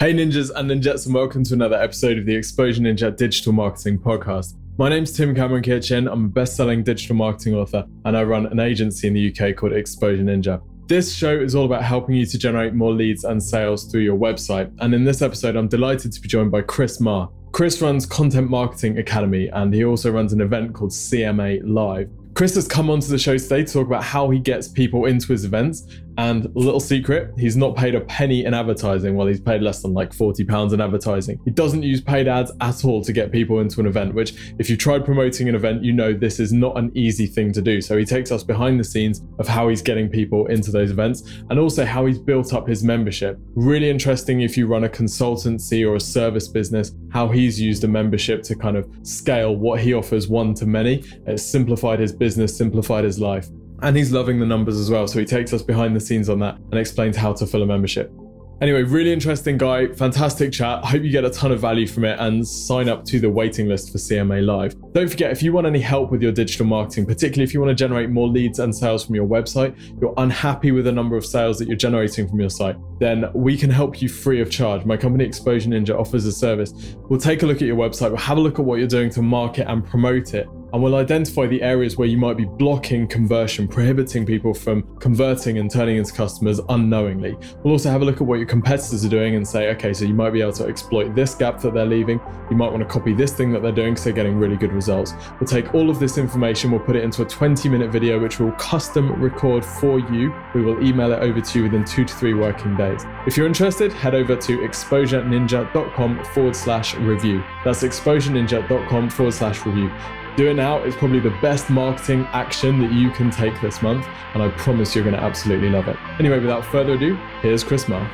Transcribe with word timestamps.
Hey 0.00 0.14
ninjas 0.14 0.52
and 0.54 0.70
ninjas 0.70 1.06
and 1.06 1.14
welcome 1.16 1.42
to 1.42 1.54
another 1.54 1.74
episode 1.74 2.18
of 2.18 2.24
the 2.24 2.32
Exposure 2.32 2.80
Ninja 2.80 3.16
Digital 3.16 3.52
Marketing 3.52 3.98
Podcast. 3.98 4.54
My 4.78 4.88
name's 4.88 5.10
Tim 5.10 5.34
Cameron 5.34 5.64
Kitchen. 5.64 6.06
I'm 6.06 6.26
a 6.26 6.28
best-selling 6.28 6.84
digital 6.84 7.16
marketing 7.16 7.56
author 7.56 7.84
and 8.04 8.16
I 8.16 8.22
run 8.22 8.46
an 8.46 8.60
agency 8.60 9.08
in 9.08 9.14
the 9.14 9.28
UK 9.28 9.56
called 9.56 9.72
Exposure 9.72 10.22
Ninja. 10.22 10.62
This 10.86 11.12
show 11.12 11.36
is 11.36 11.56
all 11.56 11.64
about 11.64 11.82
helping 11.82 12.14
you 12.14 12.26
to 12.26 12.38
generate 12.38 12.74
more 12.74 12.92
leads 12.92 13.24
and 13.24 13.42
sales 13.42 13.90
through 13.90 14.02
your 14.02 14.16
website. 14.16 14.72
And 14.78 14.94
in 14.94 15.02
this 15.02 15.20
episode, 15.20 15.56
I'm 15.56 15.66
delighted 15.66 16.12
to 16.12 16.20
be 16.20 16.28
joined 16.28 16.52
by 16.52 16.62
Chris 16.62 17.00
Marr. 17.00 17.28
Chris 17.50 17.82
runs 17.82 18.06
Content 18.06 18.48
Marketing 18.48 18.98
Academy 18.98 19.48
and 19.48 19.74
he 19.74 19.84
also 19.84 20.12
runs 20.12 20.32
an 20.32 20.40
event 20.40 20.74
called 20.74 20.92
CMA 20.92 21.62
Live. 21.64 22.08
Chris 22.34 22.54
has 22.54 22.68
come 22.68 22.88
onto 22.88 23.08
the 23.08 23.18
show 23.18 23.36
today 23.36 23.64
to 23.64 23.72
talk 23.72 23.86
about 23.88 24.04
how 24.04 24.30
he 24.30 24.38
gets 24.38 24.68
people 24.68 25.06
into 25.06 25.32
his 25.32 25.44
events 25.44 25.88
and 26.18 26.52
little 26.56 26.80
secret, 26.80 27.32
he's 27.38 27.56
not 27.56 27.76
paid 27.76 27.94
a 27.94 28.00
penny 28.00 28.44
in 28.44 28.52
advertising. 28.52 29.14
Well, 29.14 29.28
he's 29.28 29.40
paid 29.40 29.62
less 29.62 29.82
than 29.82 29.94
like 29.94 30.12
40 30.12 30.44
pounds 30.44 30.72
in 30.72 30.80
advertising. 30.80 31.38
He 31.44 31.52
doesn't 31.52 31.84
use 31.84 32.00
paid 32.00 32.26
ads 32.26 32.50
at 32.60 32.84
all 32.84 33.04
to 33.04 33.12
get 33.12 33.30
people 33.30 33.60
into 33.60 33.78
an 33.78 33.86
event, 33.86 34.14
which 34.14 34.34
if 34.58 34.68
you 34.68 34.76
tried 34.76 35.04
promoting 35.04 35.48
an 35.48 35.54
event, 35.54 35.84
you 35.84 35.92
know 35.92 36.12
this 36.12 36.40
is 36.40 36.52
not 36.52 36.76
an 36.76 36.90
easy 36.94 37.26
thing 37.26 37.52
to 37.52 37.62
do. 37.62 37.80
So 37.80 37.96
he 37.96 38.04
takes 38.04 38.32
us 38.32 38.42
behind 38.42 38.80
the 38.80 38.84
scenes 38.84 39.22
of 39.38 39.46
how 39.46 39.68
he's 39.68 39.80
getting 39.80 40.08
people 40.08 40.46
into 40.46 40.72
those 40.72 40.90
events 40.90 41.22
and 41.50 41.58
also 41.58 41.84
how 41.84 42.06
he's 42.06 42.18
built 42.18 42.52
up 42.52 42.66
his 42.66 42.82
membership. 42.82 43.38
Really 43.54 43.88
interesting 43.88 44.40
if 44.40 44.56
you 44.56 44.66
run 44.66 44.82
a 44.82 44.88
consultancy 44.88 45.88
or 45.88 45.94
a 45.94 46.00
service 46.00 46.48
business, 46.48 46.92
how 47.12 47.28
he's 47.28 47.60
used 47.60 47.84
a 47.84 47.88
membership 47.88 48.42
to 48.42 48.56
kind 48.56 48.76
of 48.76 48.90
scale 49.04 49.54
what 49.54 49.78
he 49.78 49.94
offers 49.94 50.26
one 50.26 50.52
to 50.54 50.66
many. 50.66 51.04
It's 51.28 51.44
simplified 51.44 52.00
his 52.00 52.12
business, 52.12 52.56
simplified 52.56 53.04
his 53.04 53.20
life. 53.20 53.46
And 53.82 53.96
he's 53.96 54.12
loving 54.12 54.40
the 54.40 54.46
numbers 54.46 54.78
as 54.78 54.90
well. 54.90 55.06
So 55.06 55.18
he 55.18 55.24
takes 55.24 55.52
us 55.52 55.62
behind 55.62 55.94
the 55.94 56.00
scenes 56.00 56.28
on 56.28 56.40
that 56.40 56.56
and 56.56 56.74
explains 56.74 57.16
how 57.16 57.32
to 57.34 57.46
fill 57.46 57.62
a 57.62 57.66
membership. 57.66 58.12
Anyway, 58.60 58.82
really 58.82 59.12
interesting 59.12 59.56
guy, 59.56 59.86
fantastic 59.86 60.50
chat. 60.50 60.82
I 60.82 60.88
hope 60.88 61.04
you 61.04 61.10
get 61.10 61.24
a 61.24 61.30
ton 61.30 61.52
of 61.52 61.60
value 61.60 61.86
from 61.86 62.04
it 62.04 62.18
and 62.18 62.46
sign 62.46 62.88
up 62.88 63.04
to 63.04 63.20
the 63.20 63.30
waiting 63.30 63.68
list 63.68 63.92
for 63.92 63.98
CMA 63.98 64.44
Live. 64.44 64.74
Don't 64.94 65.08
forget, 65.08 65.30
if 65.30 65.44
you 65.44 65.52
want 65.52 65.68
any 65.68 65.78
help 65.78 66.10
with 66.10 66.22
your 66.22 66.32
digital 66.32 66.66
marketing, 66.66 67.06
particularly 67.06 67.44
if 67.44 67.54
you 67.54 67.60
want 67.60 67.70
to 67.70 67.76
generate 67.76 68.10
more 68.10 68.26
leads 68.26 68.58
and 68.58 68.74
sales 68.74 69.06
from 69.06 69.14
your 69.14 69.28
website, 69.28 69.78
you're 70.00 70.12
unhappy 70.16 70.72
with 70.72 70.86
the 70.86 70.92
number 70.92 71.16
of 71.16 71.24
sales 71.24 71.56
that 71.60 71.68
you're 71.68 71.76
generating 71.76 72.26
from 72.26 72.40
your 72.40 72.50
site, 72.50 72.74
then 72.98 73.26
we 73.32 73.56
can 73.56 73.70
help 73.70 74.02
you 74.02 74.08
free 74.08 74.40
of 74.40 74.50
charge. 74.50 74.84
My 74.84 74.96
company, 74.96 75.24
Exposure 75.24 75.70
Ninja, 75.70 75.96
offers 75.96 76.26
a 76.26 76.32
service. 76.32 76.96
We'll 77.08 77.20
take 77.20 77.44
a 77.44 77.46
look 77.46 77.58
at 77.58 77.68
your 77.68 77.76
website, 77.76 78.08
we'll 78.08 78.16
have 78.16 78.38
a 78.38 78.40
look 78.40 78.58
at 78.58 78.64
what 78.64 78.80
you're 78.80 78.88
doing 78.88 79.10
to 79.10 79.22
market 79.22 79.70
and 79.70 79.86
promote 79.86 80.34
it 80.34 80.48
and 80.72 80.82
we'll 80.82 80.96
identify 80.96 81.46
the 81.46 81.62
areas 81.62 81.96
where 81.96 82.08
you 82.08 82.18
might 82.18 82.36
be 82.36 82.44
blocking 82.44 83.06
conversion, 83.06 83.66
prohibiting 83.66 84.26
people 84.26 84.52
from 84.52 84.82
converting 84.98 85.58
and 85.58 85.70
turning 85.70 85.96
into 85.96 86.12
customers 86.12 86.60
unknowingly. 86.68 87.36
We'll 87.62 87.72
also 87.72 87.90
have 87.90 88.02
a 88.02 88.04
look 88.04 88.16
at 88.16 88.26
what 88.26 88.36
your 88.36 88.46
competitors 88.46 89.04
are 89.04 89.08
doing 89.08 89.34
and 89.36 89.46
say, 89.46 89.70
okay, 89.70 89.92
so 89.94 90.04
you 90.04 90.14
might 90.14 90.30
be 90.30 90.40
able 90.40 90.52
to 90.54 90.66
exploit 90.66 91.14
this 91.14 91.34
gap 91.34 91.60
that 91.60 91.74
they're 91.74 91.86
leaving. 91.86 92.20
You 92.50 92.56
might 92.56 92.70
want 92.70 92.80
to 92.80 92.88
copy 92.88 93.14
this 93.14 93.32
thing 93.32 93.52
that 93.52 93.62
they're 93.62 93.72
doing 93.72 93.92
because 93.92 94.04
they're 94.04 94.12
getting 94.12 94.38
really 94.38 94.56
good 94.56 94.72
results. 94.72 95.14
We'll 95.40 95.48
take 95.48 95.74
all 95.74 95.90
of 95.90 95.98
this 95.98 96.18
information, 96.18 96.70
we'll 96.70 96.80
put 96.80 96.96
it 96.96 97.04
into 97.04 97.22
a 97.22 97.26
20 97.26 97.68
minute 97.68 97.90
video, 97.90 98.18
which 98.18 98.38
we'll 98.38 98.52
custom 98.52 99.20
record 99.22 99.64
for 99.64 99.98
you. 99.98 100.34
We 100.54 100.62
will 100.62 100.82
email 100.84 101.12
it 101.12 101.20
over 101.20 101.40
to 101.40 101.58
you 101.58 101.64
within 101.64 101.84
two 101.84 102.04
to 102.04 102.14
three 102.14 102.34
working 102.34 102.76
days. 102.76 103.04
If 103.26 103.36
you're 103.36 103.46
interested, 103.46 103.92
head 103.92 104.14
over 104.14 104.36
to 104.36 104.58
exposureninja.com 104.58 106.24
forward 106.24 106.56
slash 106.56 106.94
review. 106.96 107.42
That's 107.64 107.82
exposureninja.com 107.82 109.10
forward 109.10 109.34
slash 109.34 109.64
review. 109.64 109.90
Do 110.38 110.50
it 110.50 110.54
now. 110.54 110.78
It's 110.84 110.94
probably 110.94 111.18
the 111.18 111.36
best 111.42 111.68
marketing 111.68 112.24
action 112.26 112.80
that 112.82 112.92
you 112.92 113.10
can 113.10 113.28
take 113.28 113.60
this 113.60 113.82
month, 113.82 114.06
and 114.34 114.40
I 114.40 114.48
promise 114.50 114.94
you're 114.94 115.02
going 115.02 115.16
to 115.16 115.20
absolutely 115.20 115.68
love 115.68 115.88
it. 115.88 115.96
Anyway, 116.20 116.38
without 116.38 116.64
further 116.64 116.92
ado, 116.92 117.16
here's 117.42 117.64
Chris 117.64 117.88
Marr. 117.88 118.08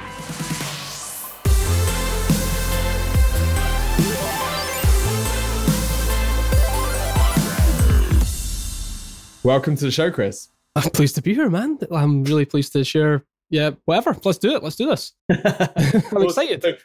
Welcome 9.42 9.76
to 9.76 9.84
the 9.84 9.90
show, 9.90 10.10
Chris. 10.10 10.48
I'm 10.76 10.90
pleased 10.92 11.16
to 11.16 11.20
be 11.20 11.34
here, 11.34 11.50
man. 11.50 11.78
I'm 11.92 12.24
really 12.24 12.46
pleased 12.46 12.72
to 12.72 12.84
share. 12.84 13.26
Yeah, 13.50 13.72
whatever. 13.84 14.16
Let's 14.24 14.38
do 14.38 14.54
it. 14.54 14.62
Let's 14.62 14.76
do 14.76 14.86
this. 14.86 15.12
I'm 15.30 16.22
excited. 16.22 16.78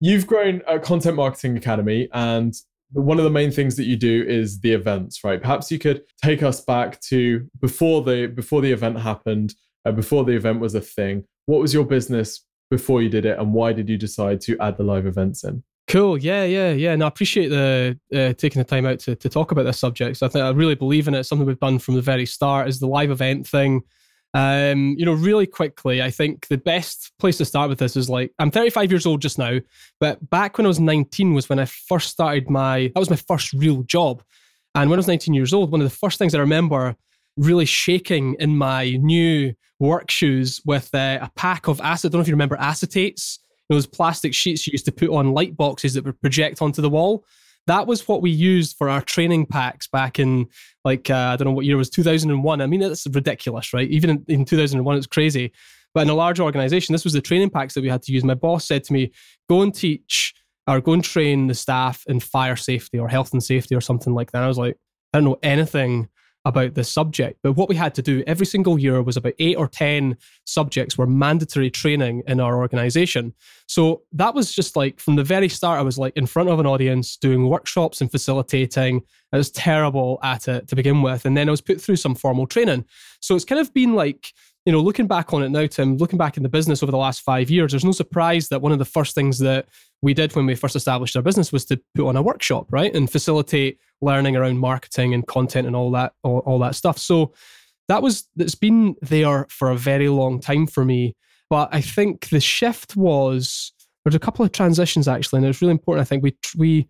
You've 0.00 0.26
grown 0.26 0.62
a 0.66 0.80
content 0.80 1.14
marketing 1.14 1.56
academy, 1.56 2.08
and 2.12 2.52
one 2.94 3.18
of 3.18 3.24
the 3.24 3.30
main 3.30 3.50
things 3.50 3.76
that 3.76 3.84
you 3.84 3.96
do 3.96 4.24
is 4.26 4.60
the 4.60 4.72
events, 4.72 5.24
right? 5.24 5.40
Perhaps 5.40 5.70
you 5.70 5.78
could 5.78 6.02
take 6.22 6.42
us 6.42 6.60
back 6.60 7.00
to 7.02 7.48
before 7.60 8.02
the 8.02 8.26
before 8.26 8.62
the 8.62 8.72
event 8.72 8.98
happened, 8.98 9.54
uh, 9.84 9.92
before 9.92 10.24
the 10.24 10.32
event 10.32 10.60
was 10.60 10.74
a 10.74 10.80
thing. 10.80 11.24
What 11.46 11.60
was 11.60 11.74
your 11.74 11.84
business 11.84 12.44
before 12.70 13.02
you 13.02 13.08
did 13.08 13.26
it, 13.26 13.38
and 13.38 13.52
why 13.52 13.72
did 13.72 13.88
you 13.88 13.98
decide 13.98 14.40
to 14.42 14.56
add 14.60 14.76
the 14.76 14.84
live 14.84 15.06
events 15.06 15.44
in? 15.44 15.62
Cool. 15.86 16.16
Yeah, 16.16 16.44
yeah, 16.44 16.72
yeah. 16.72 16.92
And 16.92 17.04
I 17.04 17.08
appreciate 17.08 17.48
the 17.48 17.98
uh, 18.12 18.32
taking 18.34 18.60
the 18.60 18.64
time 18.64 18.86
out 18.86 19.00
to, 19.00 19.14
to 19.16 19.28
talk 19.28 19.52
about 19.52 19.64
this 19.64 19.78
subject. 19.78 20.16
So 20.16 20.26
I 20.26 20.28
think 20.30 20.44
I 20.44 20.50
really 20.50 20.74
believe 20.74 21.08
in 21.08 21.14
it. 21.14 21.24
Something 21.24 21.46
we've 21.46 21.60
done 21.60 21.78
from 21.78 21.94
the 21.94 22.00
very 22.00 22.26
start 22.26 22.68
is 22.68 22.80
the 22.80 22.86
live 22.86 23.10
event 23.10 23.46
thing. 23.46 23.82
Um, 24.34 24.96
you 24.98 25.06
know, 25.06 25.12
really 25.12 25.46
quickly, 25.46 26.02
I 26.02 26.10
think 26.10 26.48
the 26.48 26.58
best 26.58 27.12
place 27.20 27.38
to 27.38 27.44
start 27.44 27.68
with 27.68 27.78
this 27.78 27.96
is 27.96 28.10
like 28.10 28.32
I'm 28.40 28.50
35 28.50 28.90
years 28.90 29.06
old 29.06 29.22
just 29.22 29.38
now, 29.38 29.60
but 30.00 30.28
back 30.28 30.58
when 30.58 30.66
I 30.66 30.68
was 30.68 30.80
19 30.80 31.34
was 31.34 31.48
when 31.48 31.60
I 31.60 31.66
first 31.66 32.10
started 32.10 32.50
my 32.50 32.90
that 32.94 33.00
was 33.00 33.10
my 33.10 33.16
first 33.16 33.52
real 33.52 33.84
job. 33.84 34.22
And 34.74 34.90
when 34.90 34.98
I 34.98 35.00
was 35.00 35.06
19 35.06 35.34
years 35.34 35.54
old, 35.54 35.70
one 35.70 35.80
of 35.80 35.88
the 35.88 35.96
first 35.96 36.18
things 36.18 36.34
I 36.34 36.40
remember 36.40 36.96
really 37.36 37.64
shaking 37.64 38.34
in 38.40 38.56
my 38.56 38.90
new 39.00 39.54
work 39.78 40.10
shoes 40.10 40.60
with 40.64 40.92
uh, 40.94 41.18
a 41.22 41.30
pack 41.36 41.68
of 41.68 41.80
acid. 41.80 42.10
I 42.10 42.12
don't 42.12 42.18
know 42.18 42.22
if 42.22 42.28
you 42.28 42.34
remember 42.34 42.56
acetates, 42.56 43.38
those 43.68 43.86
plastic 43.86 44.34
sheets 44.34 44.66
you 44.66 44.72
used 44.72 44.84
to 44.86 44.92
put 44.92 45.10
on 45.10 45.32
light 45.32 45.56
boxes 45.56 45.94
that 45.94 46.04
would 46.04 46.20
project 46.20 46.60
onto 46.60 46.82
the 46.82 46.90
wall 46.90 47.24
that 47.66 47.86
was 47.86 48.06
what 48.06 48.22
we 48.22 48.30
used 48.30 48.76
for 48.76 48.88
our 48.88 49.00
training 49.00 49.46
packs 49.46 49.86
back 49.86 50.18
in 50.18 50.46
like 50.84 51.10
uh, 51.10 51.14
I 51.32 51.36
don't 51.36 51.46
know 51.46 51.52
what 51.52 51.64
year 51.64 51.76
it 51.76 51.78
was 51.78 51.90
2001. 51.90 52.60
I 52.60 52.66
mean 52.66 52.82
it's 52.82 53.06
ridiculous, 53.06 53.72
right? 53.72 53.88
Even 53.88 54.10
in, 54.10 54.24
in 54.28 54.44
2001 54.44 54.96
it's 54.96 55.06
crazy. 55.06 55.52
But 55.94 56.02
in 56.02 56.10
a 56.10 56.14
large 56.14 56.40
organization, 56.40 56.92
this 56.92 57.04
was 57.04 57.12
the 57.12 57.20
training 57.20 57.50
packs 57.50 57.74
that 57.74 57.82
we 57.82 57.88
had 57.88 58.02
to 58.02 58.12
use. 58.12 58.24
My 58.24 58.34
boss 58.34 58.66
said 58.66 58.82
to 58.84 58.92
me, 58.92 59.12
"Go 59.48 59.62
and 59.62 59.72
teach 59.72 60.34
or 60.66 60.80
go 60.80 60.92
and 60.92 61.04
train 61.04 61.46
the 61.46 61.54
staff 61.54 62.02
in 62.08 62.18
fire 62.18 62.56
safety 62.56 62.98
or 62.98 63.08
health 63.08 63.32
and 63.32 63.42
safety 63.42 63.76
or 63.76 63.80
something 63.80 64.12
like 64.12 64.32
that." 64.32 64.42
I 64.42 64.48
was 64.48 64.58
like, 64.58 64.76
I 65.12 65.18
don't 65.18 65.24
know 65.24 65.38
anything 65.42 66.08
about 66.44 66.74
this 66.74 66.90
subject. 66.90 67.38
But 67.42 67.52
what 67.52 67.68
we 67.68 67.74
had 67.74 67.94
to 67.94 68.02
do 68.02 68.22
every 68.26 68.46
single 68.46 68.78
year 68.78 69.02
was 69.02 69.16
about 69.16 69.32
eight 69.38 69.56
or 69.56 69.66
10 69.66 70.16
subjects 70.44 70.98
were 70.98 71.06
mandatory 71.06 71.70
training 71.70 72.22
in 72.26 72.38
our 72.38 72.56
organization. 72.56 73.32
So 73.66 74.02
that 74.12 74.34
was 74.34 74.52
just 74.52 74.76
like 74.76 75.00
from 75.00 75.16
the 75.16 75.24
very 75.24 75.48
start, 75.48 75.78
I 75.78 75.82
was 75.82 75.98
like 75.98 76.16
in 76.16 76.26
front 76.26 76.50
of 76.50 76.60
an 76.60 76.66
audience 76.66 77.16
doing 77.16 77.48
workshops 77.48 78.00
and 78.00 78.10
facilitating. 78.10 79.02
I 79.32 79.38
was 79.38 79.50
terrible 79.50 80.18
at 80.22 80.46
it 80.48 80.68
to 80.68 80.76
begin 80.76 81.02
with. 81.02 81.24
And 81.24 81.36
then 81.36 81.48
I 81.48 81.50
was 81.50 81.62
put 81.62 81.80
through 81.80 81.96
some 81.96 82.14
formal 82.14 82.46
training. 82.46 82.84
So 83.20 83.34
it's 83.34 83.44
kind 83.44 83.60
of 83.60 83.72
been 83.72 83.94
like, 83.94 84.32
you 84.66 84.72
know, 84.72 84.80
looking 84.80 85.06
back 85.06 85.32
on 85.32 85.42
it 85.42 85.50
now, 85.50 85.66
Tim, 85.66 85.96
looking 85.96 86.18
back 86.18 86.36
in 86.36 86.42
the 86.42 86.48
business 86.48 86.82
over 86.82 86.92
the 86.92 86.98
last 86.98 87.20
five 87.20 87.50
years, 87.50 87.72
there's 87.72 87.84
no 87.84 87.92
surprise 87.92 88.48
that 88.48 88.62
one 88.62 88.72
of 88.72 88.78
the 88.78 88.84
first 88.84 89.14
things 89.14 89.38
that 89.38 89.66
we 90.04 90.12
did 90.12 90.36
when 90.36 90.44
we 90.44 90.54
first 90.54 90.76
established 90.76 91.16
our 91.16 91.22
business 91.22 91.50
was 91.50 91.64
to 91.64 91.80
put 91.94 92.06
on 92.06 92.14
a 92.14 92.22
workshop, 92.22 92.66
right, 92.70 92.94
and 92.94 93.10
facilitate 93.10 93.78
learning 94.02 94.36
around 94.36 94.58
marketing 94.58 95.14
and 95.14 95.26
content 95.26 95.66
and 95.66 95.74
all 95.74 95.90
that, 95.92 96.12
all, 96.22 96.40
all 96.40 96.58
that 96.58 96.74
stuff. 96.74 96.98
So 96.98 97.32
that 97.88 98.02
was 98.02 98.28
that's 98.36 98.54
been 98.54 98.96
there 99.00 99.46
for 99.48 99.70
a 99.70 99.76
very 99.76 100.10
long 100.10 100.40
time 100.40 100.66
for 100.66 100.84
me. 100.84 101.16
But 101.48 101.70
I 101.72 101.80
think 101.80 102.28
the 102.28 102.40
shift 102.40 102.96
was 102.96 103.72
there's 104.04 104.14
a 104.14 104.20
couple 104.20 104.44
of 104.44 104.52
transitions 104.52 105.08
actually, 105.08 105.38
and 105.38 105.46
it 105.46 105.48
was 105.48 105.62
really 105.62 105.72
important. 105.72 106.02
I 106.02 106.08
think 106.08 106.22
we 106.22 106.36
we 106.54 106.86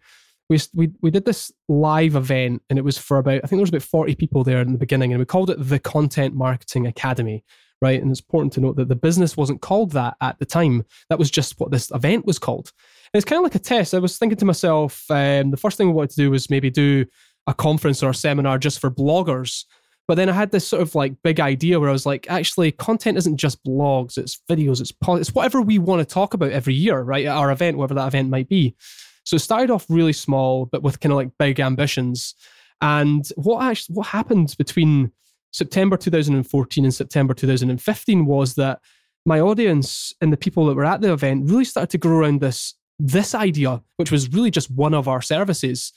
we 0.50 0.58
we 0.74 0.90
we 1.00 1.10
did 1.12 1.24
this 1.24 1.52
live 1.68 2.16
event, 2.16 2.62
and 2.68 2.80
it 2.80 2.84
was 2.84 2.98
for 2.98 3.18
about 3.18 3.36
I 3.36 3.46
think 3.46 3.58
there 3.58 3.60
was 3.60 3.70
about 3.70 3.82
forty 3.82 4.16
people 4.16 4.42
there 4.42 4.60
in 4.60 4.72
the 4.72 4.78
beginning, 4.78 5.12
and 5.12 5.20
we 5.20 5.24
called 5.24 5.50
it 5.50 5.58
the 5.58 5.78
Content 5.78 6.34
Marketing 6.34 6.84
Academy 6.88 7.44
right? 7.80 8.00
And 8.00 8.10
it's 8.10 8.20
important 8.20 8.52
to 8.54 8.60
note 8.60 8.76
that 8.76 8.88
the 8.88 8.96
business 8.96 9.36
wasn't 9.36 9.60
called 9.60 9.92
that 9.92 10.16
at 10.20 10.38
the 10.38 10.46
time. 10.46 10.84
That 11.10 11.18
was 11.18 11.30
just 11.30 11.58
what 11.60 11.70
this 11.70 11.90
event 11.92 12.26
was 12.26 12.38
called. 12.38 12.72
And 13.12 13.18
it's 13.18 13.28
kind 13.28 13.38
of 13.38 13.44
like 13.44 13.54
a 13.54 13.58
test. 13.58 13.94
I 13.94 13.98
was 13.98 14.18
thinking 14.18 14.38
to 14.38 14.44
myself, 14.44 15.04
um, 15.10 15.50
the 15.50 15.56
first 15.56 15.76
thing 15.76 15.88
I 15.88 15.92
wanted 15.92 16.10
to 16.10 16.16
do 16.16 16.30
was 16.30 16.50
maybe 16.50 16.70
do 16.70 17.04
a 17.46 17.54
conference 17.54 18.02
or 18.02 18.10
a 18.10 18.14
seminar 18.14 18.58
just 18.58 18.78
for 18.78 18.90
bloggers. 18.90 19.64
But 20.06 20.16
then 20.16 20.28
I 20.28 20.32
had 20.32 20.50
this 20.50 20.66
sort 20.66 20.82
of 20.82 20.94
like 20.94 21.14
big 21.22 21.40
idea 21.40 21.80
where 21.80 21.88
I 21.88 21.92
was 21.92 22.06
like, 22.06 22.26
actually, 22.28 22.72
content 22.72 23.16
isn't 23.18 23.38
just 23.38 23.64
blogs, 23.64 24.18
it's 24.18 24.40
videos, 24.50 24.80
it's 24.80 24.92
it's 25.20 25.34
whatever 25.34 25.62
we 25.62 25.78
want 25.78 26.06
to 26.06 26.12
talk 26.12 26.34
about 26.34 26.52
every 26.52 26.74
year, 26.74 27.00
right? 27.00 27.24
At 27.24 27.36
our 27.36 27.50
event, 27.50 27.78
whatever 27.78 27.94
that 27.94 28.08
event 28.08 28.28
might 28.28 28.48
be. 28.48 28.74
So 29.24 29.36
it 29.36 29.40
started 29.40 29.70
off 29.70 29.86
really 29.88 30.12
small, 30.12 30.66
but 30.66 30.82
with 30.82 31.00
kind 31.00 31.12
of 31.12 31.16
like 31.16 31.30
big 31.38 31.58
ambitions. 31.58 32.34
And 32.82 33.26
what 33.36 33.62
actually 33.62 33.94
what 33.94 34.08
happened 34.08 34.54
between 34.58 35.10
September 35.54 35.96
2014 35.96 36.84
and 36.84 36.92
September 36.92 37.32
2015 37.32 38.26
was 38.26 38.56
that 38.56 38.80
my 39.24 39.38
audience 39.38 40.12
and 40.20 40.32
the 40.32 40.36
people 40.36 40.66
that 40.66 40.74
were 40.74 40.84
at 40.84 41.00
the 41.00 41.12
event 41.12 41.48
really 41.48 41.64
started 41.64 41.90
to 41.90 41.98
grow 41.98 42.18
around 42.18 42.40
this 42.40 42.74
this 42.98 43.34
idea, 43.34 43.82
which 43.96 44.10
was 44.10 44.28
really 44.32 44.50
just 44.50 44.70
one 44.70 44.94
of 44.94 45.08
our 45.08 45.22
services. 45.22 45.92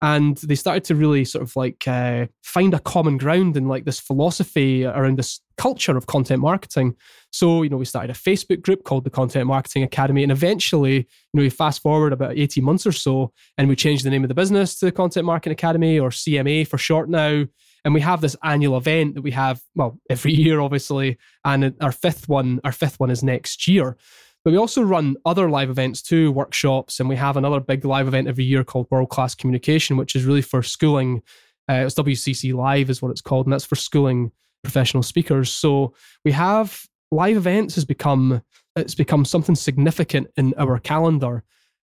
and 0.00 0.38
they 0.38 0.56
started 0.56 0.82
to 0.84 0.96
really 0.96 1.24
sort 1.24 1.42
of 1.42 1.54
like 1.54 1.86
uh, 1.86 2.26
find 2.42 2.74
a 2.74 2.80
common 2.80 3.16
ground 3.18 3.56
in 3.56 3.68
like 3.68 3.84
this 3.84 4.00
philosophy 4.00 4.84
around 4.84 5.16
this 5.16 5.40
culture 5.56 5.96
of 5.96 6.06
content 6.06 6.40
marketing. 6.40 6.96
So, 7.30 7.62
you 7.62 7.70
know, 7.70 7.76
we 7.76 7.84
started 7.84 8.10
a 8.10 8.18
Facebook 8.18 8.62
group 8.62 8.82
called 8.82 9.04
the 9.04 9.10
Content 9.10 9.46
Marketing 9.46 9.84
Academy. 9.84 10.24
And 10.24 10.32
eventually, 10.32 10.96
you 10.96 11.34
know, 11.34 11.42
we 11.42 11.50
fast 11.50 11.82
forward 11.82 12.12
about 12.12 12.36
18 12.36 12.64
months 12.64 12.84
or 12.84 12.92
so, 12.92 13.32
and 13.56 13.68
we 13.68 13.76
changed 13.76 14.04
the 14.04 14.10
name 14.10 14.24
of 14.24 14.28
the 14.28 14.34
business 14.42 14.76
to 14.80 14.86
the 14.86 14.92
Content 14.92 15.24
Marketing 15.24 15.52
Academy 15.52 16.00
or 16.00 16.10
CMA 16.10 16.66
for 16.66 16.78
short 16.78 17.08
now. 17.08 17.44
And 17.84 17.94
we 17.94 18.00
have 18.00 18.20
this 18.20 18.36
annual 18.42 18.76
event 18.76 19.14
that 19.14 19.22
we 19.22 19.32
have, 19.32 19.60
well, 19.74 19.98
every 20.08 20.32
year, 20.44 20.60
obviously. 20.60 21.18
And 21.44 21.74
our 21.80 21.92
fifth 21.92 22.28
one, 22.28 22.60
our 22.64 22.72
fifth 22.72 23.00
one 23.00 23.10
is 23.10 23.22
next 23.22 23.66
year. 23.66 23.96
But 24.44 24.52
we 24.52 24.58
also 24.58 24.82
run 24.82 25.16
other 25.24 25.48
live 25.48 25.70
events 25.70 26.02
too, 26.02 26.32
workshops, 26.32 26.98
and 26.98 27.08
we 27.08 27.16
have 27.16 27.36
another 27.36 27.60
big 27.60 27.84
live 27.84 28.08
event 28.08 28.26
every 28.26 28.44
year 28.44 28.64
called 28.64 28.88
World 28.90 29.08
Class 29.08 29.34
Communication, 29.36 29.96
which 29.96 30.16
is 30.16 30.24
really 30.24 30.42
for 30.42 30.62
schooling. 30.64 31.22
Uh, 31.68 31.84
it's 31.86 31.94
WCC 31.94 32.52
Live 32.52 32.90
is 32.90 33.00
what 33.00 33.12
it's 33.12 33.20
called, 33.20 33.46
and 33.46 33.52
that's 33.52 33.64
for 33.64 33.76
schooling 33.76 34.32
professional 34.64 35.04
speakers. 35.04 35.52
So 35.52 35.94
we 36.24 36.32
have 36.32 36.86
live 37.12 37.36
events 37.36 37.74
has 37.76 37.84
become 37.84 38.42
it's 38.74 38.94
become 38.94 39.24
something 39.24 39.54
significant 39.54 40.28
in 40.36 40.54
our 40.58 40.78
calendar. 40.78 41.44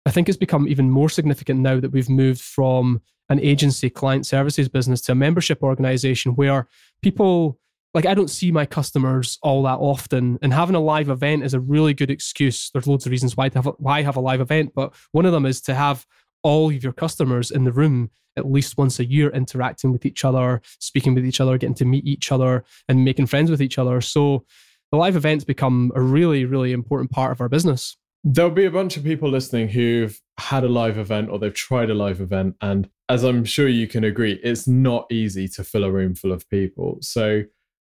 I 0.07 0.11
think 0.11 0.29
it's 0.29 0.39
become 0.39 0.67
even 0.67 0.91
more 0.91 1.11
significant 1.11 1.61
now 1.61 1.79
that 1.79 1.93
we've 1.93 2.09
moved 2.09 2.41
from 2.41 3.03
an 3.31 3.41
agency 3.41 3.88
client 3.88 4.27
services 4.27 4.69
business 4.69 5.00
to 5.03 5.12
a 5.12 5.15
membership 5.15 5.62
organization 5.62 6.32
where 6.32 6.69
people 7.00 7.59
like 7.94 8.06
I 8.06 8.15
don't 8.15 8.31
see 8.31 8.53
my 8.53 8.67
customers 8.67 9.38
all 9.43 9.65
that 9.65 9.79
often, 9.79 10.38
and 10.43 10.53
having 10.53 10.77
a 10.77 10.81
live 10.81 11.09
event 11.09 11.43
is 11.43 11.55
a 11.55 11.61
really 11.61 11.94
good 11.94 12.11
excuse. 12.11 12.71
There's 12.71 12.87
loads 12.87 13.06
of 13.06 13.11
reasons 13.11 13.37
why 13.37 13.49
to 13.49 13.59
have 13.59 13.67
a, 13.67 13.71
why 13.71 14.03
have 14.03 14.17
a 14.17 14.21
live 14.21 14.41
event, 14.41 14.73
but 14.75 14.94
one 15.12 15.27
of 15.27 15.32
them 15.32 15.47
is 15.47 15.61
to 15.62 15.75
have 15.75 16.06
all 16.43 16.71
of 16.71 16.82
your 16.82 16.93
customers 16.93 17.50
in 17.50 17.65
the 17.65 17.73
room 17.73 18.11
at 18.37 18.50
least 18.50 18.79
once 18.79 19.00
a 19.00 19.05
year, 19.05 19.29
interacting 19.31 19.93
with 19.93 20.06
each 20.06 20.25
other, 20.25 20.62
speaking 20.79 21.15
with 21.15 21.26
each 21.26 21.41
other, 21.41 21.59
getting 21.59 21.75
to 21.75 21.85
meet 21.85 22.06
each 22.06 22.31
other, 22.31 22.65
and 22.88 23.05
making 23.05 23.26
friends 23.26 23.50
with 23.50 23.61
each 23.61 23.76
other. 23.76 24.00
So 24.00 24.44
the 24.93 24.97
live 24.97 25.17
events 25.17 25.44
become 25.44 25.91
a 25.94 26.00
really, 26.00 26.44
really 26.44 26.73
important 26.73 27.11
part 27.11 27.33
of 27.33 27.41
our 27.41 27.49
business. 27.49 27.97
There'll 28.23 28.50
be 28.50 28.67
a 28.67 28.71
bunch 28.71 28.97
of 28.97 29.05
people 29.05 29.31
listening 29.31 29.69
who've 29.69 30.21
had 30.38 30.62
a 30.62 30.69
live 30.69 30.99
event 30.99 31.31
or 31.31 31.38
they've 31.38 31.55
tried 31.55 31.91
a 31.91 31.94
live 31.94 32.21
event. 32.21 32.56
And 32.61 32.88
as 33.11 33.25
I'm 33.25 33.45
sure 33.45 33.69
you 33.69 33.87
can 33.87 34.05
agree, 34.05 34.41
it's 34.43 34.67
not 34.67 35.07
easy 35.11 35.49
to 35.49 35.65
fill 35.65 35.85
a 35.85 35.91
room 35.91 36.15
full 36.15 36.33
of 36.33 36.49
people. 36.49 36.99
So 37.03 37.43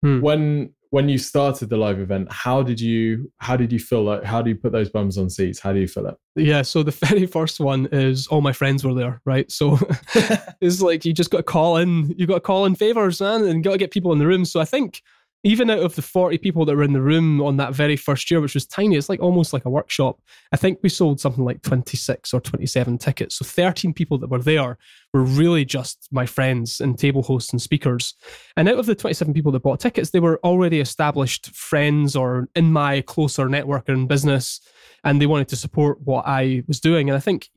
Hmm. 0.02 0.20
When 0.20 0.72
when 0.90 1.08
you 1.08 1.18
started 1.18 1.68
the 1.68 1.76
live 1.76 1.98
event, 1.98 2.28
how 2.30 2.62
did 2.62 2.80
you 2.80 3.30
how 3.38 3.56
did 3.56 3.72
you 3.72 3.78
fill 3.78 4.04
like 4.04 4.22
how 4.22 4.40
do 4.40 4.50
you 4.50 4.56
put 4.56 4.72
those 4.72 4.88
bums 4.88 5.18
on 5.18 5.28
seats? 5.30 5.58
How 5.58 5.72
do 5.72 5.80
you 5.80 5.88
fill 5.88 6.06
it? 6.06 6.14
Yeah, 6.36 6.62
so 6.62 6.82
the 6.82 6.90
very 7.06 7.26
first 7.26 7.60
one 7.60 7.86
is 7.92 8.26
all 8.28 8.40
my 8.40 8.52
friends 8.52 8.84
were 8.84 8.94
there, 8.94 9.20
right? 9.24 9.50
So 9.50 9.78
it's 10.60 10.80
like 10.80 11.04
you 11.04 11.12
just 11.12 11.30
got 11.30 11.38
to 11.38 11.42
call 11.42 11.78
in, 11.78 12.14
you 12.16 12.26
got 12.26 12.34
to 12.34 12.40
call 12.40 12.66
in 12.66 12.74
favors, 12.74 13.20
man, 13.20 13.44
and 13.44 13.64
got 13.64 13.72
to 13.72 13.78
get 13.78 13.90
people 13.90 14.12
in 14.12 14.18
the 14.18 14.26
room. 14.26 14.44
So 14.44 14.60
I 14.60 14.64
think 14.64 15.02
even 15.46 15.70
out 15.70 15.78
of 15.78 15.94
the 15.94 16.02
40 16.02 16.38
people 16.38 16.64
that 16.64 16.74
were 16.74 16.82
in 16.82 16.92
the 16.92 17.00
room 17.00 17.40
on 17.40 17.56
that 17.58 17.72
very 17.72 17.96
first 17.96 18.28
year, 18.32 18.40
which 18.40 18.54
was 18.54 18.66
tiny, 18.66 18.96
it's 18.96 19.08
like 19.08 19.20
almost 19.20 19.52
like 19.52 19.64
a 19.64 19.70
workshop. 19.70 20.20
I 20.50 20.56
think 20.56 20.80
we 20.82 20.88
sold 20.88 21.20
something 21.20 21.44
like 21.44 21.62
26 21.62 22.34
or 22.34 22.40
27 22.40 22.98
tickets. 22.98 23.36
So 23.36 23.44
13 23.44 23.94
people 23.94 24.18
that 24.18 24.28
were 24.28 24.40
there 24.42 24.76
were 25.14 25.22
really 25.22 25.64
just 25.64 26.08
my 26.10 26.26
friends 26.26 26.80
and 26.80 26.98
table 26.98 27.22
hosts 27.22 27.52
and 27.52 27.62
speakers. 27.62 28.14
And 28.56 28.68
out 28.68 28.80
of 28.80 28.86
the 28.86 28.96
27 28.96 29.32
people 29.32 29.52
that 29.52 29.62
bought 29.62 29.78
tickets, 29.78 30.10
they 30.10 30.18
were 30.18 30.40
already 30.42 30.80
established 30.80 31.54
friends 31.54 32.16
or 32.16 32.48
in 32.56 32.72
my 32.72 33.02
closer 33.02 33.48
network 33.48 33.88
and 33.88 34.08
business. 34.08 34.60
And 35.04 35.22
they 35.22 35.26
wanted 35.26 35.46
to 35.48 35.56
support 35.56 36.00
what 36.02 36.26
I 36.26 36.64
was 36.66 36.80
doing. 36.80 37.08
And 37.08 37.16
I 37.16 37.20
think 37.20 37.50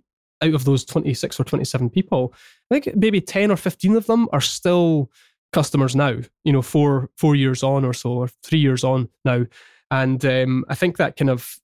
out 0.44 0.54
of 0.54 0.64
those 0.64 0.86
26 0.86 1.40
or 1.40 1.44
27 1.44 1.90
people, 1.90 2.36
I 2.70 2.80
think 2.80 2.96
maybe 2.96 3.20
10 3.20 3.50
or 3.50 3.58
15 3.58 3.96
of 3.96 4.06
them 4.06 4.30
are 4.32 4.42
still 4.42 5.10
customers 5.52 5.96
now, 5.96 6.18
you 6.44 6.54
know, 6.54 6.62
four 6.62 7.10
four 7.18 7.36
years 7.36 7.64
on 7.64 7.86
or 7.86 7.94
so, 7.94 8.12
or 8.12 8.28
three 8.44 8.60
years 8.60 8.84
on 8.84 9.10
now. 9.26 9.46
And 9.92 10.24
um, 10.26 10.66
I 10.70 10.76
think 10.76 10.98
that 10.98 11.16
kind 11.16 11.30
of 11.30 11.60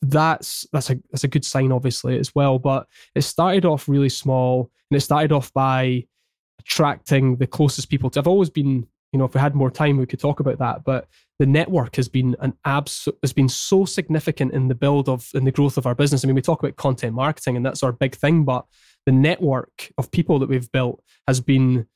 that's 0.00 0.66
that's 0.72 0.90
a 0.90 0.98
that's 1.10 1.24
a 1.24 1.28
good 1.28 1.44
sign, 1.44 1.72
obviously, 1.72 2.18
as 2.18 2.34
well. 2.34 2.58
But 2.58 2.86
it 3.14 3.22
started 3.22 3.64
off 3.64 3.88
really 3.88 4.08
small, 4.08 4.70
and 4.90 4.96
it 4.96 5.00
started 5.00 5.32
off 5.32 5.52
by 5.52 6.06
attracting 6.60 7.36
the 7.36 7.46
closest 7.46 7.90
people 7.90 8.10
to. 8.10 8.20
I've 8.20 8.26
always 8.26 8.50
been, 8.50 8.86
you 9.12 9.18
know, 9.18 9.24
if 9.24 9.34
we 9.34 9.40
had 9.40 9.54
more 9.54 9.70
time, 9.70 9.98
we 9.98 10.06
could 10.06 10.20
talk 10.20 10.40
about 10.40 10.58
that. 10.58 10.84
But 10.84 11.08
the 11.38 11.46
network 11.46 11.96
has 11.96 12.08
been 12.08 12.36
an 12.40 12.54
abs 12.64 13.08
has 13.22 13.32
been 13.32 13.48
so 13.48 13.84
significant 13.84 14.52
in 14.52 14.68
the 14.68 14.74
build 14.74 15.08
of 15.08 15.30
in 15.34 15.44
the 15.44 15.52
growth 15.52 15.76
of 15.76 15.86
our 15.86 15.94
business. 15.94 16.24
I 16.24 16.26
mean, 16.26 16.36
we 16.36 16.42
talk 16.42 16.62
about 16.62 16.76
content 16.76 17.14
marketing, 17.14 17.56
and 17.56 17.66
that's 17.66 17.82
our 17.82 17.92
big 17.92 18.14
thing, 18.14 18.44
but 18.44 18.64
the 19.04 19.12
network 19.12 19.92
of 19.98 20.10
people 20.10 20.38
that 20.38 20.48
we've 20.48 20.70
built 20.72 21.02
has 21.26 21.40
been 21.40 21.86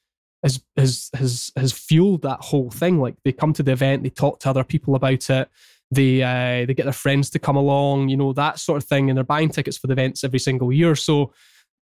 has 0.43 0.62
has 0.77 1.11
has 1.15 1.53
has 1.56 1.73
fueled 1.73 2.23
that 2.23 2.41
whole 2.41 2.71
thing. 2.71 2.99
Like 2.99 3.17
they 3.25 3.33
come 3.33 3.53
to 3.55 3.62
the 3.62 3.73
event, 3.73 4.03
they 4.03 4.11
talk 4.11 4.41
to 4.41 4.50
other 4.50 4.65
people 4.65 4.94
about 4.94 5.29
it, 5.31 5.49
they 5.91 6.23
uh, 6.23 6.67
they 6.67 6.75
get 6.75 6.85
their 6.85 6.93
friends 6.93 7.31
to 7.31 7.39
come 7.39 7.56
along, 7.56 8.09
you 8.09 8.17
know 8.17 8.33
that 8.33 8.59
sort 8.59 8.83
of 8.83 8.89
thing, 8.89 9.09
and 9.09 9.17
they're 9.17 9.25
buying 9.25 9.50
tickets 9.50 9.79
for 9.79 9.87
the 9.87 9.93
events 9.93 10.25
every 10.25 10.39
single 10.39 10.73
year. 10.73 10.97
So 10.97 11.33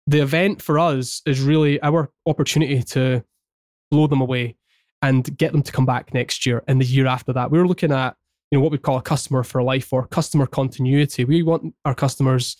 the 0.07 0.21
event 0.21 0.61
for 0.61 0.79
us 0.79 1.23
is 1.27 1.41
really 1.41 1.83
our 1.83 2.11
opportunity 2.27 2.83
to 2.83 3.25
blow 3.91 4.07
them 4.07 4.21
away 4.21 4.57
and 5.01 5.37
get 5.37 5.53
them 5.53 5.63
to 5.63 5.73
come 5.73 5.87
back 5.87 6.13
next 6.13 6.47
year 6.47 6.63
and 6.69 6.81
the 6.81 6.85
year 6.85 7.07
after 7.07 7.33
that. 7.33 7.51
We 7.51 7.59
we're 7.59 7.67
looking 7.67 7.93
at 7.93 8.17
you 8.51 8.59
know 8.59 8.63
what 8.63 8.73
we 8.73 8.79
call 8.79 8.99
a 8.99 9.03
customer 9.03 9.43
for 9.43 9.63
life 9.63 9.93
or 9.93 10.07
customer 10.07 10.47
continuity. 10.47 11.25
We 11.25 11.43
want 11.43 11.75
our 11.85 11.95
customers 11.95 12.57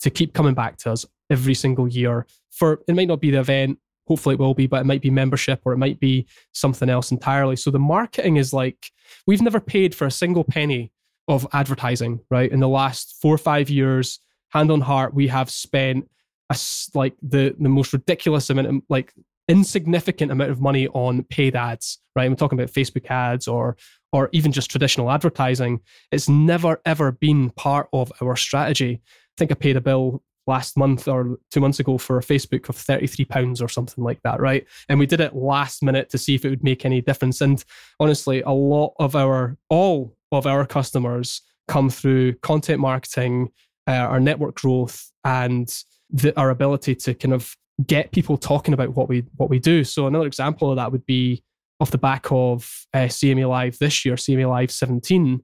to 0.00 0.10
keep 0.10 0.34
coming 0.34 0.54
back 0.54 0.76
to 0.78 0.92
us 0.92 1.06
every 1.30 1.54
single 1.54 1.88
year. 1.88 2.26
For 2.50 2.80
it 2.88 2.94
might 2.94 3.08
not 3.08 3.20
be 3.20 3.30
the 3.30 3.40
event 3.40 3.78
hopefully 4.06 4.34
it 4.34 4.38
will 4.38 4.54
be, 4.54 4.66
but 4.66 4.80
it 4.80 4.86
might 4.86 5.02
be 5.02 5.10
membership 5.10 5.60
or 5.64 5.72
it 5.72 5.78
might 5.78 6.00
be 6.00 6.26
something 6.52 6.88
else 6.88 7.10
entirely. 7.10 7.56
So 7.56 7.70
the 7.70 7.78
marketing 7.78 8.36
is 8.36 8.52
like 8.52 8.90
we've 9.26 9.42
never 9.42 9.60
paid 9.60 9.94
for 9.94 10.06
a 10.06 10.10
single 10.10 10.44
penny 10.44 10.92
of 11.28 11.46
advertising, 11.52 12.20
right? 12.30 12.50
In 12.50 12.60
the 12.60 12.68
last 12.68 13.16
four 13.20 13.34
or 13.34 13.38
five 13.38 13.68
years, 13.68 14.20
hand 14.50 14.70
on 14.70 14.80
heart, 14.80 15.14
we 15.14 15.26
have 15.28 15.50
spent 15.50 16.08
a, 16.50 16.58
like 16.94 17.14
the 17.22 17.54
the 17.58 17.68
most 17.68 17.92
ridiculous 17.92 18.48
amount, 18.50 18.68
of, 18.68 18.76
like 18.88 19.12
insignificant 19.48 20.30
amount 20.32 20.50
of 20.50 20.60
money 20.60 20.88
on 20.88 21.24
paid 21.24 21.56
ads, 21.56 21.98
right? 22.14 22.24
I'm 22.24 22.36
talking 22.36 22.58
about 22.58 22.72
Facebook 22.72 23.10
ads 23.10 23.48
or 23.48 23.76
or 24.12 24.28
even 24.32 24.52
just 24.52 24.70
traditional 24.70 25.10
advertising. 25.10 25.80
It's 26.12 26.28
never 26.28 26.80
ever 26.84 27.12
been 27.12 27.50
part 27.50 27.88
of 27.92 28.12
our 28.22 28.36
strategy. 28.36 29.00
I 29.02 29.34
think 29.36 29.50
I 29.50 29.54
paid 29.54 29.76
a 29.76 29.80
bill 29.80 30.22
last 30.46 30.76
month 30.76 31.08
or 31.08 31.38
two 31.50 31.60
months 31.60 31.80
ago 31.80 31.98
for 31.98 32.18
a 32.18 32.22
Facebook 32.22 32.68
of 32.68 32.76
33 32.76 33.24
pounds 33.24 33.60
or 33.60 33.68
something 33.68 34.02
like 34.04 34.20
that, 34.22 34.40
right? 34.40 34.66
And 34.88 34.98
we 34.98 35.06
did 35.06 35.20
it 35.20 35.34
last 35.34 35.82
minute 35.82 36.10
to 36.10 36.18
see 36.18 36.34
if 36.34 36.44
it 36.44 36.50
would 36.50 36.64
make 36.64 36.84
any 36.84 37.00
difference. 37.00 37.40
And 37.40 37.62
honestly, 37.98 38.42
a 38.42 38.50
lot 38.50 38.94
of 38.98 39.16
our, 39.16 39.56
all 39.68 40.16
of 40.32 40.46
our 40.46 40.66
customers 40.66 41.42
come 41.68 41.90
through 41.90 42.34
content 42.34 42.80
marketing, 42.80 43.50
uh, 43.88 43.92
our 43.92 44.20
network 44.20 44.56
growth, 44.56 45.10
and 45.24 45.82
the, 46.10 46.38
our 46.38 46.50
ability 46.50 46.94
to 46.94 47.14
kind 47.14 47.34
of 47.34 47.56
get 47.86 48.12
people 48.12 48.38
talking 48.38 48.72
about 48.72 48.96
what 48.96 49.08
we 49.08 49.24
what 49.36 49.50
we 49.50 49.58
do. 49.58 49.84
So 49.84 50.06
another 50.06 50.26
example 50.26 50.70
of 50.70 50.76
that 50.76 50.92
would 50.92 51.04
be 51.04 51.42
off 51.80 51.90
the 51.90 51.98
back 51.98 52.26
of 52.30 52.86
uh, 52.94 53.00
CMA 53.00 53.48
Live 53.48 53.78
this 53.78 54.04
year, 54.04 54.14
CMA 54.14 54.48
Live 54.48 54.70
17. 54.70 55.42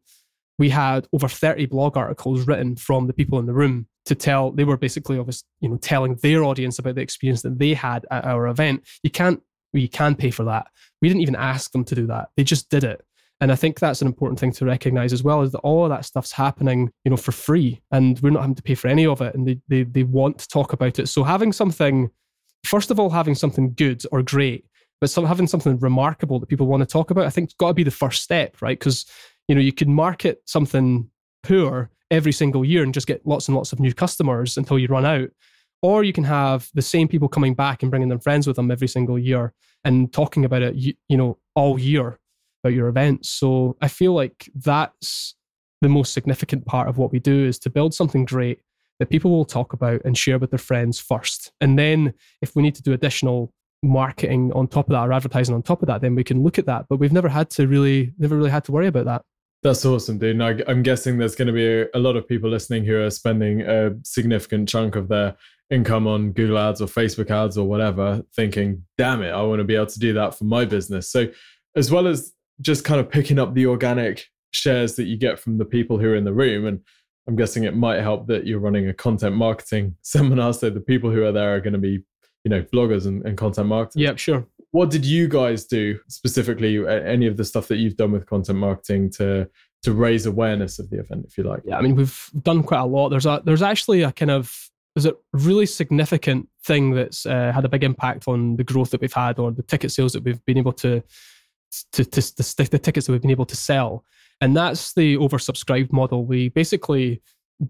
We 0.58 0.70
had 0.70 1.06
over 1.12 1.28
30 1.28 1.66
blog 1.66 1.96
articles 1.96 2.46
written 2.46 2.76
from 2.76 3.06
the 3.06 3.12
people 3.12 3.38
in 3.38 3.46
the 3.46 3.52
room 3.52 3.86
to 4.04 4.14
tell 4.14 4.50
they 4.50 4.64
were 4.64 4.76
basically 4.76 5.18
obviously 5.18 5.46
you 5.60 5.68
know 5.68 5.76
telling 5.76 6.16
their 6.22 6.42
audience 6.42 6.78
about 6.78 6.96
the 6.96 7.00
experience 7.00 7.42
that 7.42 7.58
they 7.58 7.74
had 7.74 8.04
at 8.10 8.24
our 8.24 8.48
event 8.48 8.86
you 9.02 9.10
can't 9.10 9.40
you 9.80 9.88
can 9.88 10.14
pay 10.14 10.30
for 10.30 10.44
that. 10.44 10.66
We 11.00 11.08
didn't 11.08 11.22
even 11.22 11.36
ask 11.36 11.72
them 11.72 11.84
to 11.84 11.94
do 11.94 12.06
that. 12.08 12.28
They 12.36 12.44
just 12.44 12.68
did 12.68 12.84
it. 12.84 13.04
And 13.40 13.50
i 13.50 13.56
think 13.56 13.80
that's 13.80 14.00
an 14.00 14.06
important 14.06 14.38
thing 14.38 14.52
to 14.52 14.64
recognize 14.64 15.12
as 15.12 15.24
well 15.24 15.42
is 15.42 15.50
that 15.50 15.58
all 15.58 15.84
of 15.84 15.90
that 15.90 16.04
stuff's 16.04 16.30
happening 16.30 16.92
you 17.04 17.10
know 17.10 17.16
for 17.16 17.32
free 17.32 17.82
and 17.90 18.20
we're 18.20 18.30
not 18.30 18.42
having 18.42 18.54
to 18.54 18.62
pay 18.62 18.76
for 18.76 18.86
any 18.86 19.04
of 19.04 19.20
it 19.20 19.34
and 19.34 19.48
they, 19.48 19.58
they, 19.66 19.82
they 19.82 20.04
want 20.04 20.38
to 20.38 20.46
talk 20.46 20.72
about 20.72 21.00
it. 21.00 21.08
So 21.08 21.24
having 21.24 21.52
something 21.52 22.10
first 22.64 22.92
of 22.92 23.00
all 23.00 23.10
having 23.10 23.34
something 23.34 23.74
good 23.74 24.02
or 24.12 24.22
great 24.22 24.64
but 25.00 25.10
some, 25.10 25.26
having 25.26 25.48
something 25.48 25.76
remarkable 25.80 26.38
that 26.38 26.46
people 26.46 26.68
want 26.68 26.82
to 26.82 26.86
talk 26.86 27.10
about 27.10 27.26
i 27.26 27.30
think 27.30 27.46
it's 27.46 27.54
got 27.54 27.68
to 27.68 27.74
be 27.74 27.82
the 27.82 27.90
first 27.90 28.22
step 28.22 28.62
right? 28.62 28.78
Because 28.78 29.06
you 29.48 29.56
know 29.56 29.60
you 29.60 29.72
can 29.72 29.92
market 29.92 30.40
something 30.46 31.10
poor 31.42 31.90
every 32.12 32.30
single 32.30 32.64
year 32.64 32.84
and 32.84 32.94
just 32.94 33.08
get 33.08 33.26
lots 33.26 33.48
and 33.48 33.56
lots 33.56 33.72
of 33.72 33.80
new 33.80 33.92
customers 33.92 34.56
until 34.56 34.78
you 34.78 34.86
run 34.86 35.06
out. 35.06 35.30
Or 35.80 36.04
you 36.04 36.12
can 36.12 36.24
have 36.24 36.70
the 36.74 36.82
same 36.82 37.08
people 37.08 37.28
coming 37.28 37.54
back 37.54 37.82
and 37.82 37.90
bringing 37.90 38.08
them 38.08 38.20
friends 38.20 38.46
with 38.46 38.54
them 38.54 38.70
every 38.70 38.86
single 38.86 39.18
year 39.18 39.52
and 39.82 40.12
talking 40.12 40.44
about 40.44 40.62
it, 40.62 40.76
you, 40.76 40.94
you 41.08 41.16
know, 41.16 41.38
all 41.56 41.80
year 41.80 42.20
about 42.62 42.74
your 42.74 42.86
events. 42.86 43.30
So 43.30 43.76
I 43.80 43.88
feel 43.88 44.12
like 44.12 44.48
that's 44.54 45.34
the 45.80 45.88
most 45.88 46.12
significant 46.12 46.66
part 46.66 46.88
of 46.88 46.98
what 46.98 47.10
we 47.10 47.18
do 47.18 47.44
is 47.46 47.58
to 47.60 47.70
build 47.70 47.94
something 47.94 48.24
great 48.24 48.60
that 49.00 49.10
people 49.10 49.32
will 49.32 49.44
talk 49.44 49.72
about 49.72 50.00
and 50.04 50.16
share 50.16 50.38
with 50.38 50.50
their 50.50 50.58
friends 50.58 51.00
first. 51.00 51.50
And 51.60 51.76
then 51.76 52.14
if 52.42 52.54
we 52.54 52.62
need 52.62 52.76
to 52.76 52.82
do 52.82 52.92
additional 52.92 53.52
marketing 53.82 54.52
on 54.52 54.68
top 54.68 54.86
of 54.86 54.92
that 54.92 55.08
or 55.08 55.12
advertising 55.12 55.56
on 55.56 55.62
top 55.62 55.82
of 55.82 55.88
that, 55.88 56.02
then 56.02 56.14
we 56.14 56.22
can 56.22 56.44
look 56.44 56.58
at 56.58 56.66
that. 56.66 56.86
But 56.88 56.98
we've 56.98 57.12
never 57.12 57.28
had 57.28 57.50
to 57.50 57.66
really, 57.66 58.12
never 58.18 58.36
really 58.36 58.50
had 58.50 58.62
to 58.64 58.72
worry 58.72 58.86
about 58.86 59.06
that. 59.06 59.22
That's 59.62 59.84
awesome, 59.84 60.18
dude. 60.18 60.40
And 60.40 60.42
I, 60.42 60.70
am 60.70 60.82
guessing 60.82 61.18
there's 61.18 61.36
going 61.36 61.46
to 61.46 61.52
be 61.52 61.66
a, 61.66 61.86
a, 61.94 62.00
lot 62.00 62.16
of 62.16 62.26
people 62.26 62.50
listening 62.50 62.84
who 62.84 63.00
are 63.00 63.10
spending 63.10 63.62
a 63.62 63.92
significant 64.02 64.68
chunk 64.68 64.96
of 64.96 65.06
their 65.06 65.36
income 65.70 66.08
on 66.08 66.32
Google 66.32 66.58
ads 66.58 66.80
or 66.80 66.86
Facebook 66.86 67.30
ads 67.30 67.56
or 67.56 67.66
whatever, 67.66 68.22
thinking, 68.34 68.84
damn 68.98 69.22
it, 69.22 69.30
I 69.30 69.40
want 69.42 69.60
to 69.60 69.64
be 69.64 69.76
able 69.76 69.86
to 69.86 69.98
do 70.00 70.12
that 70.14 70.34
for 70.34 70.44
my 70.44 70.64
business. 70.64 71.10
So, 71.10 71.28
as 71.76 71.90
well 71.90 72.08
as 72.08 72.32
just 72.60 72.84
kind 72.84 73.00
of 73.00 73.08
picking 73.08 73.38
up 73.38 73.54
the 73.54 73.66
organic 73.66 74.26
shares 74.52 74.96
that 74.96 75.04
you 75.04 75.16
get 75.16 75.38
from 75.38 75.58
the 75.58 75.64
people 75.64 75.96
who 75.96 76.08
are 76.08 76.16
in 76.16 76.24
the 76.24 76.34
room, 76.34 76.66
and 76.66 76.80
I'm 77.28 77.36
guessing 77.36 77.62
it 77.62 77.76
might 77.76 78.00
help 78.00 78.26
that 78.26 78.46
you're 78.46 78.58
running 78.58 78.88
a 78.88 78.94
content 78.94 79.36
marketing 79.36 79.96
seminar. 80.02 80.52
So, 80.54 80.70
the 80.70 80.80
people 80.80 81.10
who 81.10 81.24
are 81.24 81.32
there 81.32 81.54
are 81.54 81.60
going 81.60 81.72
to 81.74 81.78
be, 81.78 82.02
you 82.44 82.50
know, 82.50 82.62
bloggers 82.62 83.06
and, 83.06 83.24
and 83.24 83.38
content 83.38 83.68
marketers. 83.68 84.02
Yep, 84.02 84.18
sure. 84.18 84.46
What 84.72 84.90
did 84.90 85.04
you 85.04 85.28
guys 85.28 85.64
do 85.64 85.98
specifically? 86.08 86.86
Any 86.86 87.26
of 87.26 87.36
the 87.36 87.44
stuff 87.44 87.68
that 87.68 87.76
you've 87.76 87.96
done 87.96 88.12
with 88.12 88.26
content 88.26 88.58
marketing 88.58 89.10
to 89.12 89.48
to 89.82 89.92
raise 89.92 90.26
awareness 90.26 90.78
of 90.78 90.90
the 90.90 91.00
event, 91.00 91.26
if 91.28 91.36
you 91.36 91.44
like? 91.44 91.62
Yeah, 91.64 91.76
I 91.76 91.82
mean, 91.82 91.96
we've 91.96 92.30
done 92.42 92.62
quite 92.62 92.80
a 92.80 92.86
lot. 92.86 93.10
There's 93.10 93.26
a 93.26 93.42
there's 93.44 93.62
actually 93.62 94.02
a 94.02 94.12
kind 94.12 94.30
of 94.30 94.70
there's 94.94 95.06
a 95.06 95.14
really 95.32 95.66
significant 95.66 96.48
thing 96.64 96.92
that's 96.92 97.26
uh, 97.26 97.52
had 97.52 97.64
a 97.64 97.68
big 97.68 97.84
impact 97.84 98.28
on 98.28 98.56
the 98.56 98.64
growth 98.64 98.90
that 98.90 99.00
we've 99.00 99.12
had 99.12 99.38
or 99.38 99.50
the 99.50 99.62
ticket 99.62 99.90
sales 99.90 100.12
that 100.12 100.22
we've 100.22 100.44
been 100.44 100.58
able 100.58 100.72
to 100.72 101.02
to, 101.92 102.04
to, 102.04 102.34
to 102.34 102.70
the 102.70 102.78
tickets 102.78 103.06
that 103.06 103.12
we've 103.12 103.22
been 103.22 103.30
able 103.30 103.46
to 103.46 103.56
sell 103.56 104.04
and 104.42 104.54
that's 104.54 104.92
the 104.92 105.16
oversubscribed 105.16 105.90
model 105.90 106.26
we 106.26 106.50
basically 106.50 107.22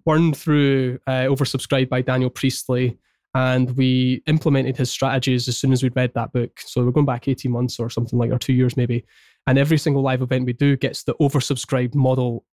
burned 0.05 0.37
through 0.37 0.99
uh, 1.07 1.23
oversubscribed 1.27 1.89
by 1.89 2.03
daniel 2.03 2.31
priestley 2.31 2.99
and 3.35 3.77
we 3.77 4.23
implemented 4.27 4.77
his 4.77 4.91
strategies 4.91 5.49
as 5.49 5.57
soon 5.57 5.73
as 5.73 5.83
we'd 5.83 5.97
read 5.97 6.12
that 6.15 6.33
book 6.33 6.61
so 6.61 6.85
we're 6.85 6.91
going 6.91 7.07
back 7.07 7.29
18 7.29 7.51
months 7.51 7.79
or 7.79 7.89
something 7.89 8.19
like 8.19 8.31
or 8.31 8.39
two 8.39 8.53
years 8.53 8.77
maybe 8.77 9.05
and 9.47 9.59
every 9.59 9.79
single 9.79 10.03
live 10.03 10.23
event 10.23 10.47
we 10.47 10.53
do 10.53 10.77
gets 10.77 11.05
the 11.05 11.15
oversubscribed 11.15 11.95
model 11.95 12.45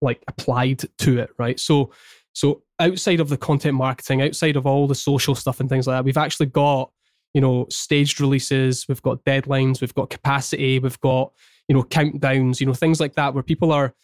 like 0.00 0.22
applied 0.28 0.80
to 0.98 1.18
it 1.18 1.30
right 1.38 1.60
so 1.60 1.92
so 2.34 2.62
outside 2.80 3.20
of 3.20 3.28
the 3.28 3.36
content 3.36 3.74
marketing, 3.74 4.22
outside 4.22 4.56
of 4.56 4.66
all 4.66 4.86
the 4.86 4.94
social 4.94 5.34
stuff 5.34 5.60
and 5.60 5.68
things 5.68 5.86
like 5.86 5.96
that, 5.96 6.04
we've 6.04 6.16
actually 6.16 6.46
got, 6.46 6.90
you 7.34 7.40
know, 7.40 7.66
staged 7.70 8.20
releases, 8.20 8.88
we've 8.88 9.02
got 9.02 9.24
deadlines, 9.24 9.80
we've 9.80 9.94
got 9.94 10.10
capacity, 10.10 10.78
we've 10.78 11.00
got, 11.00 11.32
you 11.68 11.74
know, 11.74 11.84
countdowns, 11.84 12.60
you 12.60 12.66
know, 12.66 12.74
things 12.74 13.00
like 13.00 13.14
that 13.14 13.34
where 13.34 13.42
people 13.42 13.72
are 13.72 13.94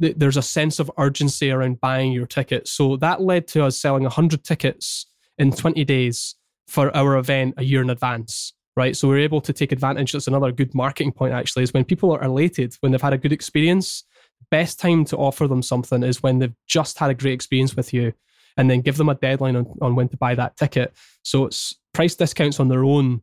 there's 0.00 0.36
a 0.36 0.42
sense 0.42 0.78
of 0.78 0.88
urgency 0.96 1.50
around 1.50 1.80
buying 1.80 2.12
your 2.12 2.24
ticket. 2.24 2.68
So 2.68 2.96
that 2.98 3.20
led 3.20 3.48
to 3.48 3.64
us 3.64 3.80
selling 3.80 4.04
100 4.04 4.44
tickets 4.44 5.06
in 5.38 5.52
20 5.52 5.84
days 5.84 6.34
for 6.66 6.94
our 6.96 7.16
event 7.16 7.54
a 7.56 7.64
year 7.64 7.82
in 7.82 7.90
advance, 7.90 8.52
right? 8.76 8.96
So 8.96 9.08
we're 9.08 9.18
able 9.18 9.40
to 9.42 9.52
take 9.52 9.72
advantage. 9.72 10.12
That's 10.12 10.26
another 10.26 10.52
good 10.52 10.74
marketing 10.74 11.12
point, 11.12 11.32
actually, 11.32 11.62
is 11.62 11.72
when 11.72 11.84
people 11.84 12.12
are 12.12 12.22
elated, 12.22 12.76
when 12.80 12.92
they've 12.92 13.00
had 13.00 13.12
a 13.12 13.18
good 13.18 13.32
experience, 13.32 14.04
best 14.50 14.78
time 14.78 15.04
to 15.06 15.16
offer 15.16 15.48
them 15.48 15.62
something 15.62 16.02
is 16.02 16.22
when 16.22 16.38
they've 16.38 16.54
just 16.66 16.98
had 16.98 17.10
a 17.10 17.14
great 17.14 17.32
experience 17.32 17.76
with 17.76 17.92
you 17.92 18.12
and 18.56 18.70
then 18.70 18.80
give 18.80 18.96
them 18.96 19.08
a 19.08 19.14
deadline 19.14 19.56
on, 19.56 19.66
on 19.80 19.94
when 19.94 20.08
to 20.08 20.16
buy 20.16 20.34
that 20.34 20.56
ticket. 20.56 20.92
So 21.22 21.46
it's 21.46 21.76
price 21.94 22.14
discounts 22.14 22.60
on 22.60 22.68
their 22.68 22.84
own 22.84 23.22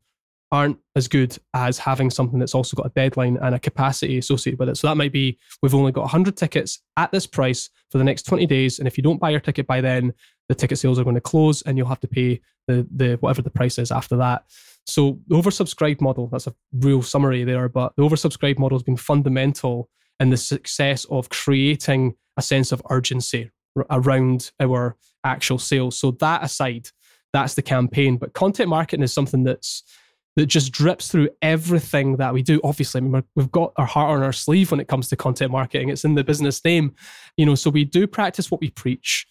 aren't 0.52 0.78
as 0.96 1.08
good 1.08 1.38
as 1.54 1.78
having 1.78 2.10
something 2.10 2.40
that's 2.40 2.56
also 2.56 2.78
got 2.78 2.86
a 2.86 2.94
deadline 2.96 3.38
and 3.42 3.56
a 3.56 3.60
capacity 3.60 4.18
associated 4.18 4.60
with 4.60 4.70
it. 4.70 4.78
So 4.78 4.88
that 4.88 4.96
might 4.96 5.12
be 5.12 5.38
we've 5.62 5.76
only 5.76 5.92
got 5.92 6.02
100 6.02 6.38
tickets 6.38 6.82
at 6.98 7.12
this 7.12 7.28
price 7.28 7.70
for 7.90 7.98
the 7.98 8.04
next 8.04 8.24
20 8.24 8.46
days. 8.46 8.80
And 8.80 8.88
if 8.88 8.98
you 8.98 9.04
don't 9.04 9.20
buy 9.20 9.32
your 9.32 9.40
ticket 9.40 9.68
by 9.68 9.82
then, 9.82 10.14
the 10.50 10.56
ticket 10.56 10.78
sales 10.78 11.00
are 11.00 11.04
going 11.04 11.16
to 11.16 11.22
close 11.22 11.62
and 11.64 11.78
you'll 11.78 11.88
have 11.88 12.00
to 12.02 12.08
pay 12.08 12.40
the, 12.68 12.88
the 12.96 13.18
whatever 13.20 13.42
the 13.42 13.50
price 13.50 13.78
is 13.78 13.92
after 13.92 14.16
that. 14.18 14.44
So 14.86 15.20
the 15.28 15.36
oversubscribed 15.36 16.02
model, 16.02 16.28
that's 16.28 16.48
a 16.48 16.56
real 16.74 17.02
summary 17.02 17.44
there, 17.44 17.70
but 17.70 17.94
the 17.96 18.04
oversubscribed 18.04 18.60
model 18.60 18.78
has 18.78 18.84
been 18.84 18.98
fundamental 18.98 19.90
in 20.20 20.30
the 20.30 20.38
success 20.38 21.06
of 21.06 21.30
creating 21.30 22.16
a 22.38 22.42
sense 22.42 22.72
of 22.72 22.82
urgency 22.90 23.52
around 23.90 24.52
our 24.60 24.96
actual 25.24 25.58
sales. 25.58 25.98
So 25.98 26.12
that 26.12 26.44
aside, 26.44 26.90
that's 27.34 27.56
the 27.56 27.62
campaign. 27.62 28.18
But 28.18 28.34
content 28.34 28.70
marketing 28.70 29.04
is 29.04 29.14
something 29.14 29.44
that's 29.44 29.84
that 30.36 30.48
just 30.48 30.72
drips 30.74 31.08
through 31.08 31.30
everything 31.42 32.18
that 32.18 32.34
we 32.34 32.42
do. 32.42 32.60
Obviously, 32.64 33.00
I 33.00 33.02
mean, 33.02 33.24
we've 33.36 33.52
got 33.52 33.72
our 33.78 33.86
heart 33.86 34.18
on 34.18 34.24
our 34.24 34.34
sleeve 34.34 34.70
when 34.70 34.82
it 34.82 34.88
comes 34.88 35.08
to 35.10 35.16
content 35.16 35.52
marketing. 35.52 35.90
It's 35.90 36.04
in 36.04 36.16
the 36.16 36.26
business 36.26 36.64
name, 36.64 36.94
you 37.38 37.46
know. 37.46 37.56
So 37.56 37.70
we 37.70 37.86
do 37.86 38.06
practice 38.06 38.52
what 38.52 38.62
we 38.62 38.70
preach. 38.70 39.26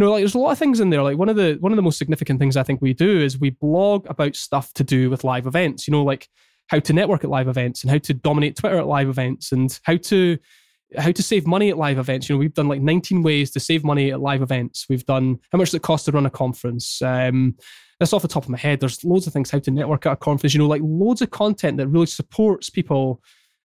Know, 0.00 0.12
like 0.12 0.22
there's 0.22 0.34
a 0.34 0.38
lot 0.38 0.52
of 0.52 0.58
things 0.58 0.80
in 0.80 0.90
there. 0.90 1.02
Like 1.02 1.18
one 1.18 1.28
of 1.28 1.36
the 1.36 1.56
one 1.60 1.72
of 1.72 1.76
the 1.76 1.82
most 1.82 1.98
significant 1.98 2.40
things 2.40 2.56
I 2.56 2.62
think 2.62 2.80
we 2.80 2.94
do 2.94 3.20
is 3.20 3.38
we 3.38 3.50
blog 3.50 4.06
about 4.08 4.34
stuff 4.34 4.72
to 4.74 4.84
do 4.84 5.10
with 5.10 5.24
live 5.24 5.46
events. 5.46 5.86
You 5.86 5.92
know, 5.92 6.02
like 6.02 6.28
how 6.68 6.78
to 6.78 6.92
network 6.92 7.22
at 7.24 7.30
live 7.30 7.48
events 7.48 7.82
and 7.82 7.90
how 7.90 7.98
to 7.98 8.14
dominate 8.14 8.56
Twitter 8.56 8.78
at 8.78 8.86
live 8.86 9.08
events 9.08 9.52
and 9.52 9.78
how 9.82 9.96
to 9.96 10.38
how 10.96 11.12
to 11.12 11.22
save 11.22 11.46
money 11.46 11.68
at 11.68 11.76
live 11.76 11.98
events. 11.98 12.28
You 12.28 12.34
know, 12.34 12.40
we've 12.40 12.54
done 12.54 12.68
like 12.68 12.80
19 12.80 13.22
ways 13.22 13.50
to 13.52 13.60
save 13.60 13.84
money 13.84 14.10
at 14.10 14.20
live 14.20 14.42
events. 14.42 14.86
We've 14.88 15.04
done 15.04 15.38
how 15.52 15.58
much 15.58 15.68
does 15.68 15.74
it 15.74 15.82
cost 15.82 16.06
to 16.06 16.12
run 16.12 16.26
a 16.26 16.30
conference. 16.30 17.00
Um, 17.02 17.56
that's 17.98 18.12
off 18.12 18.22
the 18.22 18.28
top 18.28 18.44
of 18.44 18.48
my 18.48 18.58
head. 18.58 18.80
There's 18.80 19.04
loads 19.04 19.26
of 19.26 19.32
things 19.32 19.50
how 19.50 19.58
to 19.58 19.70
network 19.70 20.06
at 20.06 20.12
a 20.12 20.16
conference. 20.16 20.54
You 20.54 20.60
know, 20.60 20.66
like 20.66 20.82
loads 20.82 21.20
of 21.20 21.30
content 21.30 21.76
that 21.76 21.88
really 21.88 22.06
supports 22.06 22.70
people 22.70 23.20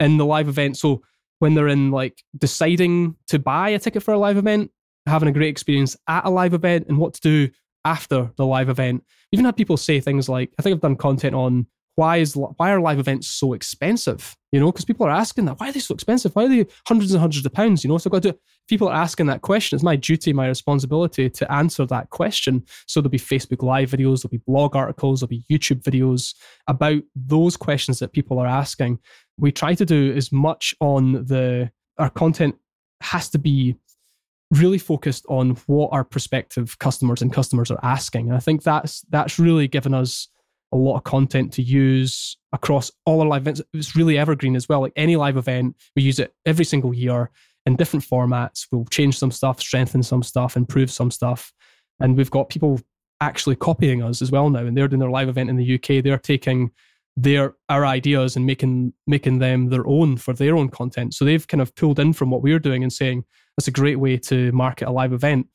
in 0.01 0.17
the 0.17 0.25
live 0.25 0.49
event. 0.49 0.79
So 0.79 1.03
when 1.39 1.55
they're 1.55 1.69
in 1.69 1.91
like 1.91 2.23
deciding 2.39 3.17
to 3.29 3.39
buy 3.39 3.69
a 3.71 3.79
ticket 3.79 4.03
for 4.03 4.15
a 4.15 4.19
live 4.19 4.39
event, 4.39 4.71
having 5.07 5.29
a 5.29 5.33
great 5.33 5.49
experience 5.49 5.97
at 6.09 6.25
a 6.25 6.31
live 6.31 6.55
event, 6.55 6.87
and 6.89 6.99
what 6.99 7.15
to 7.15 7.21
do 7.21 7.51
after 7.85 8.31
the 8.37 8.47
live 8.47 8.69
event. 8.69 9.05
Even 9.33 9.45
had 9.45 9.57
people 9.57 9.77
say 9.77 10.01
things 10.01 10.29
like, 10.29 10.51
I 10.59 10.63
think 10.63 10.75
I've 10.75 10.81
done 10.81 10.97
content 10.97 11.35
on 11.35 11.67
why 11.97 12.17
is 12.17 12.35
why 12.35 12.73
are 12.73 12.81
live 12.81 12.99
events 12.99 13.29
so 13.29 13.53
expensive? 13.53 14.37
You 14.51 14.59
know, 14.59 14.73
because 14.73 14.85
people 14.85 15.07
are 15.07 15.11
asking 15.11 15.45
that. 15.45 15.61
Why 15.61 15.69
are 15.69 15.73
they 15.73 15.81
so 15.81 15.95
expensive? 15.95 16.35
Why 16.35 16.45
are 16.45 16.49
they 16.49 16.67
hundreds 16.89 17.13
and 17.13 17.21
hundreds 17.21 17.47
of 17.47 17.53
pounds? 17.53 17.85
You 17.85 17.89
know, 17.89 17.99
so 17.99 18.09
I've 18.09 18.13
got 18.13 18.23
to. 18.25 18.39
People 18.67 18.89
are 18.89 18.95
asking 18.95 19.27
that 19.27 19.43
question. 19.43 19.77
It's 19.77 19.85
my 19.85 19.95
duty, 19.95 20.33
my 20.33 20.49
responsibility 20.49 21.29
to 21.31 21.53
answer 21.53 21.87
that 21.87 22.11
question. 22.11 22.65
So 22.89 23.01
there'll 23.01 23.11
be 23.11 23.19
Facebook 23.19 23.63
Live 23.63 23.91
videos, 23.91 24.23
there'll 24.23 24.31
be 24.33 24.43
blog 24.47 24.75
articles, 24.75 25.21
there'll 25.21 25.29
be 25.29 25.45
YouTube 25.51 25.83
videos 25.83 26.35
about 26.67 27.03
those 27.15 27.57
questions 27.57 27.99
that 27.99 28.13
people 28.13 28.39
are 28.39 28.47
asking. 28.47 28.99
We 29.39 29.53
try 29.53 29.75
to 29.75 29.85
do 29.85 30.13
as 30.17 30.33
much 30.33 30.75
on 30.81 31.13
the 31.13 31.71
our 31.99 32.11
content 32.11 32.57
has 33.03 33.29
to 33.31 33.39
be 33.39 33.77
really 34.51 34.79
focused 34.79 35.25
on 35.29 35.51
what 35.67 35.91
our 35.93 36.05
prospective 36.05 36.79
customers 36.79 37.23
and 37.23 37.33
customers 37.33 37.71
are 37.71 37.81
asking. 37.83 38.29
And 38.29 38.37
I 38.37 38.41
think 38.41 38.63
that's 38.63 39.03
that's 39.11 39.39
really 39.39 39.69
given 39.69 39.95
us 39.95 40.29
a 40.73 40.77
lot 40.77 40.97
of 40.97 41.05
content 41.05 41.53
to 41.53 41.63
use 41.63 42.37
across 42.53 42.91
all 43.07 43.21
our 43.21 43.27
live 43.27 43.43
events. 43.43 43.63
It's 43.73 43.97
really 43.97 44.19
evergreen 44.19 44.57
as 44.57 44.69
well. 44.69 44.81
Like 44.81 44.93
any 44.97 45.17
live 45.17 45.37
event, 45.37 45.77
we 45.95 46.03
use 46.03 46.19
it 46.19 46.35
every 46.45 46.65
single 46.65 46.93
year 46.93 47.31
in 47.65 47.77
different 47.77 48.05
formats. 48.05 48.67
We'll 48.71 48.85
change 48.87 49.19
some 49.19 49.31
stuff, 49.31 49.61
strengthen 49.61 50.03
some 50.03 50.23
stuff, 50.23 50.57
improve 50.57 50.91
some 50.91 51.11
stuff. 51.11 51.53
And 52.01 52.17
we've 52.17 52.31
got 52.31 52.49
people 52.49 52.81
actually 53.21 53.57
copying 53.57 54.03
us 54.03 54.21
as 54.21 54.31
well 54.31 54.51
now. 54.51 54.67
And 54.67 54.77
they're 54.77 54.89
doing 54.89 55.01
their 55.01 55.11
live 55.11 55.29
event 55.29 55.49
in 55.49 55.57
the 55.57 55.75
UK. 55.75 56.03
They're 56.03 56.19
taking 56.19 56.73
their 57.17 57.55
our 57.69 57.87
ideas 57.87 58.35
and 58.35 58.45
making 58.45 58.93
making 59.07 59.39
them 59.39 59.69
their 59.69 59.87
own 59.87 60.17
for 60.17 60.33
their 60.33 60.57
own 60.57 60.69
content. 60.69 61.15
So 61.15 61.25
they've 61.25 61.47
kind 61.47 61.61
of 61.61 61.75
pulled 61.77 62.01
in 62.01 62.13
from 62.13 62.31
what 62.31 62.43
we're 62.43 62.59
doing 62.59 62.83
and 62.83 62.93
saying 62.93 63.25
that's 63.57 63.69
a 63.69 63.73
great 63.73 64.01
way 64.01 64.17
to 64.19 64.51
market 64.53 64.89
a 64.89 64.93
live 64.93 65.13
event. 65.13 65.47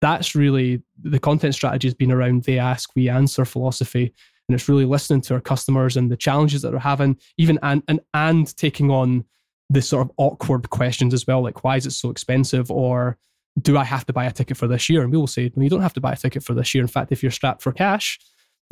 That's 0.00 0.34
really 0.34 0.82
the 1.00 1.20
content 1.20 1.54
strategy 1.54 1.86
has 1.86 1.94
been 1.94 2.10
around 2.10 2.44
they 2.44 2.58
ask, 2.58 2.90
we 2.96 3.08
answer 3.08 3.44
philosophy 3.44 4.14
and 4.48 4.54
it's 4.54 4.68
really 4.68 4.86
listening 4.86 5.20
to 5.22 5.34
our 5.34 5.40
customers 5.40 5.96
and 5.96 6.10
the 6.10 6.16
challenges 6.16 6.62
that 6.62 6.70
they're 6.70 6.80
having, 6.80 7.18
even 7.36 7.58
and 7.62 7.82
and 7.88 8.00
and 8.14 8.56
taking 8.56 8.90
on 8.90 9.24
the 9.68 9.82
sort 9.82 10.06
of 10.06 10.12
awkward 10.16 10.70
questions 10.70 11.14
as 11.14 11.26
well, 11.26 11.42
like 11.42 11.64
why 11.64 11.76
is 11.76 11.86
it 11.86 11.92
so 11.92 12.10
expensive 12.10 12.70
or 12.70 13.16
do 13.60 13.76
I 13.76 13.84
have 13.84 14.06
to 14.06 14.12
buy 14.12 14.24
a 14.24 14.30
ticket 14.30 14.56
for 14.56 14.66
this 14.66 14.88
year? 14.88 15.02
And 15.02 15.10
we 15.10 15.18
will 15.18 15.26
say, 15.26 15.50
no, 15.54 15.62
you 15.62 15.70
don't 15.70 15.82
have 15.82 15.94
to 15.94 16.00
buy 16.00 16.12
a 16.12 16.16
ticket 16.16 16.42
for 16.42 16.54
this 16.54 16.74
year. 16.74 16.82
In 16.82 16.88
fact, 16.88 17.12
if 17.12 17.22
you're 17.22 17.32
strapped 17.32 17.62
for 17.62 17.72
cash, 17.72 18.18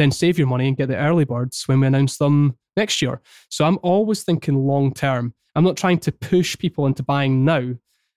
then 0.01 0.11
save 0.11 0.39
your 0.39 0.47
money 0.47 0.67
and 0.67 0.77
get 0.77 0.89
the 0.89 0.97
early 0.97 1.25
birds 1.25 1.69
when 1.69 1.81
we 1.81 1.87
announce 1.87 2.17
them 2.17 2.57
next 2.77 3.03
year. 3.03 3.21
So 3.51 3.65
I'm 3.65 3.79
always 3.83 4.23
thinking 4.23 4.67
long 4.67 4.95
term. 4.95 5.35
I'm 5.55 5.65
not 5.65 5.77
trying 5.77 5.99
to 6.01 6.13
push 6.13 6.57
people 6.57 6.87
into 6.87 7.03
buying 7.03 7.45
now. 7.45 7.75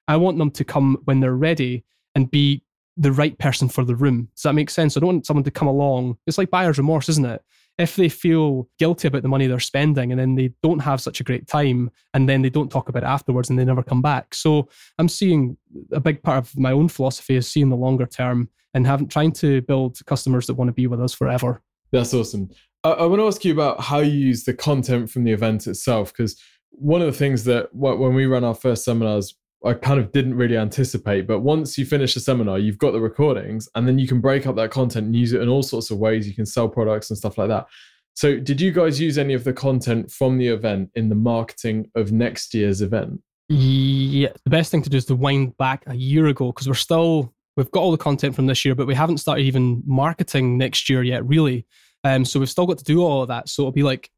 I 0.07 0.17
want 0.17 0.37
them 0.37 0.51
to 0.51 0.63
come 0.63 0.97
when 1.05 1.19
they're 1.19 1.35
ready 1.35 1.83
and 2.15 2.29
be 2.29 2.63
the 2.95 3.11
right 3.11 3.37
person 3.37 3.69
for 3.69 3.83
the 3.83 3.95
room. 3.95 4.29
Does 4.35 4.43
that 4.43 4.53
make 4.53 4.69
sense? 4.69 4.95
I 4.95 4.99
don't 4.99 5.07
want 5.07 5.25
someone 5.25 5.43
to 5.43 5.51
come 5.51 5.67
along. 5.67 6.17
It's 6.27 6.37
like 6.37 6.51
buyer's 6.51 6.77
remorse, 6.77 7.09
isn't 7.09 7.25
it? 7.25 7.41
If 7.79 7.95
they 7.95 8.07
feel 8.07 8.69
guilty 8.77 9.07
about 9.07 9.23
the 9.23 9.27
money 9.27 9.47
they're 9.47 9.59
spending 9.59 10.11
and 10.11 10.19
then 10.19 10.35
they 10.35 10.53
don't 10.61 10.79
have 10.79 11.01
such 11.01 11.19
a 11.19 11.23
great 11.23 11.47
time 11.47 11.89
and 12.13 12.29
then 12.29 12.43
they 12.43 12.51
don't 12.51 12.71
talk 12.71 12.87
about 12.87 13.03
it 13.03 13.07
afterwards 13.07 13.49
and 13.49 13.57
they 13.57 13.65
never 13.65 13.81
come 13.81 14.01
back. 14.01 14.35
So 14.35 14.69
I'm 14.99 15.09
seeing 15.09 15.57
a 15.91 15.99
big 15.99 16.21
part 16.21 16.37
of 16.37 16.57
my 16.57 16.71
own 16.71 16.87
philosophy 16.87 17.35
is 17.35 17.47
seeing 17.47 17.69
the 17.69 17.75
longer 17.75 18.05
term 18.05 18.47
and 18.75 18.85
having 18.85 19.07
trying 19.07 19.31
to 19.33 19.61
build 19.63 19.99
customers 20.05 20.45
that 20.47 20.53
want 20.53 20.67
to 20.69 20.73
be 20.73 20.85
with 20.85 21.01
us 21.01 21.13
forever. 21.13 21.61
That's 21.93 22.13
awesome. 22.13 22.49
I, 22.83 22.89
I 22.91 23.05
want 23.05 23.21
to 23.21 23.27
ask 23.27 23.45
you 23.45 23.53
about 23.53 23.79
how 23.79 23.99
you 23.99 24.11
use 24.11 24.43
the 24.43 24.53
content 24.53 25.09
from 25.09 25.23
the 25.23 25.31
event 25.31 25.67
itself 25.67 26.11
because 26.11 26.37
one 26.71 27.01
of 27.01 27.07
the 27.07 27.17
things 27.17 27.45
that 27.45 27.73
when 27.73 28.13
we 28.13 28.25
run 28.25 28.43
our 28.43 28.55
first 28.55 28.83
seminars 28.83 29.35
I 29.65 29.73
kind 29.73 29.99
of 29.99 30.11
didn't 30.11 30.35
really 30.35 30.57
anticipate. 30.57 31.25
But 31.25 31.39
once 31.39 31.77
you 31.77 31.85
finish 31.85 32.15
a 32.15 32.19
seminar, 32.19 32.59
you've 32.59 32.77
got 32.77 32.91
the 32.91 32.99
recordings, 32.99 33.69
and 33.75 33.87
then 33.87 33.97
you 33.97 34.07
can 34.07 34.19
break 34.19 34.45
up 34.45 34.55
that 34.57 34.71
content 34.71 35.05
and 35.05 35.15
use 35.15 35.31
it 35.33 35.41
in 35.41 35.47
all 35.47 35.63
sorts 35.63 35.89
of 35.89 35.99
ways. 35.99 36.27
You 36.27 36.33
can 36.33 36.45
sell 36.45 36.67
products 36.67 37.09
and 37.09 37.17
stuff 37.17 37.37
like 37.37 37.47
that. 37.47 37.67
So, 38.13 38.37
did 38.37 38.59
you 38.59 38.71
guys 38.71 38.99
use 38.99 39.17
any 39.17 39.33
of 39.33 39.43
the 39.43 39.53
content 39.53 40.11
from 40.11 40.37
the 40.37 40.47
event 40.47 40.91
in 40.95 41.09
the 41.09 41.15
marketing 41.15 41.89
of 41.95 42.11
next 42.11 42.53
year's 42.53 42.81
event? 42.81 43.21
Yeah, 43.49 44.29
the 44.43 44.49
best 44.49 44.69
thing 44.69 44.81
to 44.83 44.89
do 44.89 44.97
is 44.97 45.05
to 45.05 45.15
wind 45.15 45.57
back 45.57 45.83
a 45.87 45.95
year 45.95 46.27
ago 46.27 46.47
because 46.51 46.67
we're 46.67 46.73
still 46.75 47.33
we've 47.55 47.71
got 47.71 47.81
all 47.81 47.91
the 47.91 47.97
content 47.97 48.35
from 48.35 48.47
this 48.47 48.65
year, 48.65 48.75
but 48.75 48.87
we 48.87 48.95
haven't 48.95 49.17
started 49.17 49.43
even 49.43 49.81
marketing 49.85 50.57
next 50.57 50.89
year 50.89 51.03
yet, 51.03 51.25
really. 51.25 51.65
Um, 52.03 52.25
so 52.25 52.39
we've 52.39 52.49
still 52.49 52.65
got 52.65 52.77
to 52.79 52.83
do 52.83 53.01
all 53.01 53.21
of 53.21 53.27
that. 53.29 53.49
So 53.49 53.63
it'll 53.63 53.71
be 53.71 53.83
like 53.83 54.09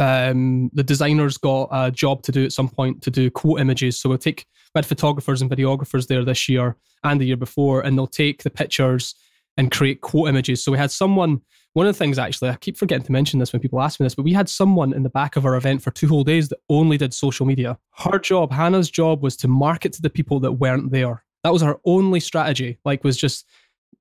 um, 0.00 0.70
the 0.72 0.82
designers 0.82 1.36
got 1.38 1.68
a 1.72 1.90
job 1.90 2.22
to 2.22 2.32
do 2.32 2.44
at 2.44 2.52
some 2.52 2.68
point 2.68 3.02
to 3.02 3.10
do 3.10 3.30
quote 3.30 3.60
images. 3.60 3.98
So 3.98 4.08
we'll 4.08 4.18
take 4.18 4.46
we 4.74 4.78
had 4.78 4.86
photographers 4.86 5.42
and 5.42 5.50
videographers 5.50 6.06
there 6.06 6.24
this 6.24 6.48
year 6.48 6.76
and 7.04 7.20
the 7.20 7.26
year 7.26 7.36
before, 7.36 7.80
and 7.80 7.96
they'll 7.96 8.06
take 8.06 8.42
the 8.42 8.50
pictures 8.50 9.14
and 9.56 9.70
create 9.70 10.00
quote 10.00 10.28
images. 10.28 10.62
So 10.62 10.72
we 10.72 10.78
had 10.78 10.90
someone. 10.90 11.40
One 11.74 11.86
of 11.86 11.94
the 11.94 11.98
things, 11.98 12.18
actually, 12.18 12.48
I 12.48 12.56
keep 12.56 12.76
forgetting 12.76 13.04
to 13.04 13.12
mention 13.12 13.38
this 13.38 13.52
when 13.52 13.60
people 13.60 13.80
ask 13.80 14.00
me 14.00 14.04
this, 14.04 14.14
but 14.14 14.24
we 14.24 14.32
had 14.32 14.48
someone 14.48 14.92
in 14.92 15.04
the 15.04 15.10
back 15.10 15.36
of 15.36 15.44
our 15.44 15.54
event 15.54 15.80
for 15.82 15.90
two 15.92 16.08
whole 16.08 16.24
days 16.24 16.48
that 16.48 16.58
only 16.68 16.96
did 16.96 17.14
social 17.14 17.46
media. 17.46 17.78
Her 17.92 18.18
job, 18.18 18.50
Hannah's 18.50 18.90
job, 18.90 19.22
was 19.22 19.36
to 19.36 19.48
market 19.48 19.92
to 19.92 20.02
the 20.02 20.10
people 20.10 20.40
that 20.40 20.52
weren't 20.52 20.90
there. 20.90 21.24
That 21.44 21.52
was 21.52 21.62
her 21.62 21.78
only 21.84 22.20
strategy. 22.20 22.78
Like, 22.84 23.04
was 23.04 23.16
just 23.16 23.46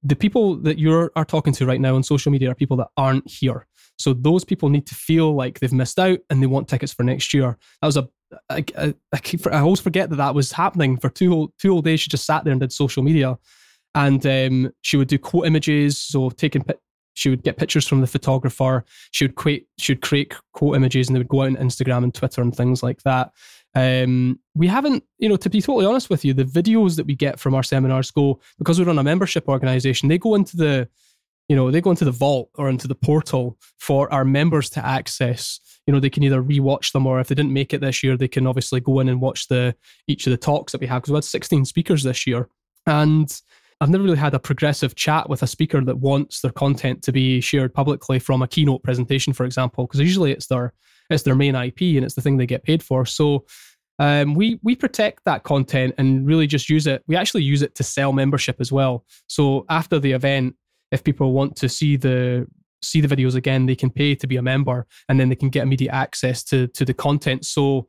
the 0.04 0.16
people 0.16 0.56
that 0.58 0.78
you 0.78 1.10
are 1.16 1.26
talking 1.26 1.54
to 1.54 1.66
right 1.66 1.82
now 1.82 1.96
on 1.96 2.04
social 2.04 2.32
media 2.32 2.52
are 2.52 2.56
people 2.56 2.78
that 2.78 2.90
aren't 2.98 3.30
here. 3.30 3.68
So 3.98 4.14
those 4.14 4.44
people 4.44 4.70
need 4.70 4.86
to 4.88 4.96
feel 4.96 5.34
like 5.34 5.60
they've 5.60 5.74
missed 5.74 5.98
out 5.98 6.20
and 6.30 6.42
they 6.42 6.48
want 6.48 6.68
tickets 6.68 6.94
for 6.94 7.04
next 7.04 7.34
year. 7.34 7.58
That 7.82 7.88
was 7.88 7.98
a 7.98 8.08
I, 8.50 8.64
I, 8.78 8.94
I, 9.14 9.20
keep, 9.20 9.48
I 9.48 9.60
always 9.60 9.80
forget 9.80 10.10
that 10.10 10.18
that 10.18 10.36
was 10.36 10.52
happening 10.52 10.98
for 10.98 11.10
two 11.10 11.30
whole, 11.30 11.54
two 11.60 11.72
whole 11.72 11.82
days. 11.82 12.02
She 12.02 12.10
just 12.10 12.26
sat 12.26 12.44
there 12.44 12.52
and 12.52 12.60
did 12.60 12.74
social 12.74 13.04
media, 13.04 13.38
and 13.96 14.26
um, 14.26 14.74
she 14.82 14.98
would 14.98 15.08
do 15.08 15.18
quote 15.18 15.48
images. 15.48 15.98
So 15.98 16.30
taking 16.30 16.64
she 17.14 17.30
would 17.30 17.44
get 17.44 17.58
pictures 17.58 17.88
from 17.88 18.02
the 18.02 18.08
photographer. 18.08 18.86
She 19.12 19.24
would 19.26 19.36
create 19.36 19.68
she 19.80 19.94
would 19.94 20.02
create 20.02 20.36
quote 20.54 20.76
images, 20.76 21.08
and 21.08 21.16
they 21.16 21.20
would 21.20 21.30
go 21.30 21.42
out 21.42 21.48
on 21.48 21.56
Instagram 21.56 22.04
and 22.04 22.14
Twitter 22.14 22.42
and 22.42 22.56
things 22.56 22.84
like 22.84 23.02
that. 23.04 23.32
Um, 23.78 24.40
we 24.56 24.66
haven't, 24.66 25.04
you 25.20 25.30
know, 25.30 25.36
to 25.38 25.50
be 25.52 25.62
totally 25.62 25.86
honest 25.86 26.10
with 26.10 26.26
you, 26.26 26.34
the 26.34 26.44
videos 26.44 26.96
that 26.96 27.06
we 27.06 27.14
get 27.14 27.40
from 27.40 27.54
our 27.54 27.62
seminars 27.62 28.10
go 28.10 28.40
because 28.58 28.80
we're 28.80 28.88
run 28.88 28.98
a 28.98 29.04
membership 29.04 29.48
organization. 29.48 30.10
They 30.10 30.18
go 30.18 30.34
into 30.34 30.58
the 30.58 30.90
you 31.48 31.56
know 31.56 31.70
they 31.70 31.80
go 31.80 31.92
into 31.92 32.06
the 32.06 32.12
vault 32.12 32.50
or 32.56 32.70
into 32.70 32.88
the 32.88 32.96
portal 32.96 33.58
for 33.78 34.12
our 34.12 34.26
members 34.26 34.70
to 34.72 34.86
access 34.86 35.60
you 35.86 35.94
know 35.94 36.00
they 36.00 36.10
can 36.10 36.24
either 36.24 36.44
rewatch 36.44 36.92
them 36.92 37.08
or 37.08 37.20
if 37.20 37.28
they 37.28 37.36
didn't 37.36 37.54
make 37.54 37.74
it 37.74 37.80
this 37.80 38.04
year 38.04 38.18
they 38.18 38.28
can 38.28 38.46
obviously 38.46 38.82
go 38.82 39.00
in 39.00 39.08
and 39.08 39.22
watch 39.22 39.48
the 39.48 39.74
each 40.08 40.28
of 40.28 40.32
the 40.32 40.38
talks 40.38 40.74
that 40.74 40.82
we 40.82 40.88
have 40.88 41.02
because 41.02 41.12
we 41.12 41.16
had 41.16 41.24
16 41.24 41.64
speakers 41.64 42.04
this 42.04 42.28
year 42.28 42.50
and 42.86 43.42
i've 43.82 43.90
never 43.90 44.04
really 44.04 44.18
had 44.18 44.34
a 44.34 44.40
progressive 44.40 44.96
chat 44.96 45.30
with 45.30 45.44
a 45.44 45.48
speaker 45.48 45.84
that 45.84 45.98
wants 45.98 46.42
their 46.42 46.52
content 46.52 47.02
to 47.04 47.12
be 47.12 47.42
shared 47.42 47.74
publicly 47.74 48.20
from 48.20 48.42
a 48.42 48.48
keynote 48.48 48.84
presentation 48.84 49.34
for 49.34 49.46
example 49.46 49.86
because 49.86 50.00
usually 50.00 50.32
it's 50.32 50.48
their 50.48 50.74
it's 51.10 51.24
their 51.24 51.36
main 51.36 51.56
ip 51.56 51.80
and 51.82 52.04
it's 52.04 52.16
the 52.16 52.22
thing 52.22 52.38
they 52.38 52.46
get 52.46 52.64
paid 52.64 52.84
for 52.84 53.06
so 53.06 53.46
um, 54.00 54.36
we 54.36 54.60
we 54.64 54.76
protect 54.76 55.26
that 55.26 55.44
content 55.44 55.96
and 55.98 56.26
really 56.28 56.46
just 56.46 56.70
use 56.70 56.86
it. 56.86 57.04
We 57.08 57.16
actually 57.16 57.44
use 57.44 57.62
it 57.62 57.74
to 57.76 57.84
sell 57.84 58.14
membership 58.14 58.58
as 58.60 58.72
well. 58.72 59.06
So 59.28 59.66
after 59.70 60.00
the 60.00 60.12
event, 60.12 60.56
if 60.92 61.04
people 61.04 61.34
want 61.34 61.56
to 61.58 61.70
see 61.70 61.98
the 61.98 62.48
see 62.84 63.02
the 63.02 63.14
videos 63.14 63.36
again, 63.36 63.66
they 63.66 63.76
can 63.76 63.90
pay 63.90 64.14
to 64.16 64.28
be 64.28 64.38
a 64.38 64.42
member, 64.42 64.86
and 65.10 65.20
then 65.20 65.30
they 65.30 65.36
can 65.36 65.50
get 65.50 65.64
immediate 65.64 65.94
access 65.94 66.44
to 66.46 66.68
to 66.68 66.86
the 66.86 66.94
content. 66.94 67.46
So, 67.46 67.88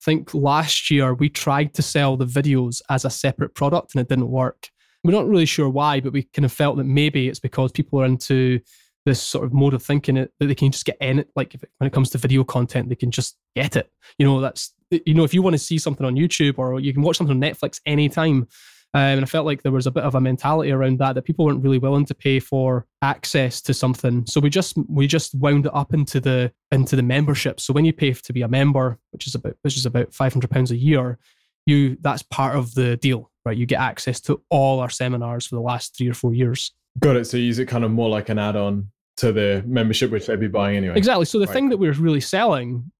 I 0.00 0.04
think 0.04 0.32
last 0.32 0.90
year 0.90 1.14
we 1.14 1.28
tried 1.28 1.74
to 1.74 1.82
sell 1.82 2.16
the 2.16 2.26
videos 2.26 2.80
as 2.88 3.04
a 3.04 3.10
separate 3.10 3.54
product, 3.54 3.94
and 3.94 4.02
it 4.02 4.08
didn't 4.08 4.28
work. 4.28 4.68
We're 5.08 5.14
not 5.14 5.26
really 5.26 5.46
sure 5.46 5.70
why, 5.70 6.00
but 6.00 6.12
we 6.12 6.24
kind 6.24 6.44
of 6.44 6.52
felt 6.52 6.76
that 6.76 6.84
maybe 6.84 7.28
it's 7.28 7.40
because 7.40 7.72
people 7.72 8.02
are 8.02 8.04
into 8.04 8.60
this 9.06 9.22
sort 9.22 9.46
of 9.46 9.54
mode 9.54 9.72
of 9.72 9.82
thinking 9.82 10.16
that 10.16 10.32
they 10.38 10.54
can 10.54 10.70
just 10.70 10.84
get 10.84 10.98
in 11.00 11.20
it. 11.20 11.30
Like 11.34 11.54
if, 11.54 11.64
when 11.78 11.86
it 11.86 11.94
comes 11.94 12.10
to 12.10 12.18
video 12.18 12.44
content, 12.44 12.90
they 12.90 12.94
can 12.94 13.10
just 13.10 13.38
get 13.56 13.74
it. 13.74 13.90
You 14.18 14.26
know, 14.26 14.42
that's 14.42 14.74
you 14.90 15.14
know, 15.14 15.24
if 15.24 15.32
you 15.32 15.40
want 15.40 15.54
to 15.54 15.58
see 15.58 15.78
something 15.78 16.04
on 16.04 16.16
YouTube 16.16 16.58
or 16.58 16.78
you 16.78 16.92
can 16.92 17.00
watch 17.00 17.16
something 17.16 17.34
on 17.34 17.40
Netflix 17.40 17.80
anytime, 17.86 18.48
um, 18.92 19.00
and 19.00 19.22
I 19.22 19.24
felt 19.24 19.46
like 19.46 19.62
there 19.62 19.72
was 19.72 19.86
a 19.86 19.90
bit 19.90 20.04
of 20.04 20.14
a 20.14 20.20
mentality 20.20 20.72
around 20.72 20.98
that 20.98 21.14
that 21.14 21.24
people 21.24 21.46
weren't 21.46 21.62
really 21.62 21.78
willing 21.78 22.04
to 22.04 22.14
pay 22.14 22.38
for 22.38 22.86
access 23.00 23.62
to 23.62 23.72
something. 23.72 24.26
So 24.26 24.40
we 24.40 24.50
just 24.50 24.76
we 24.90 25.06
just 25.06 25.34
wound 25.34 25.64
it 25.64 25.74
up 25.74 25.94
into 25.94 26.20
the 26.20 26.52
into 26.70 26.96
the 26.96 27.02
membership. 27.02 27.60
So 27.60 27.72
when 27.72 27.86
you 27.86 27.94
pay 27.94 28.12
to 28.12 28.32
be 28.34 28.42
a 28.42 28.48
member, 28.48 28.98
which 29.12 29.26
is 29.26 29.34
about 29.34 29.56
which 29.62 29.78
is 29.78 29.86
about 29.86 30.12
five 30.12 30.34
hundred 30.34 30.50
pounds 30.50 30.70
a 30.70 30.76
year, 30.76 31.18
you 31.64 31.96
that's 32.02 32.22
part 32.24 32.56
of 32.56 32.74
the 32.74 32.98
deal, 32.98 33.30
right? 33.48 33.56
You 33.56 33.66
get 33.66 33.80
access 33.80 34.20
to 34.22 34.40
all 34.50 34.80
our 34.80 34.90
seminars 34.90 35.46
for 35.46 35.56
the 35.56 35.62
last 35.62 35.96
three 35.96 36.08
or 36.08 36.14
four 36.14 36.34
years. 36.34 36.72
Got 37.00 37.16
it. 37.16 37.26
So 37.26 37.36
you 37.36 37.44
use 37.44 37.58
it 37.58 37.66
kind 37.66 37.84
of 37.84 37.90
more 37.90 38.08
like 38.08 38.28
an 38.28 38.38
add-on 38.38 38.90
to 39.18 39.32
the 39.32 39.62
membership, 39.66 40.10
which 40.10 40.26
they'd 40.26 40.40
be 40.40 40.48
buying 40.48 40.76
anyway. 40.76 40.96
Exactly. 40.96 41.24
So 41.24 41.38
the 41.38 41.46
right. 41.46 41.52
thing 41.52 41.68
that 41.70 41.76
we're 41.76 41.92
really 41.92 42.20
selling, 42.20 42.90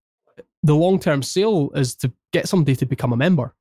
the 0.62 0.75
long-term 0.75 1.23
sale, 1.23 1.70
is 1.75 1.94
to 1.96 2.12
get 2.33 2.49
somebody 2.49 2.77
to 2.77 2.87
become 2.87 3.12
a 3.12 3.16
member 3.16 3.55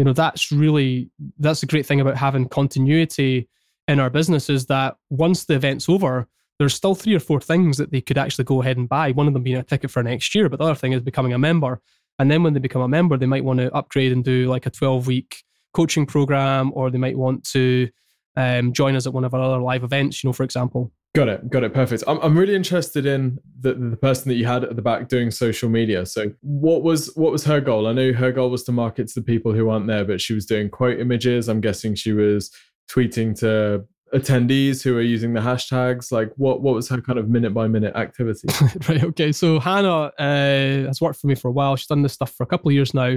you 0.00 0.04
know 0.04 0.14
that's 0.14 0.50
really 0.50 1.10
that's 1.38 1.60
the 1.60 1.66
great 1.66 1.84
thing 1.84 2.00
about 2.00 2.16
having 2.16 2.48
continuity 2.48 3.46
in 3.86 4.00
our 4.00 4.08
business 4.08 4.48
is 4.48 4.64
that 4.66 4.96
once 5.10 5.44
the 5.44 5.54
event's 5.54 5.90
over 5.90 6.26
there's 6.58 6.74
still 6.74 6.94
three 6.94 7.14
or 7.14 7.20
four 7.20 7.38
things 7.38 7.76
that 7.76 7.90
they 7.90 8.00
could 8.00 8.16
actually 8.16 8.44
go 8.44 8.62
ahead 8.62 8.78
and 8.78 8.88
buy 8.88 9.12
one 9.12 9.28
of 9.28 9.34
them 9.34 9.42
being 9.42 9.58
a 9.58 9.62
ticket 9.62 9.90
for 9.90 10.02
next 10.02 10.34
year 10.34 10.48
but 10.48 10.58
the 10.58 10.64
other 10.64 10.74
thing 10.74 10.92
is 10.92 11.02
becoming 11.02 11.34
a 11.34 11.38
member 11.38 11.82
and 12.18 12.30
then 12.30 12.42
when 12.42 12.54
they 12.54 12.60
become 12.60 12.80
a 12.80 12.88
member 12.88 13.18
they 13.18 13.26
might 13.26 13.44
want 13.44 13.60
to 13.60 13.70
upgrade 13.74 14.10
and 14.10 14.24
do 14.24 14.48
like 14.48 14.64
a 14.64 14.70
12 14.70 15.06
week 15.06 15.44
coaching 15.72 16.06
program 16.06 16.72
or 16.74 16.90
they 16.90 16.98
might 16.98 17.16
want 17.16 17.44
to 17.44 17.88
um, 18.36 18.72
join 18.72 18.96
us 18.96 19.06
at 19.06 19.12
one 19.12 19.24
of 19.24 19.34
our 19.34 19.40
other 19.40 19.60
live 19.60 19.84
events 19.84 20.22
you 20.22 20.28
know 20.28 20.32
for 20.32 20.44
example 20.44 20.92
Got 21.12 21.28
it. 21.28 21.50
Got 21.50 21.64
it. 21.64 21.74
Perfect. 21.74 22.04
I'm, 22.06 22.18
I'm 22.18 22.38
really 22.38 22.54
interested 22.54 23.04
in 23.04 23.38
the, 23.58 23.74
the 23.74 23.96
person 23.96 24.28
that 24.28 24.36
you 24.36 24.46
had 24.46 24.62
at 24.62 24.76
the 24.76 24.82
back 24.82 25.08
doing 25.08 25.32
social 25.32 25.68
media. 25.68 26.06
So 26.06 26.32
what 26.40 26.84
was 26.84 27.12
what 27.16 27.32
was 27.32 27.44
her 27.44 27.60
goal? 27.60 27.88
I 27.88 27.92
know 27.92 28.12
her 28.12 28.30
goal 28.30 28.48
was 28.48 28.62
to 28.64 28.72
market 28.72 29.08
to 29.08 29.14
the 29.14 29.24
people 29.24 29.52
who 29.52 29.70
aren't 29.70 29.88
there, 29.88 30.04
but 30.04 30.20
she 30.20 30.34
was 30.34 30.46
doing 30.46 30.70
quote 30.70 31.00
images. 31.00 31.48
I'm 31.48 31.60
guessing 31.60 31.96
she 31.96 32.12
was 32.12 32.52
tweeting 32.88 33.36
to 33.40 33.86
attendees 34.14 34.82
who 34.82 34.96
are 34.96 35.02
using 35.02 35.32
the 35.32 35.40
hashtags. 35.40 36.12
Like 36.12 36.32
what 36.36 36.62
what 36.62 36.74
was 36.74 36.88
her 36.90 37.00
kind 37.00 37.18
of 37.18 37.28
minute 37.28 37.54
by 37.54 37.66
minute 37.66 37.96
activity? 37.96 38.46
right. 38.88 39.02
Okay. 39.02 39.32
So 39.32 39.58
Hannah 39.58 40.12
uh, 40.16 40.86
has 40.86 41.00
worked 41.00 41.20
for 41.20 41.26
me 41.26 41.34
for 41.34 41.48
a 41.48 41.52
while. 41.52 41.74
She's 41.74 41.88
done 41.88 42.02
this 42.02 42.12
stuff 42.12 42.30
for 42.30 42.44
a 42.44 42.46
couple 42.46 42.68
of 42.68 42.74
years 42.74 42.94
now. 42.94 43.16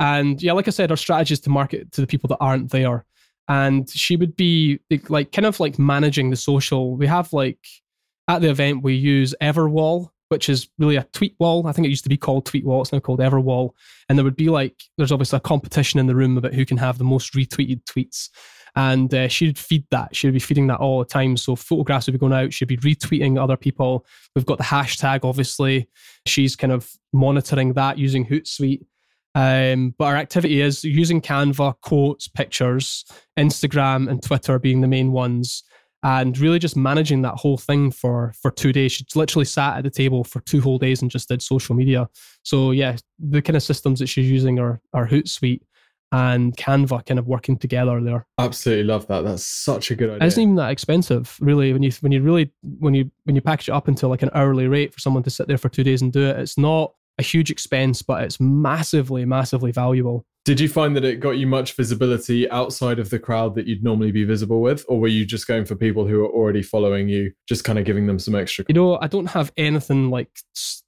And 0.00 0.42
yeah, 0.42 0.52
like 0.52 0.68
I 0.68 0.72
said, 0.72 0.90
our 0.90 0.96
strategy 0.96 1.34
is 1.34 1.40
to 1.40 1.50
market 1.50 1.92
to 1.92 2.00
the 2.00 2.06
people 2.06 2.28
that 2.28 2.38
aren't 2.40 2.70
there 2.70 3.04
and 3.48 3.88
she 3.90 4.16
would 4.16 4.36
be 4.36 4.80
like 5.08 5.32
kind 5.32 5.46
of 5.46 5.60
like 5.60 5.78
managing 5.78 6.30
the 6.30 6.36
social. 6.36 6.96
We 6.96 7.06
have 7.06 7.32
like 7.32 7.58
at 8.28 8.40
the 8.40 8.50
event 8.50 8.82
we 8.82 8.94
use 8.94 9.34
Everwall, 9.40 10.08
which 10.30 10.48
is 10.48 10.68
really 10.78 10.96
a 10.96 11.06
tweet 11.12 11.36
wall. 11.38 11.66
I 11.66 11.72
think 11.72 11.86
it 11.86 11.90
used 11.90 12.04
to 12.04 12.10
be 12.10 12.16
called 12.16 12.46
Tweet 12.46 12.64
Wall. 12.64 12.82
It's 12.82 12.92
now 12.92 13.00
called 13.00 13.20
Everwall. 13.20 13.70
And 14.08 14.16
there 14.16 14.24
would 14.24 14.36
be 14.36 14.48
like 14.48 14.82
there's 14.96 15.12
obviously 15.12 15.36
a 15.36 15.40
competition 15.40 16.00
in 16.00 16.06
the 16.06 16.16
room 16.16 16.38
about 16.38 16.54
who 16.54 16.64
can 16.64 16.78
have 16.78 16.96
the 16.96 17.04
most 17.04 17.34
retweeted 17.34 17.84
tweets. 17.84 18.30
And 18.76 19.14
uh, 19.14 19.28
she'd 19.28 19.58
feed 19.58 19.84
that. 19.90 20.16
She'd 20.16 20.32
be 20.32 20.40
feeding 20.40 20.66
that 20.66 20.80
all 20.80 20.98
the 20.98 21.04
time. 21.04 21.36
So 21.36 21.54
photographs 21.54 22.06
would 22.06 22.14
be 22.14 22.18
going 22.18 22.32
out. 22.32 22.52
She'd 22.52 22.66
be 22.66 22.78
retweeting 22.78 23.40
other 23.40 23.56
people. 23.56 24.04
We've 24.34 24.46
got 24.46 24.58
the 24.58 24.64
hashtag, 24.64 25.20
obviously. 25.22 25.88
She's 26.26 26.56
kind 26.56 26.72
of 26.72 26.90
monitoring 27.12 27.74
that 27.74 27.98
using 27.98 28.26
Hootsuite. 28.26 28.84
Um, 29.34 29.94
but 29.98 30.04
our 30.04 30.16
activity 30.16 30.60
is 30.60 30.84
using 30.84 31.20
Canva, 31.20 31.74
quotes, 31.82 32.28
pictures, 32.28 33.04
Instagram, 33.38 34.08
and 34.08 34.22
Twitter 34.22 34.58
being 34.58 34.80
the 34.80 34.88
main 34.88 35.12
ones, 35.12 35.64
and 36.04 36.38
really 36.38 36.58
just 36.58 36.76
managing 36.76 37.22
that 37.22 37.34
whole 37.34 37.56
thing 37.56 37.90
for 37.90 38.32
for 38.40 38.50
two 38.50 38.72
days. 38.72 38.92
She 38.92 39.04
literally 39.14 39.46
sat 39.46 39.78
at 39.78 39.84
the 39.84 39.90
table 39.90 40.22
for 40.22 40.40
two 40.40 40.60
whole 40.60 40.78
days 40.78 41.02
and 41.02 41.10
just 41.10 41.28
did 41.28 41.42
social 41.42 41.74
media. 41.74 42.08
So 42.42 42.70
yeah, 42.70 42.96
the 43.18 43.42
kind 43.42 43.56
of 43.56 43.62
systems 43.62 43.98
that 43.98 44.06
she's 44.06 44.30
using 44.30 44.58
are 44.58 44.80
are 44.92 45.08
Hootsuite 45.08 45.62
and 46.12 46.56
Canva 46.56 47.04
kind 47.06 47.18
of 47.18 47.26
working 47.26 47.56
together 47.56 48.00
there. 48.00 48.24
Absolutely 48.38 48.84
love 48.84 49.08
that. 49.08 49.22
That's 49.22 49.44
such 49.44 49.90
a 49.90 49.96
good 49.96 50.10
idea. 50.10 50.24
It 50.24 50.28
isn't 50.28 50.42
even 50.42 50.54
that 50.56 50.70
expensive, 50.70 51.36
really. 51.40 51.72
When 51.72 51.82
you 51.82 51.90
when 52.02 52.12
you 52.12 52.22
really 52.22 52.52
when 52.62 52.94
you 52.94 53.10
when 53.24 53.34
you 53.34 53.42
package 53.42 53.68
it 53.68 53.72
up 53.72 53.88
into 53.88 54.06
like 54.06 54.22
an 54.22 54.30
hourly 54.32 54.68
rate 54.68 54.94
for 54.94 55.00
someone 55.00 55.24
to 55.24 55.30
sit 55.30 55.48
there 55.48 55.58
for 55.58 55.68
two 55.68 55.82
days 55.82 56.02
and 56.02 56.12
do 56.12 56.24
it, 56.24 56.38
it's 56.38 56.56
not 56.56 56.94
a 57.18 57.22
huge 57.22 57.50
expense, 57.50 58.02
but 58.02 58.24
it's 58.24 58.40
massively, 58.40 59.24
massively 59.24 59.72
valuable. 59.72 60.26
Did 60.44 60.60
you 60.60 60.68
find 60.68 60.94
that 60.94 61.04
it 61.04 61.20
got 61.20 61.38
you 61.38 61.46
much 61.46 61.72
visibility 61.72 62.50
outside 62.50 62.98
of 62.98 63.08
the 63.08 63.18
crowd 63.18 63.54
that 63.54 63.66
you'd 63.66 63.82
normally 63.82 64.12
be 64.12 64.24
visible 64.24 64.60
with? 64.60 64.84
Or 64.88 65.00
were 65.00 65.08
you 65.08 65.24
just 65.24 65.46
going 65.46 65.64
for 65.64 65.74
people 65.74 66.06
who 66.06 66.22
are 66.22 66.28
already 66.28 66.62
following 66.62 67.08
you, 67.08 67.32
just 67.48 67.64
kind 67.64 67.78
of 67.78 67.86
giving 67.86 68.06
them 68.06 68.18
some 68.18 68.34
extra? 68.34 68.66
You 68.68 68.74
know, 68.74 68.98
I 69.00 69.06
don't 69.06 69.26
have 69.26 69.52
anything 69.56 70.10
like 70.10 70.28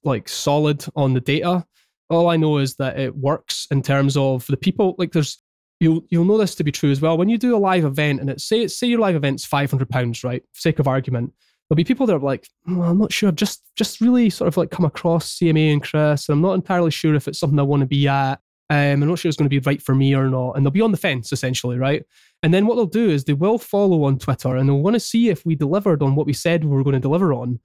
like 0.03 0.29
solid 0.29 0.85
on 0.95 1.13
the 1.13 1.21
data. 1.21 1.65
All 2.09 2.29
I 2.29 2.37
know 2.37 2.57
is 2.57 2.75
that 2.75 2.99
it 2.99 3.17
works 3.17 3.67
in 3.71 3.81
terms 3.81 4.15
of 4.15 4.45
the 4.45 4.57
people. 4.57 4.93
Like, 4.99 5.11
there's 5.11 5.41
you'll 5.79 6.03
you'll 6.09 6.25
know 6.25 6.37
this 6.37 6.53
to 6.55 6.63
be 6.63 6.71
true 6.71 6.91
as 6.91 7.01
well. 7.01 7.17
When 7.17 7.29
you 7.29 7.39
do 7.39 7.55
a 7.55 7.57
live 7.57 7.83
event, 7.83 8.21
and 8.21 8.29
it's 8.29 8.43
say 8.43 8.67
say 8.67 8.85
your 8.85 8.99
live 8.99 9.15
event's 9.15 9.43
five 9.43 9.71
hundred 9.71 9.89
pounds, 9.89 10.23
right? 10.23 10.43
For 10.53 10.61
sake 10.61 10.77
of 10.77 10.87
argument, 10.87 11.33
there'll 11.69 11.77
be 11.77 11.83
people 11.83 12.05
that 12.07 12.15
are 12.15 12.19
like, 12.19 12.47
well, 12.65 12.89
I'm 12.89 12.97
not 12.97 13.11
sure. 13.13 13.29
I've 13.29 13.35
just 13.35 13.63
just 13.75 14.01
really 14.01 14.29
sort 14.29 14.47
of 14.47 14.57
like 14.57 14.71
come 14.71 14.85
across 14.85 15.37
CMA 15.37 15.73
and 15.73 15.83
Chris, 15.83 16.29
and 16.29 16.35
I'm 16.35 16.41
not 16.41 16.53
entirely 16.53 16.91
sure 16.91 17.15
if 17.15 17.27
it's 17.27 17.39
something 17.39 17.59
I 17.59 17.63
want 17.63 17.81
to 17.81 17.87
be 17.87 18.07
at. 18.07 18.39
Um, 18.69 19.01
I'm 19.01 19.07
not 19.07 19.17
sure 19.19 19.29
it's 19.29 19.37
going 19.37 19.49
to 19.49 19.61
be 19.61 19.65
right 19.65 19.81
for 19.81 19.95
me 19.95 20.13
or 20.13 20.29
not. 20.29 20.51
And 20.57 20.65
they'll 20.65 20.71
be 20.71 20.81
on 20.81 20.91
the 20.91 20.97
fence 20.97 21.31
essentially, 21.31 21.77
right? 21.77 22.03
And 22.43 22.53
then 22.53 22.67
what 22.67 22.75
they'll 22.75 22.85
do 22.85 23.09
is 23.09 23.23
they 23.23 23.31
will 23.33 23.57
follow 23.57 24.03
on 24.03 24.19
Twitter 24.19 24.57
and 24.57 24.67
they'll 24.67 24.81
want 24.81 24.95
to 24.95 24.99
see 24.99 25.29
if 25.29 25.45
we 25.45 25.55
delivered 25.55 26.03
on 26.03 26.15
what 26.15 26.25
we 26.25 26.33
said 26.33 26.65
we 26.65 26.71
were 26.71 26.83
going 26.83 26.93
to 26.93 26.99
deliver 26.99 27.31
on. 27.33 27.59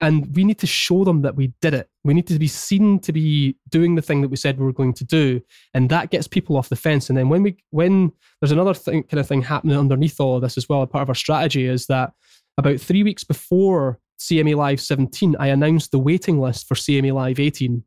and 0.00 0.34
we 0.36 0.44
need 0.44 0.58
to 0.58 0.66
show 0.66 1.04
them 1.04 1.22
that 1.22 1.36
we 1.36 1.52
did 1.62 1.72
it. 1.72 1.88
We 2.04 2.12
need 2.12 2.26
to 2.26 2.38
be 2.38 2.48
seen 2.48 2.98
to 3.00 3.12
be 3.12 3.56
doing 3.70 3.94
the 3.94 4.02
thing 4.02 4.20
that 4.20 4.28
we 4.28 4.36
said 4.36 4.58
we 4.58 4.64
were 4.66 4.72
going 4.72 4.92
to 4.94 5.04
do, 5.04 5.40
and 5.72 5.88
that 5.90 6.10
gets 6.10 6.28
people 6.28 6.56
off 6.56 6.68
the 6.68 6.76
fence. 6.76 7.08
And 7.08 7.16
then 7.16 7.28
when 7.28 7.42
we 7.42 7.56
when 7.70 8.12
there's 8.40 8.52
another 8.52 8.74
thing 8.74 9.04
kind 9.04 9.20
of 9.20 9.26
thing 9.26 9.42
happening 9.42 9.76
underneath 9.76 10.20
all 10.20 10.36
of 10.36 10.42
this 10.42 10.58
as 10.58 10.68
well, 10.68 10.82
a 10.82 10.86
part 10.86 11.02
of 11.02 11.08
our 11.08 11.14
strategy 11.14 11.66
is 11.66 11.86
that 11.86 12.12
about 12.58 12.80
three 12.80 13.02
weeks 13.02 13.24
before 13.24 13.98
CMA 14.18 14.56
Live 14.56 14.80
17, 14.80 15.36
I 15.38 15.48
announced 15.48 15.90
the 15.90 15.98
waiting 15.98 16.40
list 16.40 16.66
for 16.66 16.74
CMA 16.74 17.12
Live 17.12 17.38
18. 17.38 17.82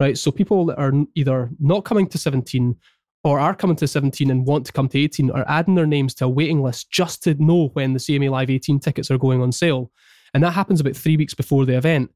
Right, 0.00 0.16
so 0.16 0.30
people 0.30 0.66
that 0.66 0.78
are 0.78 0.92
either 1.16 1.50
not 1.58 1.84
coming 1.84 2.06
to 2.08 2.18
17 2.18 2.76
or 3.24 3.40
are 3.40 3.54
coming 3.54 3.74
to 3.76 3.88
17 3.88 4.30
and 4.30 4.46
want 4.46 4.64
to 4.66 4.72
come 4.72 4.88
to 4.88 4.98
18 4.98 5.32
are 5.32 5.44
adding 5.48 5.74
their 5.74 5.86
names 5.86 6.14
to 6.14 6.26
a 6.26 6.28
waiting 6.28 6.62
list 6.62 6.90
just 6.90 7.24
to 7.24 7.34
know 7.34 7.70
when 7.72 7.94
the 7.94 7.98
CMA 7.98 8.30
Live 8.30 8.48
18 8.48 8.78
tickets 8.78 9.10
are 9.10 9.18
going 9.18 9.42
on 9.42 9.50
sale. 9.50 9.90
And 10.34 10.42
that 10.44 10.52
happens 10.52 10.80
about 10.80 10.94
three 10.94 11.16
weeks 11.16 11.34
before 11.34 11.66
the 11.66 11.76
event. 11.76 12.10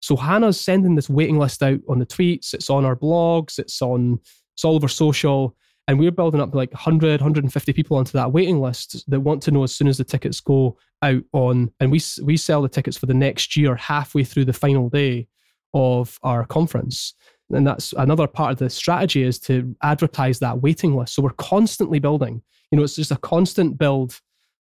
So 0.00 0.16
Hannah's 0.16 0.60
sending 0.60 0.94
this 0.94 1.08
waiting 1.08 1.38
list 1.38 1.62
out 1.62 1.80
on 1.88 1.98
the 1.98 2.06
tweets, 2.06 2.54
it's 2.54 2.70
on 2.70 2.84
our 2.84 2.96
blogs, 2.96 3.58
it's 3.58 3.80
on 3.82 4.20
it's 4.54 4.64
all 4.64 4.74
over 4.74 4.88
social. 4.88 5.56
And 5.88 5.98
we're 5.98 6.12
building 6.12 6.40
up 6.40 6.54
like 6.54 6.70
100, 6.72 7.22
150 7.22 7.72
people 7.72 7.96
onto 7.96 8.12
that 8.12 8.30
waiting 8.30 8.60
list 8.60 9.04
that 9.10 9.20
want 9.20 9.42
to 9.44 9.50
know 9.50 9.62
as 9.62 9.74
soon 9.74 9.88
as 9.88 9.96
the 9.96 10.04
tickets 10.04 10.38
go 10.38 10.76
out 11.00 11.22
on. 11.32 11.72
And 11.80 11.90
we, 11.90 12.00
we 12.22 12.36
sell 12.36 12.60
the 12.60 12.68
tickets 12.68 12.98
for 12.98 13.06
the 13.06 13.14
next 13.14 13.56
year 13.56 13.74
halfway 13.74 14.22
through 14.22 14.44
the 14.44 14.52
final 14.52 14.90
day 14.90 15.28
of 15.72 16.18
our 16.22 16.44
conference. 16.44 17.14
And 17.50 17.66
that's 17.66 17.94
another 17.94 18.26
part 18.26 18.52
of 18.52 18.58
the 18.58 18.68
strategy 18.68 19.22
is 19.22 19.38
to 19.40 19.74
advertise 19.82 20.38
that 20.40 20.60
waiting 20.60 20.94
list. 20.94 21.14
So 21.14 21.22
we're 21.22 21.30
constantly 21.30 21.98
building. 21.98 22.42
You 22.70 22.76
know, 22.76 22.84
it's 22.84 22.96
just 22.96 23.10
a 23.10 23.16
constant 23.16 23.78
build 23.78 24.20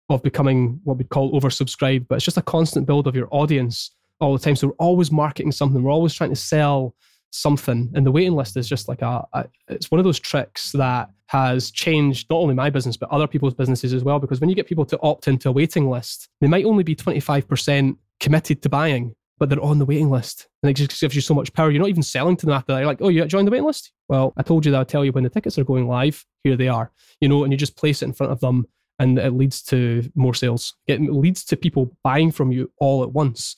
of 0.09 0.23
becoming 0.23 0.79
what 0.85 0.97
we'd 0.97 1.09
call 1.09 1.37
oversubscribed, 1.37 2.07
but 2.07 2.15
it's 2.15 2.25
just 2.25 2.37
a 2.37 2.41
constant 2.41 2.87
build 2.87 3.05
of 3.05 3.15
your 3.17 3.27
audience 3.31 3.91
all 4.21 4.31
the 4.31 4.39
time. 4.39 4.55
So 4.55 4.67
we're 4.67 4.73
always 4.75 5.11
marketing 5.11 5.51
something. 5.51 5.83
We're 5.83 5.91
always 5.91 6.13
trying 6.13 6.29
to 6.29 6.37
sell 6.37 6.95
something. 7.31 7.91
And 7.93 8.05
the 8.05 8.11
waiting 8.11 8.35
list 8.35 8.57
is 8.57 8.67
just 8.67 8.87
like 8.87 9.01
a, 9.01 9.25
a, 9.33 9.45
it's 9.67 9.91
one 9.91 9.99
of 9.99 10.05
those 10.05 10.19
tricks 10.19 10.71
that 10.73 11.09
has 11.27 11.71
changed 11.71 12.29
not 12.29 12.37
only 12.37 12.55
my 12.55 12.69
business, 12.69 12.97
but 12.97 13.09
other 13.09 13.27
people's 13.27 13.53
businesses 13.53 13.93
as 13.93 14.03
well. 14.03 14.19
Because 14.19 14.39
when 14.39 14.49
you 14.49 14.55
get 14.55 14.67
people 14.67 14.85
to 14.85 14.99
opt 15.01 15.27
into 15.27 15.49
a 15.49 15.51
waiting 15.51 15.89
list, 15.89 16.29
they 16.41 16.47
might 16.47 16.65
only 16.65 16.83
be 16.83 16.95
25% 16.95 17.97
committed 18.19 18.61
to 18.61 18.69
buying, 18.69 19.13
but 19.37 19.49
they're 19.49 19.63
on 19.63 19.79
the 19.79 19.85
waiting 19.85 20.09
list. 20.09 20.47
And 20.63 20.69
it 20.69 20.73
just 20.73 20.99
gives 20.99 21.15
you 21.15 21.21
so 21.21 21.33
much 21.33 21.53
power. 21.53 21.69
You're 21.69 21.81
not 21.81 21.89
even 21.89 22.03
selling 22.03 22.37
to 22.37 22.45
them 22.45 22.55
after 22.55 22.73
that. 22.73 22.79
You're 22.79 22.87
like, 22.87 23.01
oh, 23.01 23.09
you 23.09 23.25
joined 23.25 23.47
the 23.47 23.51
waiting 23.51 23.67
list? 23.67 23.91
Well, 24.07 24.33
I 24.37 24.43
told 24.43 24.65
you 24.65 24.71
that 24.71 24.77
I'll 24.77 24.85
tell 24.85 25.05
you 25.05 25.11
when 25.11 25.23
the 25.23 25.29
tickets 25.29 25.57
are 25.57 25.63
going 25.63 25.87
live. 25.87 26.25
Here 26.43 26.55
they 26.55 26.69
are. 26.69 26.91
You 27.19 27.29
know, 27.29 27.43
and 27.43 27.51
you 27.51 27.57
just 27.57 27.77
place 27.77 28.01
it 28.01 28.05
in 28.05 28.13
front 28.13 28.31
of 28.31 28.39
them 28.39 28.65
and 28.99 29.19
it 29.19 29.33
leads 29.33 29.61
to 29.63 30.09
more 30.15 30.33
sales. 30.33 30.75
It 30.87 31.01
leads 31.01 31.43
to 31.45 31.57
people 31.57 31.95
buying 32.03 32.31
from 32.31 32.51
you 32.51 32.71
all 32.79 33.03
at 33.03 33.11
once. 33.11 33.55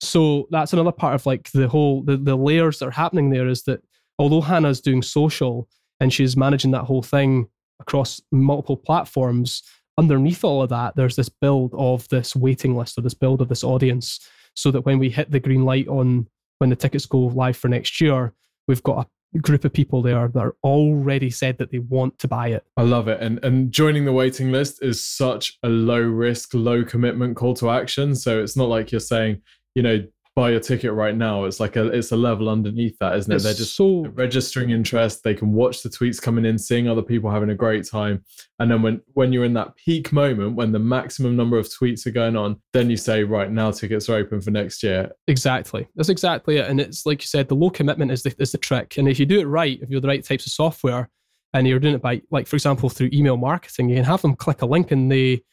So 0.00 0.46
that's 0.50 0.72
another 0.72 0.92
part 0.92 1.14
of 1.14 1.26
like 1.26 1.50
the 1.52 1.68
whole 1.68 2.02
the, 2.02 2.16
the 2.16 2.36
layers 2.36 2.78
that 2.78 2.88
are 2.88 2.92
happening 2.92 3.30
there 3.30 3.48
is 3.48 3.64
that 3.64 3.82
although 4.18 4.40
Hannah's 4.40 4.80
doing 4.80 5.02
social 5.02 5.68
and 6.00 6.12
she's 6.12 6.36
managing 6.36 6.70
that 6.72 6.84
whole 6.84 7.02
thing 7.02 7.48
across 7.80 8.20
multiple 8.30 8.76
platforms, 8.76 9.62
underneath 9.98 10.44
all 10.44 10.62
of 10.62 10.68
that, 10.68 10.94
there's 10.96 11.16
this 11.16 11.28
build 11.28 11.74
of 11.76 12.08
this 12.08 12.36
waiting 12.36 12.76
list 12.76 12.98
or 12.98 13.02
this 13.02 13.14
build 13.14 13.40
of 13.40 13.48
this 13.48 13.64
audience. 13.64 14.20
So 14.54 14.72
that 14.72 14.80
when 14.80 14.98
we 14.98 15.08
hit 15.08 15.30
the 15.30 15.38
green 15.38 15.64
light 15.64 15.86
on 15.86 16.26
when 16.58 16.70
the 16.70 16.76
tickets 16.76 17.06
go 17.06 17.18
live 17.18 17.56
for 17.56 17.68
next 17.68 18.00
year, 18.00 18.32
we've 18.66 18.82
got 18.82 19.06
a 19.34 19.38
group 19.38 19.64
of 19.64 19.72
people 19.72 20.02
there 20.02 20.28
that 20.28 20.40
are 20.40 20.56
already 20.64 21.30
said 21.30 21.58
that 21.58 21.70
they 21.70 21.78
want 21.78 22.18
to 22.18 22.28
buy 22.28 22.48
it. 22.48 22.64
I 22.76 22.82
love 22.82 23.08
it. 23.08 23.20
And 23.20 23.42
and 23.44 23.70
joining 23.70 24.04
the 24.04 24.12
waiting 24.12 24.50
list 24.50 24.82
is 24.82 25.04
such 25.04 25.58
a 25.62 25.68
low 25.68 26.00
risk, 26.00 26.54
low 26.54 26.84
commitment 26.84 27.36
call 27.36 27.54
to 27.54 27.70
action. 27.70 28.14
So 28.14 28.42
it's 28.42 28.56
not 28.56 28.68
like 28.68 28.90
you're 28.90 29.00
saying, 29.00 29.42
you 29.78 29.82
know, 29.82 30.04
buy 30.34 30.50
your 30.50 30.58
ticket 30.58 30.92
right 30.92 31.16
now. 31.16 31.44
It's 31.44 31.60
like 31.60 31.76
a 31.76 31.86
it's 31.86 32.10
a 32.10 32.16
level 32.16 32.48
underneath 32.48 32.98
that, 32.98 33.14
isn't 33.16 33.30
it? 33.30 33.36
It's 33.36 33.44
They're 33.44 33.54
just 33.54 33.76
so 33.76 34.06
registering 34.08 34.70
interest. 34.70 35.22
They 35.22 35.34
can 35.34 35.52
watch 35.52 35.84
the 35.84 35.88
tweets 35.88 36.20
coming 36.20 36.44
in, 36.44 36.58
seeing 36.58 36.88
other 36.88 37.00
people 37.00 37.30
having 37.30 37.50
a 37.50 37.54
great 37.54 37.86
time. 37.86 38.24
And 38.58 38.68
then 38.68 38.82
when 38.82 39.00
when 39.14 39.32
you're 39.32 39.44
in 39.44 39.54
that 39.54 39.76
peak 39.76 40.12
moment, 40.12 40.56
when 40.56 40.72
the 40.72 40.80
maximum 40.80 41.36
number 41.36 41.58
of 41.58 41.68
tweets 41.68 42.06
are 42.06 42.10
going 42.10 42.36
on, 42.36 42.60
then 42.72 42.90
you 42.90 42.96
say, 42.96 43.22
right 43.22 43.52
now 43.52 43.70
tickets 43.70 44.08
are 44.08 44.16
open 44.16 44.40
for 44.40 44.50
next 44.50 44.82
year. 44.82 45.12
Exactly. 45.28 45.86
That's 45.94 46.08
exactly 46.08 46.56
it. 46.56 46.68
And 46.68 46.80
it's 46.80 47.06
like 47.06 47.22
you 47.22 47.28
said, 47.28 47.46
the 47.46 47.54
low 47.54 47.70
commitment 47.70 48.10
is 48.10 48.24
the 48.24 48.34
is 48.40 48.50
the 48.50 48.58
trick. 48.58 48.98
And 48.98 49.08
if 49.08 49.20
you 49.20 49.26
do 49.26 49.38
it 49.38 49.44
right, 49.44 49.78
if 49.80 49.90
you're 49.90 50.00
the 50.00 50.08
right 50.08 50.24
types 50.24 50.44
of 50.44 50.52
software 50.52 51.08
and 51.54 51.68
you're 51.68 51.78
doing 51.78 51.94
it 51.94 52.02
by 52.02 52.20
like 52.32 52.48
for 52.48 52.56
example 52.56 52.88
through 52.88 53.10
email 53.12 53.36
marketing, 53.36 53.90
you 53.90 53.94
can 53.94 54.04
have 54.04 54.22
them 54.22 54.34
click 54.34 54.62
a 54.62 54.66
link 54.66 54.90
and 54.90 55.12
they 55.12 55.44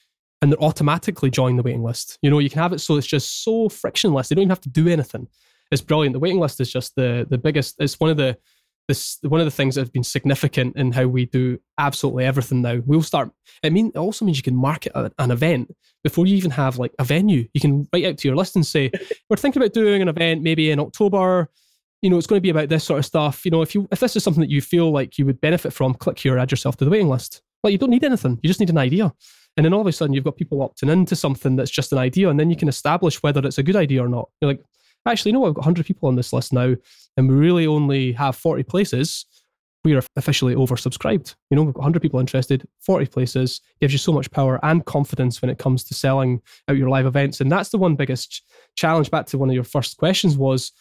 and 0.41 0.51
they're 0.51 0.63
automatically 0.63 1.29
join 1.29 1.55
the 1.55 1.63
waiting 1.63 1.83
list. 1.83 2.17
You 2.21 2.29
know, 2.29 2.39
you 2.39 2.49
can 2.49 2.61
have 2.61 2.73
it 2.73 2.79
so 2.79 2.97
it's 2.97 3.07
just 3.07 3.43
so 3.43 3.69
frictionless. 3.69 4.29
They 4.29 4.35
don't 4.35 4.43
even 4.43 4.49
have 4.49 4.61
to 4.61 4.69
do 4.69 4.87
anything. 4.87 5.27
It's 5.71 5.81
brilliant. 5.81 6.13
The 6.13 6.19
waiting 6.19 6.39
list 6.39 6.59
is 6.61 6.71
just 6.71 6.95
the 6.95 7.25
the 7.29 7.37
biggest. 7.37 7.75
It's 7.79 7.99
one 7.99 8.09
of 8.09 8.17
the 8.17 8.37
this 8.87 9.17
one 9.23 9.41
of 9.41 9.45
the 9.45 9.51
things 9.51 9.75
that 9.75 9.81
have 9.81 9.93
been 9.93 10.03
significant 10.03 10.75
in 10.75 10.91
how 10.91 11.07
we 11.07 11.25
do 11.25 11.59
absolutely 11.77 12.25
everything 12.25 12.61
now. 12.61 12.81
We'll 12.85 13.01
start. 13.01 13.31
It 13.63 13.73
mean 13.73 13.87
it 13.87 13.97
also 13.97 14.25
means 14.25 14.37
you 14.37 14.43
can 14.43 14.55
market 14.55 14.91
a, 14.95 15.11
an 15.17 15.31
event 15.31 15.75
before 16.03 16.27
you 16.27 16.35
even 16.37 16.51
have 16.51 16.77
like 16.77 16.93
a 16.99 17.03
venue. 17.03 17.47
You 17.53 17.61
can 17.61 17.87
write 17.91 18.05
out 18.05 18.17
to 18.19 18.27
your 18.27 18.37
list 18.37 18.55
and 18.55 18.65
say, 18.65 18.91
"We're 19.29 19.37
thinking 19.37 19.61
about 19.61 19.73
doing 19.73 20.01
an 20.01 20.09
event 20.09 20.43
maybe 20.43 20.69
in 20.69 20.79
October." 20.79 21.49
You 22.01 22.11
know, 22.11 22.17
it's 22.17 22.27
going 22.27 22.37
to 22.37 22.43
be 22.43 22.51
about 22.51 22.69
this 22.69 22.83
sort 22.83 22.99
of 22.99 23.05
stuff. 23.05 23.45
You 23.45 23.51
know, 23.51 23.63
if 23.63 23.73
you 23.73 23.87
if 23.91 23.99
this 23.99 24.15
is 24.15 24.23
something 24.23 24.41
that 24.41 24.51
you 24.51 24.61
feel 24.61 24.91
like 24.91 25.17
you 25.17 25.25
would 25.25 25.41
benefit 25.41 25.73
from, 25.73 25.95
click 25.95 26.19
here, 26.19 26.37
add 26.37 26.51
yourself 26.51 26.77
to 26.77 26.85
the 26.85 26.91
waiting 26.91 27.09
list. 27.09 27.41
Like 27.63 27.71
you 27.71 27.79
don't 27.79 27.89
need 27.89 28.03
anything. 28.03 28.39
You 28.43 28.47
just 28.47 28.59
need 28.59 28.69
an 28.69 28.77
idea. 28.77 29.11
And 29.57 29.65
then 29.65 29.73
all 29.73 29.81
of 29.81 29.87
a 29.87 29.91
sudden, 29.91 30.13
you've 30.13 30.23
got 30.23 30.37
people 30.37 30.57
opting 30.59 30.91
into 30.91 31.15
something 31.15 31.55
that's 31.55 31.71
just 31.71 31.91
an 31.91 31.97
idea, 31.97 32.29
and 32.29 32.39
then 32.39 32.49
you 32.49 32.55
can 32.55 32.67
establish 32.67 33.23
whether 33.23 33.45
it's 33.45 33.57
a 33.57 33.63
good 33.63 33.75
idea 33.75 34.03
or 34.03 34.09
not. 34.09 34.29
You're 34.41 34.51
like, 34.51 34.63
actually, 35.05 35.31
no, 35.31 35.45
I've 35.45 35.53
got 35.53 35.61
100 35.61 35.85
people 35.85 36.09
on 36.09 36.15
this 36.15 36.33
list 36.33 36.51
now, 36.51 36.75
and 37.15 37.29
we 37.29 37.35
really 37.35 37.65
only 37.67 38.11
have 38.13 38.35
40 38.35 38.63
places. 38.63 39.25
We 39.85 39.93
are 39.93 40.01
officially 40.15 40.55
oversubscribed. 40.55 41.35
You 41.49 41.55
know, 41.55 41.63
we've 41.63 41.73
got 41.73 41.81
100 41.81 42.01
people 42.01 42.19
interested, 42.19 42.67
40 42.81 43.05
places 43.05 43.61
gives 43.79 43.93
you 43.93 43.99
so 43.99 44.11
much 44.11 44.31
power 44.31 44.59
and 44.63 44.83
confidence 44.85 45.41
when 45.41 45.51
it 45.51 45.59
comes 45.59 45.83
to 45.85 45.93
selling 45.93 46.41
out 46.67 46.77
your 46.77 46.89
live 46.89 47.05
events. 47.05 47.39
And 47.39 47.51
that's 47.51 47.69
the 47.69 47.77
one 47.77 47.95
biggest 47.95 48.41
challenge. 48.75 49.11
Back 49.11 49.27
to 49.27 49.37
one 49.37 49.49
of 49.49 49.55
your 49.55 49.63
first 49.63 49.97
questions 49.97 50.37
was, 50.37 50.71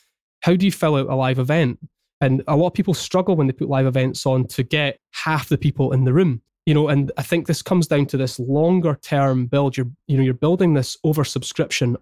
how 0.41 0.57
do 0.57 0.65
you 0.65 0.73
fill 0.73 0.97
out 0.97 1.11
a 1.11 1.15
live 1.15 1.39
event? 1.39 1.79
And 2.23 2.43
a 2.49 2.57
lot 2.57 2.69
of 2.69 2.75
people 2.75 2.95
struggle 2.95 3.37
when 3.37 3.47
they 3.47 3.53
put 3.53 3.69
live 3.69 3.85
events 3.85 4.25
on 4.25 4.47
to 4.47 4.63
get 4.63 4.99
half 5.11 5.51
the 5.51 5.59
people 5.59 5.93
in 5.93 6.05
the 6.05 6.15
room 6.15 6.41
you 6.67 6.75
know 6.75 6.89
and 6.89 7.13
i 7.17 7.23
think 7.23 7.47
this 7.47 7.63
comes 7.63 7.87
down 7.87 8.07
to 8.07 8.17
this 8.17 8.39
longer 8.39 8.99
term 9.03 9.47
build. 9.47 9.77
You're 9.77 9.91
you 10.07 10.17
know 10.17 10.23
you're 10.23 10.35
building 10.35 10.75
this 10.75 10.97
oversubscription 11.05 11.97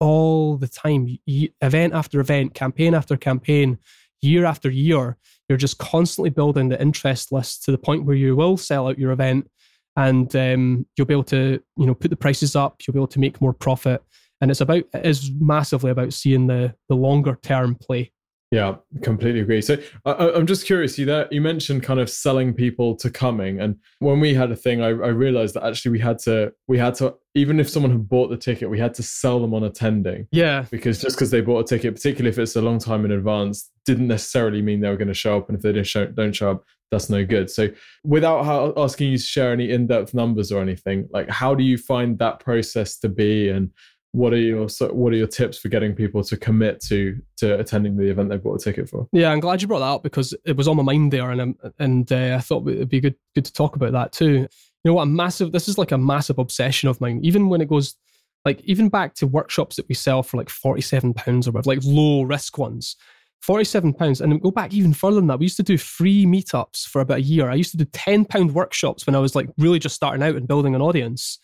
all 0.00 0.56
the 0.56 0.68
time. 0.68 1.18
Event 1.26 1.94
after 1.94 2.20
event 2.20 2.54
campaign 2.54 2.94
after 2.94 3.16
campaign 3.16 3.78
year 4.22 4.44
after 4.44 4.70
year 4.70 5.16
you're 5.48 5.58
just 5.58 5.78
constantly 5.78 6.30
building 6.30 6.68
the 6.68 6.80
interest 6.80 7.30
list 7.30 7.62
to 7.64 7.70
the 7.70 7.78
point 7.78 8.04
where 8.04 8.16
you 8.16 8.34
will 8.34 8.56
sell 8.56 8.88
out 8.88 8.98
your 8.98 9.12
event 9.12 9.50
and 9.96 10.34
um, 10.34 10.86
you'll 10.96 11.06
be 11.06 11.12
able 11.14 11.22
to 11.22 11.60
you 11.76 11.86
know 11.86 11.94
put 11.94 12.10
the 12.10 12.16
prices 12.16 12.56
up 12.56 12.80
you'll 12.82 12.94
be 12.94 12.98
able 12.98 13.06
to 13.06 13.20
make 13.20 13.40
more 13.40 13.52
profit. 13.52 14.02
And 14.40 14.50
it's 14.50 14.60
about 14.60 14.84
it 14.92 15.06
is 15.06 15.30
massively 15.38 15.90
about 15.90 16.12
seeing 16.12 16.46
the 16.46 16.74
the 16.88 16.96
longer 16.96 17.38
term 17.42 17.74
play 17.76 18.12
yeah, 18.54 18.76
completely 19.02 19.40
agree. 19.40 19.60
So 19.60 19.76
I, 20.04 20.30
am 20.30 20.46
just 20.46 20.64
curious. 20.64 20.96
You 20.96 21.06
that 21.06 21.32
you 21.32 21.40
mentioned 21.40 21.82
kind 21.82 21.98
of 21.98 22.08
selling 22.08 22.54
people 22.54 22.94
to 22.96 23.10
coming, 23.10 23.60
and 23.60 23.76
when 23.98 24.20
we 24.20 24.32
had 24.32 24.52
a 24.52 24.56
thing, 24.56 24.80
I, 24.80 24.88
I, 24.88 24.90
realized 24.90 25.54
that 25.54 25.64
actually 25.64 25.90
we 25.90 25.98
had 25.98 26.20
to 26.20 26.52
we 26.68 26.78
had 26.78 26.94
to 26.96 27.16
even 27.34 27.58
if 27.58 27.68
someone 27.68 27.90
had 27.90 28.08
bought 28.08 28.28
the 28.28 28.36
ticket, 28.36 28.70
we 28.70 28.78
had 28.78 28.94
to 28.94 29.02
sell 29.02 29.40
them 29.40 29.54
on 29.54 29.64
attending. 29.64 30.28
Yeah, 30.30 30.66
because 30.70 31.00
just 31.00 31.16
because 31.16 31.32
they 31.32 31.40
bought 31.40 31.64
a 31.64 31.64
ticket, 31.64 31.96
particularly 31.96 32.30
if 32.30 32.38
it's 32.38 32.54
a 32.54 32.62
long 32.62 32.78
time 32.78 33.04
in 33.04 33.10
advance, 33.10 33.70
didn't 33.86 34.06
necessarily 34.06 34.62
mean 34.62 34.80
they 34.80 34.88
were 34.88 34.96
going 34.96 35.08
to 35.08 35.14
show 35.14 35.38
up. 35.38 35.48
And 35.48 35.56
if 35.56 35.62
they 35.62 35.72
didn't 35.72 35.88
show 35.88 36.06
don't 36.06 36.32
show 36.32 36.52
up, 36.52 36.64
that's 36.92 37.10
no 37.10 37.24
good. 37.24 37.50
So 37.50 37.70
without 38.04 38.78
asking 38.78 39.10
you 39.10 39.18
to 39.18 39.22
share 39.22 39.52
any 39.52 39.70
in 39.70 39.88
depth 39.88 40.14
numbers 40.14 40.52
or 40.52 40.62
anything, 40.62 41.08
like 41.10 41.28
how 41.28 41.56
do 41.56 41.64
you 41.64 41.76
find 41.76 42.18
that 42.20 42.38
process 42.38 42.98
to 42.98 43.08
be 43.08 43.48
and 43.48 43.70
what 44.14 44.32
are 44.32 44.38
your 44.38 44.68
what 44.92 45.12
are 45.12 45.16
your 45.16 45.26
tips 45.26 45.58
for 45.58 45.68
getting 45.68 45.92
people 45.92 46.22
to 46.22 46.36
commit 46.36 46.80
to 46.80 47.20
to 47.36 47.58
attending 47.58 47.96
the 47.96 48.08
event 48.08 48.28
they 48.28 48.36
bought 48.36 48.60
a 48.60 48.64
ticket 48.64 48.88
for? 48.88 49.08
Yeah, 49.10 49.32
I'm 49.32 49.40
glad 49.40 49.60
you 49.60 49.66
brought 49.66 49.80
that 49.80 49.86
up 49.86 50.02
because 50.04 50.32
it 50.44 50.56
was 50.56 50.68
on 50.68 50.76
my 50.76 50.84
mind 50.84 51.12
there, 51.12 51.32
and 51.32 51.40
um, 51.40 51.56
and 51.80 52.12
uh, 52.12 52.36
I 52.36 52.40
thought 52.40 52.68
it'd 52.68 52.88
be 52.88 53.00
good 53.00 53.16
good 53.34 53.44
to 53.44 53.52
talk 53.52 53.74
about 53.74 53.90
that 53.90 54.12
too. 54.12 54.32
You 54.32 54.48
know 54.84 54.94
what? 54.94 55.02
A 55.02 55.06
massive. 55.06 55.50
This 55.50 55.66
is 55.66 55.78
like 55.78 55.90
a 55.90 55.98
massive 55.98 56.38
obsession 56.38 56.88
of 56.88 57.00
mine. 57.00 57.20
Even 57.24 57.48
when 57.48 57.60
it 57.60 57.68
goes 57.68 57.96
like 58.44 58.60
even 58.62 58.88
back 58.88 59.14
to 59.14 59.26
workshops 59.26 59.74
that 59.76 59.88
we 59.88 59.96
sell 59.96 60.22
for 60.22 60.36
like 60.36 60.48
forty 60.48 60.80
seven 60.80 61.12
pounds 61.12 61.48
or 61.48 61.50
whatever, 61.50 61.74
like 61.74 61.84
low 61.84 62.22
risk 62.22 62.56
ones. 62.56 62.96
47 63.42 63.92
pounds 63.92 64.22
and 64.22 64.40
go 64.40 64.50
back 64.50 64.72
even 64.72 64.94
further 64.94 65.16
than 65.16 65.26
that 65.26 65.38
we 65.38 65.44
used 65.44 65.58
to 65.58 65.62
do 65.62 65.76
free 65.76 66.24
meetups 66.24 66.86
for 66.86 67.02
about 67.02 67.18
a 67.18 67.22
year 67.22 67.50
i 67.50 67.54
used 67.54 67.72
to 67.72 67.76
do 67.76 67.84
10 67.84 68.24
pound 68.24 68.54
workshops 68.54 69.06
when 69.06 69.14
i 69.14 69.18
was 69.18 69.34
like 69.34 69.50
really 69.58 69.78
just 69.78 69.94
starting 69.94 70.22
out 70.22 70.34
and 70.34 70.48
building 70.48 70.74
an 70.74 70.80
audience 70.80 71.40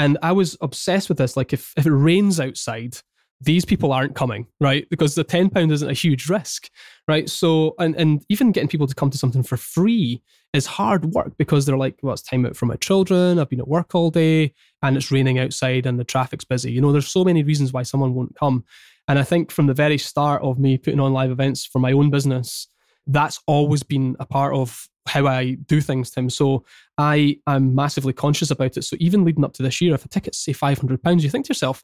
and 0.00 0.16
I 0.22 0.32
was 0.32 0.56
obsessed 0.62 1.10
with 1.10 1.18
this. 1.18 1.36
Like, 1.36 1.52
if, 1.52 1.74
if 1.76 1.84
it 1.84 1.92
rains 1.92 2.40
outside, 2.40 2.96
these 3.42 3.66
people 3.66 3.92
aren't 3.92 4.14
coming, 4.14 4.46
right? 4.58 4.88
Because 4.88 5.14
the 5.14 5.26
£10 5.26 5.70
isn't 5.70 5.90
a 5.90 5.92
huge 5.92 6.26
risk, 6.26 6.70
right? 7.06 7.28
So, 7.28 7.74
and, 7.78 7.94
and 7.96 8.24
even 8.30 8.50
getting 8.50 8.68
people 8.70 8.86
to 8.86 8.94
come 8.94 9.10
to 9.10 9.18
something 9.18 9.42
for 9.42 9.58
free 9.58 10.22
is 10.54 10.64
hard 10.64 11.12
work 11.12 11.32
because 11.36 11.66
they're 11.66 11.76
like, 11.76 11.98
well, 12.02 12.14
it's 12.14 12.22
time 12.22 12.46
out 12.46 12.56
for 12.56 12.64
my 12.64 12.76
children. 12.76 13.38
I've 13.38 13.50
been 13.50 13.60
at 13.60 13.68
work 13.68 13.94
all 13.94 14.10
day 14.10 14.54
and 14.82 14.96
it's 14.96 15.12
raining 15.12 15.38
outside 15.38 15.84
and 15.84 16.00
the 16.00 16.04
traffic's 16.04 16.44
busy. 16.44 16.72
You 16.72 16.80
know, 16.80 16.92
there's 16.92 17.06
so 17.06 17.22
many 17.22 17.42
reasons 17.42 17.74
why 17.74 17.82
someone 17.82 18.14
won't 18.14 18.36
come. 18.36 18.64
And 19.06 19.18
I 19.18 19.22
think 19.22 19.50
from 19.50 19.66
the 19.66 19.74
very 19.74 19.98
start 19.98 20.40
of 20.40 20.58
me 20.58 20.78
putting 20.78 21.00
on 21.00 21.12
live 21.12 21.30
events 21.30 21.66
for 21.66 21.78
my 21.78 21.92
own 21.92 22.08
business, 22.08 22.68
that's 23.06 23.38
always 23.46 23.82
been 23.82 24.16
a 24.18 24.24
part 24.24 24.54
of 24.54 24.88
how 25.06 25.26
I 25.26 25.54
do 25.66 25.80
things, 25.80 26.10
Tim. 26.10 26.30
So 26.30 26.64
I 26.98 27.38
am 27.46 27.74
massively 27.74 28.12
conscious 28.12 28.50
about 28.50 28.76
it. 28.76 28.84
So 28.84 28.96
even 29.00 29.24
leading 29.24 29.44
up 29.44 29.52
to 29.54 29.62
this 29.62 29.80
year, 29.80 29.94
if 29.94 30.04
a 30.04 30.08
ticket's 30.08 30.38
say 30.38 30.52
five 30.52 30.78
hundred 30.78 31.02
pounds, 31.02 31.24
you 31.24 31.30
think 31.30 31.46
to 31.46 31.50
yourself, 31.50 31.82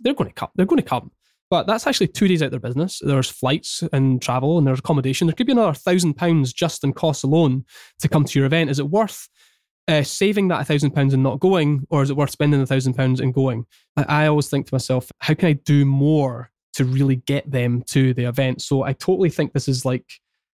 they're 0.00 0.14
going 0.14 0.30
to 0.30 0.34
come. 0.34 0.50
They're 0.54 0.66
going 0.66 0.82
to 0.82 0.88
come. 0.88 1.12
But 1.48 1.68
that's 1.68 1.86
actually 1.86 2.08
two 2.08 2.26
days 2.26 2.42
out 2.42 2.46
of 2.46 2.50
their 2.50 2.60
business. 2.60 3.00
There's 3.04 3.30
flights 3.30 3.84
and 3.92 4.20
travel 4.20 4.58
and 4.58 4.66
there's 4.66 4.80
accommodation. 4.80 5.28
There 5.28 5.34
could 5.34 5.46
be 5.46 5.52
another 5.52 5.74
thousand 5.74 6.14
pounds 6.14 6.52
just 6.52 6.82
in 6.82 6.92
costs 6.92 7.22
alone 7.22 7.64
to 8.00 8.08
come 8.08 8.24
to 8.24 8.38
your 8.38 8.46
event. 8.46 8.68
Is 8.68 8.80
it 8.80 8.90
worth 8.90 9.28
uh, 9.86 10.02
saving 10.02 10.48
that 10.48 10.66
thousand 10.66 10.90
pounds 10.90 11.14
and 11.14 11.22
not 11.22 11.38
going, 11.38 11.86
or 11.88 12.02
is 12.02 12.10
it 12.10 12.16
worth 12.16 12.30
spending 12.30 12.60
a 12.60 12.66
thousand 12.66 12.94
pounds 12.94 13.20
and 13.20 13.32
going? 13.32 13.64
I, 13.96 14.24
I 14.24 14.26
always 14.26 14.48
think 14.48 14.66
to 14.66 14.74
myself, 14.74 15.12
how 15.20 15.34
can 15.34 15.48
I 15.48 15.52
do 15.52 15.84
more 15.84 16.50
to 16.74 16.84
really 16.84 17.16
get 17.16 17.48
them 17.48 17.82
to 17.90 18.12
the 18.12 18.24
event? 18.24 18.60
So 18.60 18.82
I 18.82 18.92
totally 18.92 19.30
think 19.30 19.52
this 19.52 19.68
is 19.68 19.84
like 19.84 20.04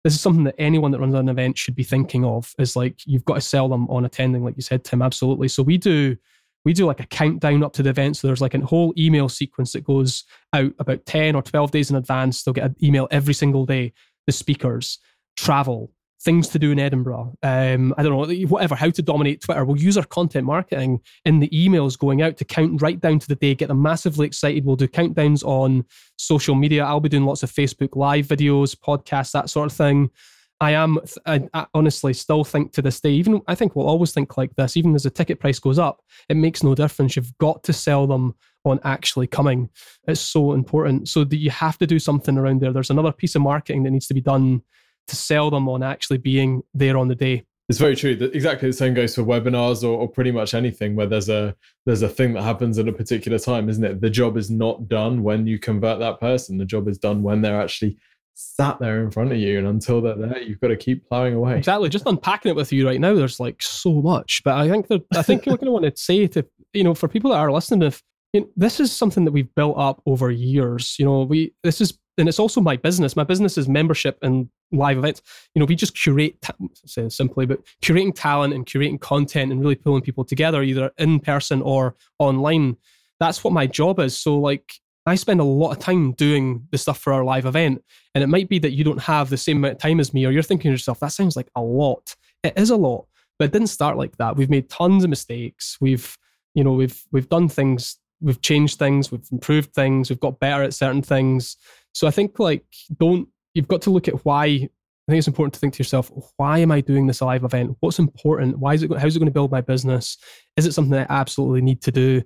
this 0.06 0.14
is 0.14 0.20
something 0.20 0.44
that 0.44 0.54
anyone 0.56 0.92
that 0.92 1.00
runs 1.00 1.14
an 1.14 1.28
event 1.28 1.58
should 1.58 1.74
be 1.74 1.82
thinking 1.82 2.24
of. 2.24 2.54
Is 2.60 2.76
like 2.76 3.00
you've 3.06 3.24
got 3.24 3.34
to 3.34 3.40
sell 3.40 3.68
them 3.68 3.90
on 3.90 4.04
attending, 4.04 4.44
like 4.44 4.54
you 4.54 4.62
said, 4.62 4.84
Tim. 4.84 5.02
Absolutely. 5.02 5.48
So 5.48 5.64
we 5.64 5.78
do 5.78 6.16
we 6.64 6.72
do 6.72 6.86
like 6.86 7.00
a 7.00 7.06
countdown 7.06 7.64
up 7.64 7.72
to 7.72 7.82
the 7.82 7.90
event. 7.90 8.16
So 8.16 8.28
there's 8.28 8.40
like 8.40 8.54
a 8.54 8.64
whole 8.64 8.94
email 8.96 9.28
sequence 9.28 9.72
that 9.72 9.82
goes 9.82 10.22
out 10.52 10.72
about 10.78 11.04
10 11.06 11.34
or 11.34 11.42
12 11.42 11.72
days 11.72 11.90
in 11.90 11.96
advance. 11.96 12.44
They'll 12.44 12.54
get 12.54 12.66
an 12.66 12.76
email 12.80 13.08
every 13.10 13.34
single 13.34 13.66
day. 13.66 13.92
The 14.28 14.32
speakers, 14.32 15.00
travel, 15.36 15.90
things 16.22 16.48
to 16.48 16.58
do 16.58 16.72
in 16.72 16.78
Edinburgh. 16.78 17.34
Um, 17.42 17.94
I 17.96 18.02
don't 18.02 18.12
know, 18.12 18.46
whatever, 18.46 18.74
how 18.74 18.90
to 18.90 19.02
dominate 19.02 19.42
Twitter. 19.42 19.64
We'll 19.64 19.78
use 19.78 19.96
our 19.96 20.04
content 20.04 20.46
marketing 20.46 21.00
in 21.24 21.40
the 21.40 21.48
emails 21.50 21.98
going 21.98 22.22
out 22.22 22.36
to 22.38 22.44
count 22.44 22.80
right 22.82 23.00
down 23.00 23.18
to 23.18 23.28
the 23.28 23.36
day, 23.36 23.54
get 23.54 23.68
them 23.68 23.82
massively 23.82 24.26
excited. 24.26 24.64
We'll 24.64 24.76
do 24.76 24.88
countdowns 24.88 25.44
on 25.44 25.84
social 26.16 26.54
media. 26.54 26.84
I'll 26.84 27.00
be 27.00 27.08
doing 27.08 27.26
lots 27.26 27.42
of 27.42 27.52
Facebook 27.52 27.94
live 27.94 28.26
videos, 28.26 28.74
podcasts, 28.76 29.32
that 29.32 29.50
sort 29.50 29.70
of 29.70 29.76
thing. 29.76 30.10
I 30.58 30.70
am, 30.70 30.98
I, 31.26 31.46
I, 31.52 31.66
honestly 31.74 32.14
still 32.14 32.42
think 32.42 32.72
to 32.72 32.82
this 32.82 32.98
day, 32.98 33.10
even 33.10 33.42
I 33.46 33.54
think 33.54 33.76
we'll 33.76 33.88
always 33.88 34.12
think 34.12 34.38
like 34.38 34.56
this, 34.56 34.76
even 34.78 34.94
as 34.94 35.02
the 35.02 35.10
ticket 35.10 35.38
price 35.38 35.58
goes 35.58 35.78
up, 35.78 36.00
it 36.30 36.36
makes 36.36 36.62
no 36.62 36.74
difference. 36.74 37.14
You've 37.14 37.36
got 37.36 37.62
to 37.64 37.74
sell 37.74 38.06
them 38.06 38.34
on 38.64 38.80
actually 38.82 39.26
coming. 39.26 39.68
It's 40.08 40.20
so 40.20 40.54
important. 40.54 41.08
So 41.08 41.24
that 41.24 41.36
you 41.36 41.50
have 41.50 41.76
to 41.78 41.86
do 41.86 41.98
something 41.98 42.38
around 42.38 42.62
there. 42.62 42.72
There's 42.72 42.90
another 42.90 43.12
piece 43.12 43.34
of 43.34 43.42
marketing 43.42 43.82
that 43.82 43.90
needs 43.90 44.06
to 44.06 44.14
be 44.14 44.22
done 44.22 44.62
to 45.08 45.16
sell 45.16 45.50
them 45.50 45.68
on 45.68 45.82
actually 45.82 46.18
being 46.18 46.62
there 46.74 46.96
on 46.96 47.08
the 47.08 47.14
day. 47.14 47.44
It's 47.68 47.78
very 47.78 47.96
true. 47.96 48.10
Exactly 48.32 48.68
the 48.68 48.76
same 48.76 48.94
goes 48.94 49.16
for 49.16 49.22
webinars 49.22 49.82
or, 49.82 49.98
or, 49.98 50.08
pretty 50.08 50.30
much 50.30 50.54
anything 50.54 50.94
where 50.94 51.06
there's 51.06 51.28
a 51.28 51.54
there's 51.84 52.02
a 52.02 52.08
thing 52.08 52.32
that 52.34 52.42
happens 52.42 52.78
at 52.78 52.86
a 52.86 52.92
particular 52.92 53.40
time, 53.40 53.68
isn't 53.68 53.82
it? 53.82 54.00
The 54.00 54.10
job 54.10 54.36
is 54.36 54.50
not 54.50 54.88
done 54.88 55.24
when 55.24 55.48
you 55.48 55.58
convert 55.58 55.98
that 55.98 56.20
person. 56.20 56.58
The 56.58 56.64
job 56.64 56.86
is 56.86 56.96
done 56.96 57.24
when 57.24 57.42
they're 57.42 57.60
actually 57.60 57.98
sat 58.38 58.78
there 58.78 59.02
in 59.02 59.10
front 59.10 59.32
of 59.32 59.38
you 59.38 59.58
and 59.58 59.66
until 59.66 60.02
they're 60.02 60.14
there 60.14 60.38
you've 60.42 60.60
got 60.60 60.68
to 60.68 60.76
keep 60.76 61.08
plowing 61.08 61.32
away 61.32 61.56
exactly 61.56 61.88
just 61.88 62.06
unpacking 62.06 62.50
it 62.50 62.54
with 62.54 62.70
you 62.70 62.86
right 62.86 63.00
now 63.00 63.14
there's 63.14 63.40
like 63.40 63.62
so 63.62 63.90
much 64.02 64.42
but 64.44 64.54
i 64.54 64.68
think 64.68 64.88
that 64.88 65.02
i 65.14 65.22
think 65.22 65.46
you're 65.46 65.56
going 65.56 65.64
to 65.64 65.72
want 65.72 65.86
to 65.86 65.92
say 65.96 66.26
to 66.26 66.44
you 66.74 66.84
know 66.84 66.94
for 66.94 67.08
people 67.08 67.30
that 67.30 67.38
are 67.38 67.50
listening 67.50 67.80
if 67.80 68.02
you 68.32 68.40
know, 68.40 68.48
this 68.56 68.80
is 68.80 68.92
something 68.92 69.24
that 69.24 69.32
we've 69.32 69.54
built 69.54 69.76
up 69.78 70.02
over 70.06 70.30
years 70.30 70.96
you 70.98 71.04
know 71.04 71.22
we 71.22 71.52
this 71.62 71.80
is 71.80 71.98
and 72.18 72.28
it's 72.28 72.38
also 72.38 72.60
my 72.60 72.76
business 72.76 73.16
my 73.16 73.24
business 73.24 73.58
is 73.58 73.68
membership 73.68 74.18
and 74.22 74.48
live 74.72 74.98
events 74.98 75.22
you 75.54 75.60
know 75.60 75.66
we 75.66 75.76
just 75.76 75.96
curate 75.96 76.36
say 76.84 77.08
simply 77.08 77.46
but 77.46 77.60
curating 77.82 78.14
talent 78.14 78.52
and 78.52 78.66
curating 78.66 79.00
content 79.00 79.52
and 79.52 79.60
really 79.60 79.74
pulling 79.74 80.02
people 80.02 80.24
together 80.24 80.62
either 80.62 80.90
in 80.98 81.20
person 81.20 81.62
or 81.62 81.94
online 82.18 82.76
that's 83.20 83.44
what 83.44 83.52
my 83.52 83.66
job 83.66 84.00
is 84.00 84.16
so 84.16 84.36
like 84.38 84.74
I 85.06 85.14
spend 85.14 85.40
a 85.40 85.44
lot 85.44 85.70
of 85.70 85.78
time 85.78 86.12
doing 86.12 86.66
the 86.72 86.78
stuff 86.78 86.98
for 86.98 87.12
our 87.12 87.24
live 87.24 87.46
event. 87.46 87.82
And 88.14 88.24
it 88.24 88.26
might 88.26 88.48
be 88.48 88.58
that 88.58 88.72
you 88.72 88.82
don't 88.82 89.00
have 89.00 89.30
the 89.30 89.36
same 89.36 89.58
amount 89.58 89.74
of 89.74 89.78
time 89.78 90.00
as 90.00 90.12
me, 90.12 90.26
or 90.26 90.32
you're 90.32 90.42
thinking 90.42 90.68
to 90.68 90.72
yourself, 90.72 90.98
that 91.00 91.12
sounds 91.12 91.36
like 91.36 91.48
a 91.54 91.62
lot. 91.62 92.16
It 92.42 92.54
is 92.56 92.70
a 92.70 92.76
lot, 92.76 93.06
but 93.38 93.46
it 93.46 93.52
didn't 93.52 93.68
start 93.68 93.96
like 93.96 94.16
that. 94.16 94.36
We've 94.36 94.50
made 94.50 94.68
tons 94.68 95.04
of 95.04 95.10
mistakes. 95.10 95.78
We've, 95.80 96.16
you 96.54 96.64
know, 96.64 96.72
we've 96.72 97.00
we've 97.12 97.28
done 97.28 97.48
things, 97.48 97.98
we've 98.20 98.40
changed 98.40 98.78
things, 98.78 99.10
we've 99.10 99.26
improved 99.30 99.72
things, 99.74 100.10
we've 100.10 100.20
got 100.20 100.40
better 100.40 100.62
at 100.62 100.74
certain 100.74 101.02
things. 101.02 101.56
So 101.94 102.06
I 102.06 102.10
think 102.10 102.38
like 102.38 102.64
don't 102.98 103.28
you've 103.54 103.68
got 103.68 103.82
to 103.82 103.90
look 103.90 104.08
at 104.08 104.24
why 104.24 104.44
I 104.44 105.12
think 105.12 105.18
it's 105.18 105.28
important 105.28 105.54
to 105.54 105.60
think 105.60 105.74
to 105.74 105.78
yourself, 105.78 106.10
why 106.36 106.58
am 106.58 106.72
I 106.72 106.80
doing 106.80 107.06
this 107.06 107.22
live 107.22 107.44
event? 107.44 107.76
What's 107.78 108.00
important? 108.00 108.58
Why 108.58 108.74
is 108.74 108.82
it? 108.82 108.90
How's 108.98 109.14
it 109.14 109.20
going 109.20 109.26
to 109.26 109.32
build 109.32 109.52
my 109.52 109.60
business? 109.60 110.18
Is 110.56 110.66
it 110.66 110.72
something 110.72 110.98
I 110.98 111.06
absolutely 111.08 111.62
need 111.62 111.80
to 111.82 111.92
do? 111.92 112.22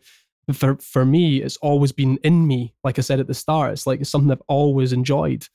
for 0.54 0.76
for 0.76 1.04
me, 1.04 1.42
it's 1.42 1.56
always 1.58 1.92
been 1.92 2.18
in 2.24 2.46
me. 2.46 2.74
Like 2.84 2.98
I 2.98 3.02
said 3.02 3.20
at 3.20 3.26
the 3.26 3.34
start, 3.34 3.72
it's 3.72 3.86
like 3.86 4.00
it's 4.00 4.10
something 4.10 4.30
I've 4.30 4.42
always 4.48 4.92
enjoyed. 4.92 5.46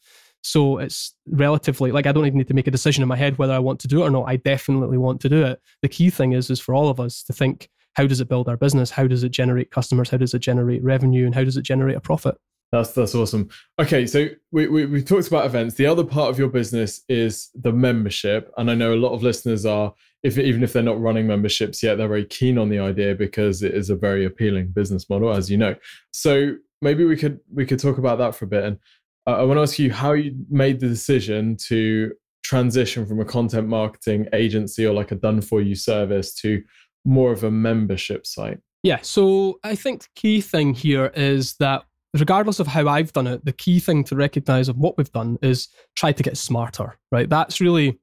So 0.42 0.78
it's 0.78 1.16
relatively 1.28 1.92
like 1.92 2.06
I 2.06 2.12
don't 2.12 2.26
even 2.26 2.38
need 2.38 2.48
to 2.50 2.54
make 2.54 2.68
a 2.68 2.72
decision 2.72 3.02
in 3.02 3.08
my 3.08 3.16
head 3.16 3.38
whether 3.38 3.54
I 3.54 3.60
want 3.60 3.80
to 3.82 3.88
do 3.88 4.04
it 4.04 4.08
or 4.08 4.12
not. 4.12 4.26
I 4.28 4.36
definitely 4.36 4.98
want 4.98 5.22
to 5.22 5.30
do 5.30 5.44
it. 5.44 5.60
The 5.82 5.90
key 5.90 6.10
thing 6.10 6.34
is 6.34 6.50
is 6.50 6.60
for 6.60 6.76
all 6.76 6.90
of 6.90 7.00
us 7.00 7.24
to 7.24 7.34
think 7.34 7.70
how 7.96 8.06
does 8.08 8.22
it 8.22 8.30
build 8.30 8.48
our 8.48 8.58
business? 8.58 8.92
How 8.92 9.08
does 9.08 9.24
it 9.24 9.30
generate 9.30 9.72
customers? 9.72 10.10
How 10.10 10.18
does 10.18 10.34
it 10.34 10.40
generate 10.40 10.84
revenue? 10.84 11.26
And 11.26 11.34
how 11.34 11.44
does 11.44 11.58
it 11.58 11.64
generate 11.64 11.96
a 11.96 12.02
profit? 12.02 12.36
That's 12.72 12.92
that's 12.92 13.16
awesome. 13.16 13.50
Okay, 13.80 14.06
so 14.06 14.28
we, 14.52 14.68
we 14.68 14.86
we 14.86 15.04
talked 15.04 15.28
about 15.28 15.46
events. 15.46 15.76
The 15.76 15.86
other 15.86 16.04
part 16.04 16.30
of 16.30 16.40
your 16.40 16.50
business 16.50 17.02
is 17.08 17.50
the 17.56 17.72
membership, 17.72 18.52
and 18.58 18.70
I 18.70 18.76
know 18.76 18.94
a 18.94 18.96
lot 18.96 19.14
of 19.14 19.24
listeners 19.24 19.66
are 19.66 19.94
if 20.24 20.38
even 20.38 20.64
if 20.64 20.74
they're 20.74 20.84
not 20.84 21.00
running 21.00 21.28
memberships 21.28 21.84
yet, 21.84 21.98
they're 21.98 22.08
very 22.08 22.26
keen 22.26 22.58
on 22.58 22.70
the 22.70 22.80
idea 22.80 23.16
because 23.16 23.62
it 23.62 23.74
is 23.74 23.90
a 23.90 23.96
very 23.96 24.26
appealing 24.26 24.70
business 24.70 25.10
model, 25.10 25.32
as 25.32 25.50
you 25.50 25.58
know. 25.58 25.76
So 26.12 26.56
maybe 26.82 27.06
we 27.06 27.16
could 27.16 27.40
we 27.54 27.66
could 27.66 27.80
talk 27.80 27.98
about 27.98 28.18
that 28.18 28.36
for 28.36 28.46
a 28.46 28.48
bit. 28.48 28.64
And 28.64 28.80
uh, 29.28 29.38
I 29.38 29.44
want 29.44 29.58
to 29.58 29.62
ask 29.62 29.80
you 29.80 29.94
how 29.94 30.14
you 30.14 30.36
made 30.50 30.80
the 30.80 30.88
decision 30.88 31.58
to 31.68 32.12
transition 32.44 33.06
from 33.06 33.20
a 33.20 33.26
content 33.26 33.68
marketing 33.68 34.28
agency 34.34 34.86
or 34.86 34.94
like 34.94 35.12
a 35.12 35.16
done 35.16 35.42
for 35.42 35.62
you 35.62 35.76
service 35.76 36.34
to 36.36 36.62
more 37.06 37.32
of 37.32 37.44
a 37.44 37.52
membership 37.52 38.26
site. 38.26 38.60
Yeah, 38.84 39.00
so 39.02 39.60
I 39.64 39.76
think 39.76 40.04
the 40.04 40.10
key 40.16 40.42
thing 40.42 40.74
here 40.74 41.12
is 41.16 41.56
that 41.56 41.84
regardless 42.14 42.60
of 42.60 42.68
how 42.68 42.88
I've 42.88 43.14
done 43.14 43.28
it, 43.28 43.44
the 43.46 43.54
key 43.54 43.80
thing 43.80 44.04
to 44.06 44.16
recognize 44.16 44.70
of 44.70 44.78
what 44.78 44.98
we've 44.98 45.12
done 45.12 45.38
is 45.42 45.70
try 45.96 46.12
to 46.12 46.24
get 46.24 46.38
smarter, 46.38 46.98
right? 47.12 47.30
That's 47.30 47.60
really 47.60 48.00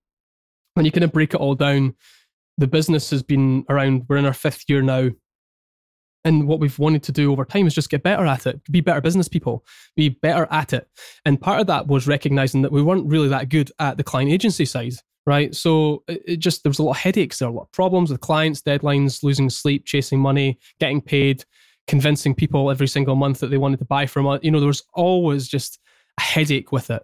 when 0.75 0.87
you 0.87 0.93
kind 0.93 1.05
of 1.05 1.13
break 1.13 1.35
it 1.35 1.41
all 1.41 1.55
down, 1.55 1.95
the 2.59 2.67
business 2.67 3.11
has 3.11 3.23
been 3.23 3.65
around, 3.69 4.05
we're 4.09 4.17
in 4.17 4.27
our 4.27 4.33
fifth 4.33 4.65
year 4.69 4.83
now. 4.83 5.11
And 6.25 6.47
what 6.47 6.61
we've 6.61 6.79
wanted 6.79 7.03
to 7.05 7.13
do 7.13 7.33
over 7.33 7.45
time 7.45 7.67
is 7.67 7.75
just 7.75 7.91
get 7.91 8.05
better 8.05 8.25
at 8.27 8.47
it, 8.47 8.61
be 8.71 8.81
better 8.81 9.01
business 9.01 9.29
people, 9.29 9.65
be 9.97 10.11
better 10.11 10.47
at 10.53 10.73
it. 10.73 10.89
And 11.25 11.41
part 11.41 11.61
of 11.61 11.67
that 11.67 11.89
was 11.89 12.07
recognizing 12.07 12.63
that 12.63 12.71
we 12.71 12.83
weren't 12.83 13.09
really 13.09 13.29
that 13.29 13.49
good 13.49 13.73
at 13.81 13.97
the 13.97 14.05
client 14.05 14.31
agency 14.31 14.65
side, 14.65 14.95
right? 15.27 15.55
So 15.55 16.03
it 16.09 16.39
just, 16.39 16.63
there 16.63 16.71
was 16.71 16.79
a 16.79 16.83
lot 16.83 16.93
of 16.93 16.97
headaches, 16.99 17.39
there 17.39 17.49
were 17.49 17.55
a 17.55 17.57
lot 17.59 17.65
of 17.65 17.73
problems 17.73 18.11
with 18.11 18.21
clients, 18.21 18.61
deadlines, 18.63 19.23
losing 19.23 19.51
sleep, 19.51 19.85
chasing 19.85 20.21
money, 20.21 20.59
getting 20.81 21.01
paid, 21.01 21.45
convincing 21.87 22.35
people 22.35 22.71
every 22.71 22.89
single 22.89 23.17
month 23.17 23.41
that 23.41 23.49
they 23.49 23.59
wanted 23.59 23.79
to 23.79 23.85
buy 23.85 24.07
from 24.07 24.27
us. 24.27 24.41
You 24.43 24.51
know, 24.51 24.61
there 24.61 24.67
was 24.67 24.83
always 24.95 25.49
just 25.49 25.79
a 26.19 26.23
headache 26.23 26.73
with 26.73 26.91
it. 26.91 27.03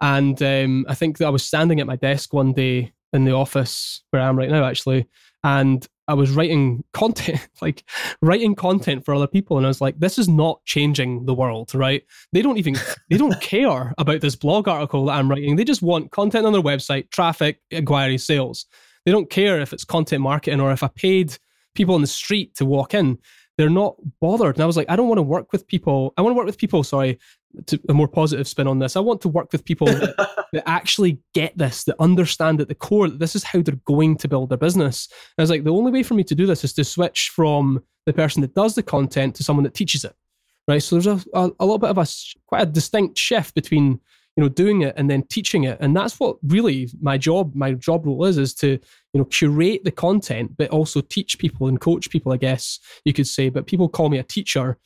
And 0.00 0.40
um, 0.42 0.86
I 0.88 0.94
think 0.94 1.18
that 1.18 1.26
I 1.26 1.30
was 1.30 1.44
standing 1.44 1.80
at 1.80 1.86
my 1.86 1.96
desk 1.96 2.32
one 2.32 2.52
day 2.52 2.92
in 3.12 3.24
the 3.24 3.32
office 3.32 4.02
where 4.10 4.22
I 4.22 4.28
am 4.28 4.38
right 4.38 4.50
now, 4.50 4.64
actually. 4.64 5.08
And 5.44 5.86
I 6.08 6.14
was 6.14 6.30
writing 6.32 6.82
content, 6.92 7.46
like 7.62 7.84
writing 8.22 8.54
content 8.54 9.04
for 9.04 9.14
other 9.14 9.26
people. 9.26 9.56
And 9.56 9.66
I 9.66 9.68
was 9.68 9.80
like, 9.80 9.98
this 10.00 10.18
is 10.18 10.28
not 10.28 10.64
changing 10.64 11.26
the 11.26 11.34
world, 11.34 11.74
right? 11.74 12.02
They 12.32 12.42
don't 12.42 12.58
even, 12.58 12.76
they 13.10 13.18
don't 13.18 13.40
care 13.40 13.94
about 13.98 14.20
this 14.20 14.34
blog 14.34 14.66
article 14.66 15.06
that 15.06 15.12
I'm 15.12 15.30
writing. 15.30 15.56
They 15.56 15.64
just 15.64 15.82
want 15.82 16.10
content 16.10 16.46
on 16.46 16.52
their 16.52 16.62
website, 16.62 17.10
traffic, 17.10 17.60
inquiry, 17.70 18.18
sales. 18.18 18.66
They 19.04 19.12
don't 19.12 19.30
care 19.30 19.60
if 19.60 19.72
it's 19.72 19.84
content 19.84 20.22
marketing 20.22 20.60
or 20.60 20.72
if 20.72 20.82
I 20.82 20.88
paid 20.88 21.36
people 21.74 21.94
on 21.94 22.00
the 22.00 22.06
street 22.06 22.56
to 22.56 22.66
walk 22.66 22.94
in. 22.94 23.18
They're 23.58 23.68
not 23.68 23.96
bothered. 24.20 24.54
And 24.54 24.62
I 24.62 24.66
was 24.66 24.76
like, 24.76 24.88
I 24.88 24.94
don't 24.94 25.08
want 25.08 25.18
to 25.18 25.22
work 25.22 25.52
with 25.52 25.66
people. 25.66 26.14
I 26.16 26.22
want 26.22 26.32
to 26.32 26.36
work 26.36 26.46
with 26.46 26.58
people, 26.58 26.84
sorry, 26.84 27.18
to 27.66 27.80
a 27.88 27.92
more 27.92 28.06
positive 28.06 28.46
spin 28.46 28.68
on 28.68 28.78
this. 28.78 28.96
I 28.96 29.00
want 29.00 29.20
to 29.22 29.28
work 29.28 29.50
with 29.50 29.64
people 29.64 29.88
that, 29.88 30.46
that, 30.52 30.68
actually 30.68 31.18
get 31.34 31.58
this, 31.58 31.82
that 31.84 31.96
understand 31.98 32.60
at 32.60 32.68
the 32.68 32.74
core 32.76 33.08
that 33.08 33.18
this 33.18 33.34
is 33.34 33.42
how 33.42 33.60
they're 33.60 33.74
going 33.84 34.16
to 34.18 34.28
build 34.28 34.50
their 34.50 34.58
business. 34.58 35.08
And 35.10 35.42
I 35.42 35.42
was 35.42 35.50
like, 35.50 35.64
the 35.64 35.74
only 35.74 35.90
way 35.90 36.04
for 36.04 36.14
me 36.14 36.22
to 36.24 36.36
do 36.36 36.46
this 36.46 36.62
is 36.62 36.72
to 36.74 36.84
switch 36.84 37.32
from 37.34 37.82
the 38.06 38.12
person 38.12 38.42
that 38.42 38.54
does 38.54 38.76
the 38.76 38.82
content 38.82 39.34
to 39.34 39.44
someone 39.44 39.64
that 39.64 39.74
teaches 39.74 40.04
it. 40.04 40.14
Right. 40.68 40.82
So 40.82 40.96
there's 40.96 41.06
a, 41.06 41.24
a, 41.34 41.50
a 41.58 41.64
little 41.64 41.78
bit 41.78 41.90
of 41.90 41.98
a 41.98 42.06
quite 42.46 42.62
a 42.62 42.66
distinct 42.66 43.18
shift 43.18 43.54
between 43.54 44.00
you 44.36 44.44
know 44.44 44.48
doing 44.48 44.82
it 44.82 44.94
and 44.96 45.10
then 45.10 45.24
teaching 45.24 45.64
it 45.64 45.76
and 45.80 45.96
that's 45.96 46.20
what 46.20 46.36
really 46.44 46.88
my 47.00 47.18
job 47.18 47.56
my 47.56 47.72
job 47.72 48.06
role 48.06 48.24
is 48.24 48.38
is 48.38 48.54
to 48.54 48.78
you 49.12 49.18
know 49.18 49.24
curate 49.24 49.82
the 49.84 49.90
content 49.90 50.54
but 50.56 50.70
also 50.70 51.00
teach 51.00 51.38
people 51.38 51.66
and 51.66 51.80
coach 51.80 52.10
people 52.10 52.32
i 52.32 52.36
guess 52.36 52.78
you 53.04 53.12
could 53.12 53.26
say 53.26 53.48
but 53.48 53.66
people 53.66 53.88
call 53.88 54.08
me 54.08 54.18
a 54.18 54.22
teacher 54.22 54.78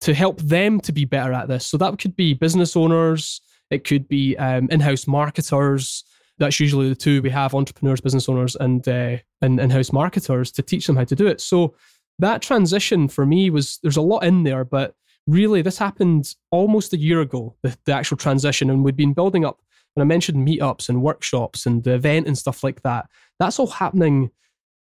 to 0.00 0.14
help 0.14 0.40
them 0.40 0.80
to 0.80 0.92
be 0.92 1.04
better 1.04 1.32
at 1.32 1.48
this. 1.48 1.66
So 1.66 1.76
that 1.78 1.98
could 1.98 2.16
be 2.16 2.34
business 2.34 2.76
owners, 2.76 3.40
it 3.70 3.84
could 3.84 4.08
be 4.08 4.36
um, 4.36 4.68
in-house 4.70 5.06
marketers. 5.06 6.04
That's 6.38 6.58
usually 6.58 6.88
the 6.88 6.94
two 6.94 7.20
we 7.22 7.30
have: 7.30 7.54
entrepreneurs, 7.54 8.00
business 8.00 8.28
owners, 8.28 8.56
and 8.56 8.86
uh, 8.88 9.18
and 9.42 9.60
in-house 9.60 9.92
marketers 9.92 10.50
to 10.52 10.62
teach 10.62 10.86
them 10.86 10.96
how 10.96 11.04
to 11.04 11.14
do 11.14 11.26
it. 11.26 11.40
So 11.40 11.74
that 12.18 12.42
transition 12.42 13.08
for 13.08 13.26
me 13.26 13.50
was 13.50 13.78
there's 13.82 13.98
a 13.98 14.02
lot 14.02 14.24
in 14.24 14.42
there, 14.42 14.64
but 14.64 14.94
really, 15.26 15.60
this 15.60 15.76
happened 15.76 16.34
almost 16.50 16.94
a 16.94 16.98
year 16.98 17.20
ago, 17.20 17.56
the, 17.62 17.76
the 17.84 17.92
actual 17.92 18.16
transition. 18.16 18.70
And 18.70 18.82
we'd 18.82 18.96
been 18.96 19.12
building 19.12 19.44
up, 19.44 19.60
when 19.94 20.02
I 20.02 20.06
mentioned 20.06 20.46
meetups 20.46 20.88
and 20.88 21.02
workshops 21.02 21.66
and 21.66 21.82
the 21.82 21.94
event 21.94 22.26
and 22.26 22.38
stuff 22.38 22.62
like 22.62 22.82
that, 22.82 23.06
that's 23.38 23.58
all 23.58 23.66
happening 23.66 24.30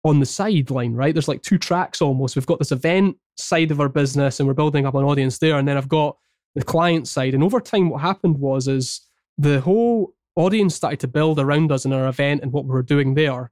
on 0.04 0.19
the 0.19 0.26
sideline, 0.26 0.93
right? 0.93 1.13
There's 1.13 1.28
like 1.28 1.41
two 1.41 1.58
tracks 1.58 2.02
almost. 2.02 2.36
We've 2.36 2.45
got 2.45 2.60
this 2.60 2.72
event 2.72 3.17
side 3.38 3.72
of 3.72 3.82
our 3.82 3.89
business 3.89 4.39
and 4.39 4.48
we're 4.48 4.54
building 4.54 4.86
up 4.86 4.95
an 4.95 5.04
audience 5.04 5.39
there. 5.39 5.58
And 5.58 5.67
then 5.67 5.78
I've 5.78 5.89
got 5.89 6.17
the 6.56 6.63
client 6.63 7.08
side. 7.08 7.34
And 7.34 7.43
over 7.43 7.60
time, 7.60 7.89
what 7.89 8.02
happened 8.02 8.38
was 8.38 8.67
is 8.67 9.02
the 9.38 9.62
whole 9.62 10.13
audience 10.36 10.76
started 10.76 11.00
to 11.02 11.08
build 11.08 11.39
around 11.39 11.72
us 11.72 11.86
in 11.86 11.93
our 11.93 12.08
event 12.08 12.41
and 12.43 12.52
what 12.52 12.65
we 12.65 12.72
were 12.72 12.84
doing 12.84 13.13
there. 13.13 13.52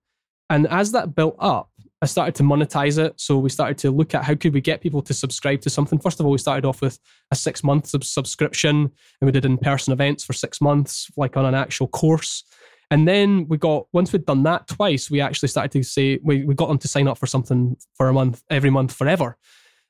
And 0.49 0.67
as 0.67 0.93
that 0.93 1.15
built 1.15 1.35
up, 1.39 1.69
I 2.01 2.05
started 2.05 2.35
to 2.35 2.43
monetize 2.43 2.99
it. 2.99 3.19
So 3.19 3.37
we 3.39 3.49
started 3.49 3.77
to 3.79 3.91
look 3.91 4.13
at 4.13 4.23
how 4.23 4.35
could 4.35 4.53
we 4.53 4.61
get 4.61 4.81
people 4.81 5.01
to 5.01 5.13
subscribe 5.13 5.61
to 5.61 5.69
something. 5.69 5.97
First 5.97 6.19
of 6.19 6.25
all, 6.25 6.31
we 6.31 6.37
started 6.37 6.65
off 6.65 6.81
with 6.81 6.99
a 7.31 7.35
six 7.35 7.63
month 7.63 7.87
sub- 7.87 8.03
subscription 8.03 8.75
and 8.75 9.25
we 9.25 9.31
did 9.31 9.45
in 9.45 9.57
person 9.57 9.93
events 9.93 10.23
for 10.23 10.33
six 10.33 10.61
months, 10.61 11.09
like 11.17 11.35
on 11.35 11.45
an 11.45 11.55
actual 11.55 11.87
course. 11.87 12.43
And 12.91 13.07
then 13.07 13.47
we 13.49 13.57
got, 13.57 13.87
once 13.93 14.13
we'd 14.13 14.25
done 14.25 14.43
that 14.43 14.67
twice, 14.67 15.09
we 15.09 15.19
actually 15.19 15.49
started 15.49 15.71
to 15.71 15.83
say, 15.83 16.19
we, 16.23 16.45
we 16.45 16.53
got 16.53 16.67
them 16.67 16.77
to 16.77 16.87
sign 16.87 17.07
up 17.07 17.17
for 17.17 17.25
something 17.25 17.75
for 17.95 18.07
a 18.07 18.13
month, 18.13 18.43
every 18.49 18.69
month 18.69 18.93
forever 18.93 19.37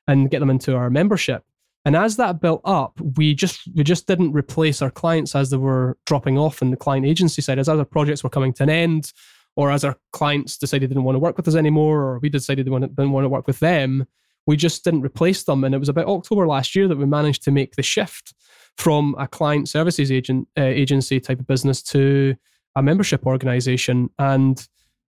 and 0.08 0.30
get 0.30 0.40
them 0.40 0.50
into 0.50 0.74
our 0.74 0.90
membership. 0.90 1.44
And 1.84 1.94
as 1.94 2.16
that 2.16 2.40
built 2.40 2.62
up, 2.64 3.00
we 3.16 3.34
just 3.34 3.60
we 3.74 3.84
just 3.84 4.06
didn't 4.06 4.32
replace 4.32 4.82
our 4.82 4.90
clients 4.90 5.34
as 5.34 5.50
they 5.50 5.56
were 5.56 5.96
dropping 6.06 6.36
off 6.36 6.60
in 6.60 6.70
the 6.70 6.76
client 6.76 7.06
agency 7.06 7.40
side. 7.40 7.58
As 7.58 7.68
other 7.68 7.84
projects 7.84 8.24
were 8.24 8.30
coming 8.30 8.52
to 8.54 8.64
an 8.64 8.70
end, 8.70 9.12
or 9.58 9.72
as 9.72 9.82
our 9.82 9.96
clients 10.12 10.56
decided 10.56 10.88
they 10.88 10.94
didn't 10.94 11.02
want 11.02 11.16
to 11.16 11.20
work 11.20 11.36
with 11.36 11.48
us 11.48 11.56
anymore, 11.56 12.00
or 12.00 12.18
we 12.20 12.28
decided 12.28 12.64
they 12.64 12.70
didn't 12.70 13.10
want 13.10 13.24
to 13.24 13.28
work 13.28 13.48
with 13.48 13.58
them, 13.58 14.06
we 14.46 14.56
just 14.56 14.84
didn't 14.84 15.02
replace 15.02 15.42
them. 15.42 15.64
And 15.64 15.74
it 15.74 15.78
was 15.78 15.88
about 15.88 16.06
October 16.06 16.46
last 16.46 16.76
year 16.76 16.86
that 16.86 16.96
we 16.96 17.06
managed 17.06 17.42
to 17.42 17.50
make 17.50 17.74
the 17.74 17.82
shift 17.82 18.34
from 18.76 19.16
a 19.18 19.26
client 19.26 19.68
services 19.68 20.12
agent 20.12 20.46
uh, 20.56 20.62
agency 20.62 21.18
type 21.18 21.40
of 21.40 21.48
business 21.48 21.82
to 21.82 22.36
a 22.76 22.82
membership 22.84 23.26
organization. 23.26 24.08
And 24.20 24.64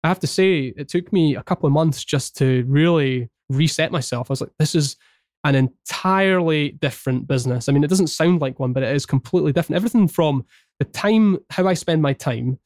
I 0.04 0.10
have 0.10 0.20
to 0.20 0.28
say, 0.28 0.74
it 0.78 0.90
took 0.90 1.12
me 1.12 1.36
a 1.36 1.42
couple 1.42 1.66
of 1.66 1.74
months 1.74 2.06
just 2.06 2.38
to 2.38 2.64
really 2.68 3.32
reset 3.50 3.92
myself. 3.92 4.30
I 4.30 4.34
was 4.34 4.42
like, 4.42 4.52
this 4.60 4.76
is 4.76 4.96
an 5.44 5.56
entirely 5.56 6.74
different 6.74 7.28
business. 7.28 7.68
I 7.68 7.72
mean, 7.72 7.84
it 7.84 7.90
doesn't 7.90 8.08
sound 8.08 8.42
like 8.42 8.60
one, 8.60 8.74
but 8.74 8.84
it 8.84 8.96
is 8.96 9.08
completely 9.08 9.54
different. 9.54 9.78
Everything 9.78 10.08
from 10.08 10.46
the 10.78 10.86
time, 10.86 11.40
how 11.50 11.68
I 11.68 11.74
spend 11.74 12.04
my 12.04 12.14
time, 12.14 12.60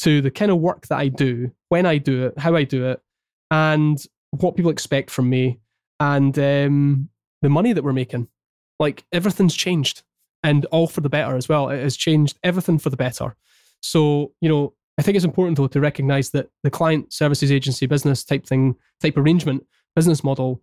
to 0.00 0.20
the 0.20 0.30
kind 0.30 0.50
of 0.50 0.58
work 0.58 0.86
that 0.88 0.98
I 0.98 1.08
do, 1.08 1.50
when 1.68 1.86
I 1.86 1.98
do 1.98 2.26
it, 2.26 2.38
how 2.38 2.56
I 2.56 2.64
do 2.64 2.86
it, 2.86 3.00
and 3.50 4.02
what 4.30 4.56
people 4.56 4.70
expect 4.70 5.10
from 5.10 5.28
me, 5.28 5.58
and 5.98 6.38
um, 6.38 7.08
the 7.42 7.48
money 7.48 7.72
that 7.72 7.84
we're 7.84 7.92
making. 7.92 8.28
Like 8.78 9.04
everything's 9.12 9.54
changed, 9.54 10.02
and 10.42 10.64
all 10.66 10.86
for 10.86 11.02
the 11.02 11.10
better 11.10 11.36
as 11.36 11.48
well. 11.48 11.68
It 11.68 11.82
has 11.82 11.96
changed 11.96 12.38
everything 12.42 12.78
for 12.78 12.90
the 12.90 12.96
better. 12.96 13.36
So 13.82 14.32
you 14.40 14.48
know, 14.48 14.74
I 14.98 15.02
think 15.02 15.16
it's 15.16 15.24
important 15.24 15.58
though 15.58 15.66
to 15.68 15.80
recognize 15.80 16.30
that 16.30 16.48
the 16.62 16.70
client 16.70 17.12
services 17.12 17.52
agency 17.52 17.86
business 17.86 18.24
type 18.24 18.46
thing, 18.46 18.76
type 19.00 19.16
arrangement, 19.16 19.66
business 19.94 20.24
model 20.24 20.62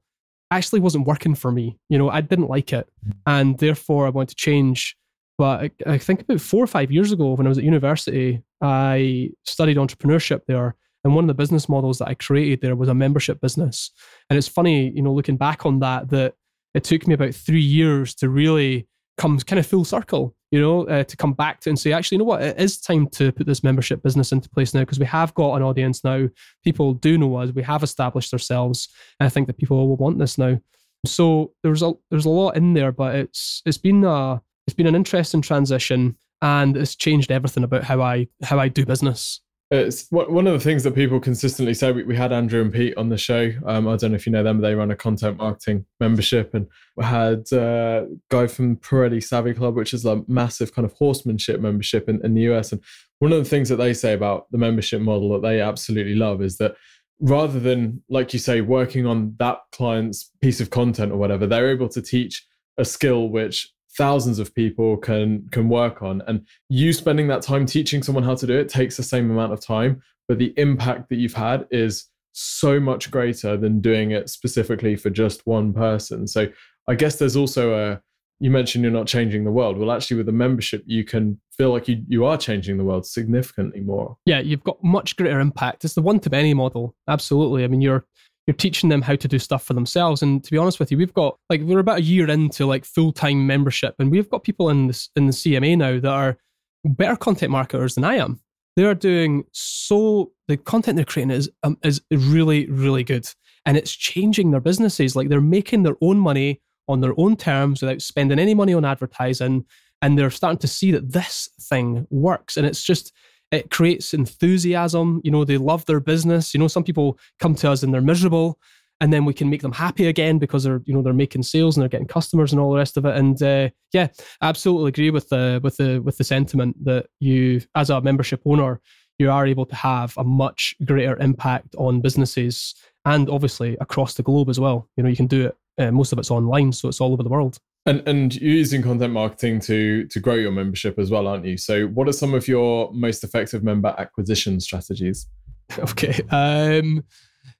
actually 0.49 0.79
wasn't 0.79 1.05
working 1.05 1.35
for 1.35 1.51
me. 1.51 1.77
You 1.89 1.97
know, 1.97 2.09
I 2.09 2.21
didn't 2.21 2.49
like 2.49 2.73
it, 2.73 2.87
and 3.27 3.57
therefore 3.59 4.07
I 4.07 4.09
wanted 4.09 4.29
to 4.29 4.35
change 4.35 4.97
but 5.37 5.71
I, 5.85 5.93
I, 5.93 5.97
think 5.97 6.21
about 6.21 6.41
four 6.41 6.63
or 6.63 6.67
five 6.67 6.91
years 6.91 7.11
ago, 7.11 7.33
when 7.33 7.45
I 7.45 7.49
was 7.49 7.57
at 7.57 7.63
university, 7.63 8.41
I 8.61 9.29
studied 9.43 9.77
entrepreneurship 9.77 10.41
there. 10.47 10.75
And 11.03 11.13
one 11.13 11.23
of 11.23 11.27
the 11.27 11.33
business 11.35 11.69
models 11.69 11.99
that 11.99 12.07
I 12.07 12.15
created 12.15 12.61
there 12.61 12.75
was 12.75 12.89
a 12.89 12.93
membership 12.93 13.39
business. 13.39 13.91
And 14.29 14.37
it's 14.37 14.47
funny, 14.47 14.89
you 14.89 15.01
know, 15.01 15.13
looking 15.13 15.37
back 15.37 15.65
on 15.65 15.79
that, 15.79 16.09
that 16.09 16.33
it 16.73 16.83
took 16.83 17.07
me 17.07 17.13
about 17.13 17.35
three 17.35 17.61
years 17.61 18.15
to 18.15 18.29
really 18.29 18.87
come 19.17 19.37
kind 19.39 19.59
of 19.59 19.65
full 19.65 19.85
circle, 19.85 20.35
you 20.51 20.59
know, 20.59 20.87
uh, 20.87 21.03
to 21.03 21.15
come 21.15 21.33
back 21.33 21.59
to 21.61 21.69
and 21.69 21.79
say, 21.79 21.91
actually, 21.91 22.15
you 22.15 22.19
know 22.19 22.25
what, 22.25 22.41
it 22.41 22.59
is 22.59 22.79
time 22.79 23.07
to 23.09 23.31
put 23.31 23.45
this 23.45 23.63
membership 23.63 24.01
business 24.03 24.31
into 24.31 24.49
place 24.49 24.73
now 24.73 24.81
because 24.81 24.99
we 24.99 25.05
have 25.05 25.33
got 25.35 25.55
an 25.55 25.63
audience 25.63 26.03
now. 26.03 26.27
People 26.63 26.93
do 26.93 27.17
know 27.17 27.35
us. 27.35 27.51
We 27.51 27.63
have 27.63 27.83
established 27.83 28.33
ourselves. 28.33 28.89
And 29.19 29.27
I 29.27 29.29
think 29.29 29.47
that 29.47 29.57
people 29.57 29.87
will 29.87 29.97
want 29.97 30.17
this 30.17 30.37
now. 30.37 30.59
So 31.05 31.53
there's 31.63 31.83
a 31.83 31.93
there's 32.09 32.25
a 32.25 32.29
lot 32.29 32.57
in 32.57 32.73
there, 32.73 32.91
but 32.91 33.15
it's 33.15 33.61
it's 33.65 33.77
been 33.77 34.03
a 34.03 34.41
it's 34.67 34.75
been 34.75 34.87
an 34.87 34.95
interesting 34.95 35.41
transition 35.41 36.17
and 36.41 36.77
it's 36.77 36.95
changed 36.95 37.31
everything 37.31 37.63
about 37.63 37.83
how 37.83 38.01
I 38.01 38.27
how 38.43 38.59
I 38.59 38.67
do 38.67 38.85
business. 38.85 39.41
It's 39.69 40.07
one 40.11 40.47
of 40.47 40.53
the 40.53 40.61
things 40.61 40.85
that 40.85 40.95
people 40.95 41.19
consistently 41.19 41.73
say. 41.73 41.91
We, 41.91 42.03
we 42.03 42.15
had 42.15 42.31
Andrew 42.31 42.61
and 42.61 42.71
Pete 42.71 42.95
on 42.95 43.09
the 43.09 43.17
show. 43.17 43.51
Um, 43.65 43.85
I 43.85 43.97
don't 43.97 44.11
know 44.11 44.15
if 44.15 44.25
you 44.25 44.31
know 44.31 44.43
them, 44.43 44.61
they 44.61 44.75
run 44.75 44.91
a 44.91 44.95
content 44.95 45.39
marketing 45.39 45.85
membership, 45.99 46.53
and 46.53 46.67
we 46.95 47.03
had 47.03 47.43
a 47.51 47.61
uh, 47.61 48.05
guy 48.29 48.47
from 48.47 48.77
Parelli 48.77 49.21
Savvy 49.21 49.53
Club, 49.53 49.75
which 49.75 49.93
is 49.93 50.05
a 50.05 50.23
massive 50.29 50.73
kind 50.73 50.85
of 50.85 50.93
horsemanship 50.93 51.59
membership 51.59 52.07
in, 52.07 52.23
in 52.23 52.33
the 52.33 52.43
US. 52.43 52.71
And 52.71 52.81
one 53.19 53.33
of 53.33 53.39
the 53.39 53.49
things 53.49 53.67
that 53.67 53.75
they 53.75 53.93
say 53.93 54.13
about 54.13 54.49
the 54.51 54.57
membership 54.57 55.01
model 55.01 55.33
that 55.33 55.45
they 55.45 55.59
absolutely 55.59 56.15
love 56.15 56.41
is 56.41 56.57
that 56.59 56.75
rather 57.19 57.59
than, 57.59 58.01
like 58.07 58.31
you 58.31 58.39
say, 58.39 58.61
working 58.61 59.05
on 59.05 59.35
that 59.39 59.59
client's 59.73 60.31
piece 60.39 60.61
of 60.61 60.69
content 60.69 61.11
or 61.11 61.17
whatever, 61.17 61.45
they're 61.45 61.71
able 61.71 61.89
to 61.89 62.01
teach 62.01 62.47
a 62.77 62.85
skill 62.85 63.27
which 63.27 63.73
thousands 63.97 64.39
of 64.39 64.53
people 64.53 64.97
can 64.97 65.47
can 65.51 65.69
work 65.69 66.01
on. 66.01 66.21
And 66.27 66.45
you 66.69 66.93
spending 66.93 67.27
that 67.27 67.41
time 67.41 67.65
teaching 67.65 68.03
someone 68.03 68.23
how 68.23 68.35
to 68.35 68.47
do 68.47 68.57
it 68.57 68.69
takes 68.69 68.97
the 68.97 69.03
same 69.03 69.29
amount 69.31 69.53
of 69.53 69.59
time 69.59 70.01
but 70.27 70.39
the 70.39 70.53
impact 70.57 71.09
that 71.09 71.15
you've 71.15 71.33
had 71.33 71.67
is 71.71 72.05
so 72.33 72.79
much 72.79 73.09
greater 73.09 73.57
than 73.57 73.81
doing 73.81 74.11
it 74.11 74.29
specifically 74.29 74.95
for 74.95 75.09
just 75.09 75.45
one 75.45 75.73
person. 75.73 76.27
So 76.27 76.47
i 76.89 76.95
guess 76.95 77.17
there's 77.17 77.35
also 77.35 77.73
a 77.73 78.01
you 78.39 78.51
mentioned 78.51 78.83
you're 78.83 78.93
not 78.93 79.07
changing 79.07 79.43
the 79.43 79.51
world. 79.51 79.77
Well 79.77 79.91
actually 79.91 80.17
with 80.17 80.29
a 80.29 80.33
membership 80.33 80.83
you 80.85 81.03
can 81.03 81.39
feel 81.57 81.71
like 81.71 81.87
you, 81.87 82.03
you 82.07 82.23
are 82.25 82.37
changing 82.37 82.77
the 82.77 82.83
world 82.83 83.05
significantly 83.05 83.81
more. 83.81 84.17
Yeah 84.25 84.39
you've 84.39 84.63
got 84.63 84.83
much 84.83 85.15
greater 85.15 85.39
impact. 85.39 85.85
It's 85.85 85.95
the 85.95 86.01
one 86.01 86.19
to 86.21 86.29
many 86.29 86.53
model. 86.53 86.95
Absolutely. 87.07 87.63
I 87.63 87.67
mean 87.67 87.81
you're 87.81 88.05
you're 88.47 88.55
teaching 88.55 88.89
them 88.89 89.01
how 89.01 89.15
to 89.15 89.27
do 89.27 89.37
stuff 89.37 89.63
for 89.63 89.73
themselves. 89.73 90.23
And 90.23 90.41
to 90.43 90.49
be 90.49 90.57
honest 90.57 90.79
with 90.79 90.89
you, 90.89 90.97
we've 90.97 91.13
got 91.13 91.37
like 91.49 91.61
we're 91.61 91.79
about 91.79 91.99
a 91.99 92.03
year 92.03 92.29
into 92.29 92.65
like 92.65 92.85
full 92.85 93.11
time 93.11 93.45
membership, 93.45 93.95
and 93.99 94.09
we've 94.09 94.29
got 94.29 94.43
people 94.43 94.69
in 94.69 94.87
this 94.87 95.09
in 95.15 95.27
the 95.27 95.33
CMA 95.33 95.77
now 95.77 95.99
that 95.99 96.05
are 96.05 96.37
better 96.85 97.17
content 97.17 97.51
marketers 97.51 97.95
than 97.95 98.05
I 98.05 98.15
am. 98.15 98.39
They 98.77 98.85
are 98.85 98.95
doing 98.95 99.43
so 99.51 100.31
the 100.47 100.55
content 100.55 100.95
they're 100.95 101.05
creating 101.05 101.31
is 101.31 101.51
um, 101.63 101.77
is 101.83 102.01
really 102.09 102.67
really 102.69 103.03
good, 103.03 103.27
and 103.65 103.75
it's 103.75 103.93
changing 103.93 104.51
their 104.51 104.61
businesses. 104.61 105.15
Like 105.15 105.27
they're 105.27 105.41
making 105.41 105.83
their 105.83 105.97
own 106.01 106.17
money 106.17 106.61
on 106.87 107.01
their 107.01 107.13
own 107.19 107.35
terms 107.35 107.81
without 107.81 108.01
spending 108.01 108.39
any 108.39 108.53
money 108.53 108.73
on 108.73 108.85
advertising, 108.85 109.65
and 110.01 110.17
they're 110.17 110.29
starting 110.31 110.59
to 110.59 110.67
see 110.67 110.91
that 110.91 111.11
this 111.11 111.49
thing 111.59 112.07
works. 112.09 112.55
And 112.55 112.65
it's 112.65 112.83
just 112.83 113.11
it 113.51 113.71
creates 113.71 114.13
enthusiasm. 114.13 115.21
You 115.23 115.31
know, 115.31 115.45
they 115.45 115.57
love 115.57 115.85
their 115.85 115.99
business. 115.99 116.53
You 116.53 116.59
know, 116.59 116.67
some 116.67 116.83
people 116.83 117.17
come 117.39 117.55
to 117.55 117.71
us 117.71 117.83
and 117.83 117.93
they're 117.93 118.01
miserable, 118.01 118.59
and 118.99 119.13
then 119.13 119.25
we 119.25 119.33
can 119.33 119.49
make 119.49 119.61
them 119.61 119.71
happy 119.71 120.07
again 120.07 120.37
because 120.37 120.63
they're 120.63 120.81
you 120.85 120.93
know 120.93 121.01
they're 121.01 121.13
making 121.13 121.43
sales 121.43 121.77
and 121.77 121.81
they're 121.81 121.89
getting 121.89 122.07
customers 122.07 122.51
and 122.51 122.59
all 122.59 122.71
the 122.71 122.77
rest 122.77 122.97
of 122.97 123.05
it. 123.05 123.15
And 123.15 123.41
uh, 123.41 123.69
yeah, 123.93 124.07
absolutely 124.41 124.89
agree 124.89 125.11
with 125.11 125.29
the 125.29 125.59
with 125.63 125.77
the 125.77 125.99
with 125.99 126.17
the 126.17 126.23
sentiment 126.23 126.83
that 126.85 127.07
you 127.19 127.61
as 127.75 127.89
a 127.89 128.01
membership 128.01 128.41
owner 128.45 128.81
you 129.19 129.31
are 129.31 129.47
able 129.47 129.65
to 129.65 129.75
have 129.75 130.13
a 130.17 130.23
much 130.23 130.75
greater 130.85 131.17
impact 131.17 131.75
on 131.77 132.01
businesses 132.01 132.75
and 133.05 133.29
obviously 133.29 133.77
across 133.81 134.13
the 134.13 134.23
globe 134.23 134.49
as 134.49 134.59
well. 134.59 134.87
You 134.95 135.03
know, 135.03 135.09
you 135.09 135.15
can 135.15 135.27
do 135.27 135.47
it. 135.47 135.57
Uh, 135.79 135.91
most 135.91 136.11
of 136.11 136.19
it's 136.19 136.31
online, 136.31 136.71
so 136.71 136.87
it's 136.87 136.99
all 136.99 137.13
over 137.13 137.23
the 137.23 137.29
world. 137.29 137.59
And 137.87 138.05
and 138.05 138.35
you're 138.35 138.53
using 138.53 138.83
content 138.83 139.13
marketing 139.13 139.59
to 139.61 140.05
to 140.07 140.19
grow 140.19 140.35
your 140.35 140.51
membership 140.51 140.99
as 140.99 141.09
well, 141.09 141.25
aren't 141.25 141.45
you? 141.45 141.57
So 141.57 141.87
what 141.87 142.07
are 142.07 142.13
some 142.13 142.33
of 142.33 142.47
your 142.47 142.91
most 142.93 143.23
effective 143.23 143.63
member 143.63 143.95
acquisition 143.97 144.59
strategies? 144.59 145.27
Okay. 145.79 146.21
Um 146.29 147.03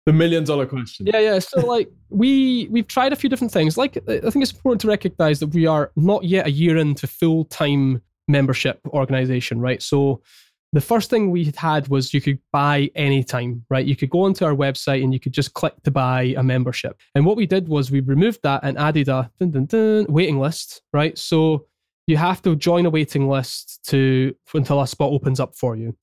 the 0.06 0.14
million 0.14 0.46
dollar 0.46 0.66
question. 0.66 1.06
Yeah, 1.08 1.20
yeah. 1.20 1.40
So 1.40 1.60
like 1.66 1.90
we 2.10 2.70
we've 2.72 2.88
tried 2.88 3.12
a 3.12 3.18
few 3.18 3.30
different 3.30 3.52
things. 3.52 3.78
Like 3.78 3.98
I 4.08 4.30
think 4.30 4.44
it's 4.44 4.54
important 4.54 4.80
to 4.82 4.88
recognize 4.88 5.40
that 5.40 5.48
we 5.48 5.66
are 5.66 5.92
not 5.98 6.24
yet 6.24 6.48
a 6.48 6.52
year 6.52 6.78
into 6.78 7.08
full 7.08 7.44
time 7.46 8.02
membership 8.30 8.80
organization, 8.88 9.60
right? 9.60 9.82
So 9.82 10.22
the 10.74 10.82
first 10.82 11.10
thing 11.10 11.32
we 11.32 11.46
had 11.46 11.56
had 11.56 11.88
was 11.88 12.14
you 12.14 12.22
could 12.22 12.40
buy 12.52 12.90
anytime, 12.96 13.66
right? 13.70 13.86
You 13.86 13.96
could 13.96 14.10
go 14.10 14.24
onto 14.24 14.46
our 14.46 14.54
website 14.54 15.04
and 15.04 15.14
you 15.14 15.20
could 15.20 15.32
just 15.32 15.54
click 15.54 15.74
to 15.84 15.92
buy 15.92 16.34
a 16.38 16.44
membership. 16.44 17.00
And 17.16 17.26
what 17.26 17.38
we 17.38 17.46
did 17.46 17.68
was 17.70 17.90
we 17.90 18.02
removed 18.02 18.42
that 18.44 18.62
and 18.64 18.78
added 18.78 19.08
a 19.08 19.32
dun, 19.40 19.52
dun, 19.52 19.66
dun, 19.66 20.06
waiting 20.10 20.40
list, 20.40 20.82
right? 20.92 21.18
So 21.18 21.68
you 22.06 22.18
have 22.18 22.42
to 22.42 22.56
join 22.56 22.86
a 22.86 22.90
waiting 22.90 23.30
list 23.30 23.80
to 23.88 24.36
until 24.54 24.82
a 24.82 24.88
spot 24.88 25.12
opens 25.12 25.40
up 25.40 25.56
for 25.56 25.76
you. 25.76 25.96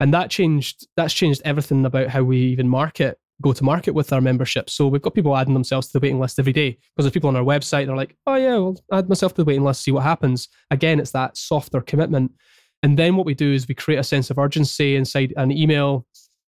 And 0.00 0.12
that 0.14 0.30
changed 0.30 0.86
that's 0.96 1.14
changed 1.14 1.42
everything 1.44 1.84
about 1.84 2.08
how 2.08 2.22
we 2.22 2.38
even 2.38 2.68
market 2.68 3.18
go 3.42 3.52
to 3.52 3.64
market 3.64 3.92
with 3.92 4.12
our 4.12 4.20
membership. 4.20 4.70
So 4.70 4.86
we've 4.86 5.02
got 5.02 5.14
people 5.14 5.36
adding 5.36 5.54
themselves 5.54 5.88
to 5.88 5.94
the 5.94 6.00
waiting 6.00 6.20
list 6.20 6.38
every 6.38 6.52
day 6.52 6.70
because 6.70 7.04
there's 7.04 7.12
people 7.12 7.28
on 7.28 7.36
our 7.36 7.42
website. 7.42 7.86
They're 7.86 7.96
like, 7.96 8.16
oh 8.26 8.36
yeah, 8.36 8.54
I'll 8.54 8.80
add 8.92 9.08
myself 9.08 9.34
to 9.34 9.42
the 9.42 9.44
waiting 9.44 9.64
list, 9.64 9.82
see 9.82 9.90
what 9.90 10.04
happens. 10.04 10.48
Again, 10.70 11.00
it's 11.00 11.10
that 11.10 11.36
softer 11.36 11.80
commitment. 11.80 12.32
And 12.82 12.98
then 12.98 13.16
what 13.16 13.26
we 13.26 13.34
do 13.34 13.52
is 13.52 13.68
we 13.68 13.74
create 13.74 13.98
a 13.98 14.04
sense 14.04 14.30
of 14.30 14.38
urgency 14.38 14.96
inside 14.96 15.32
an 15.36 15.52
email 15.52 16.06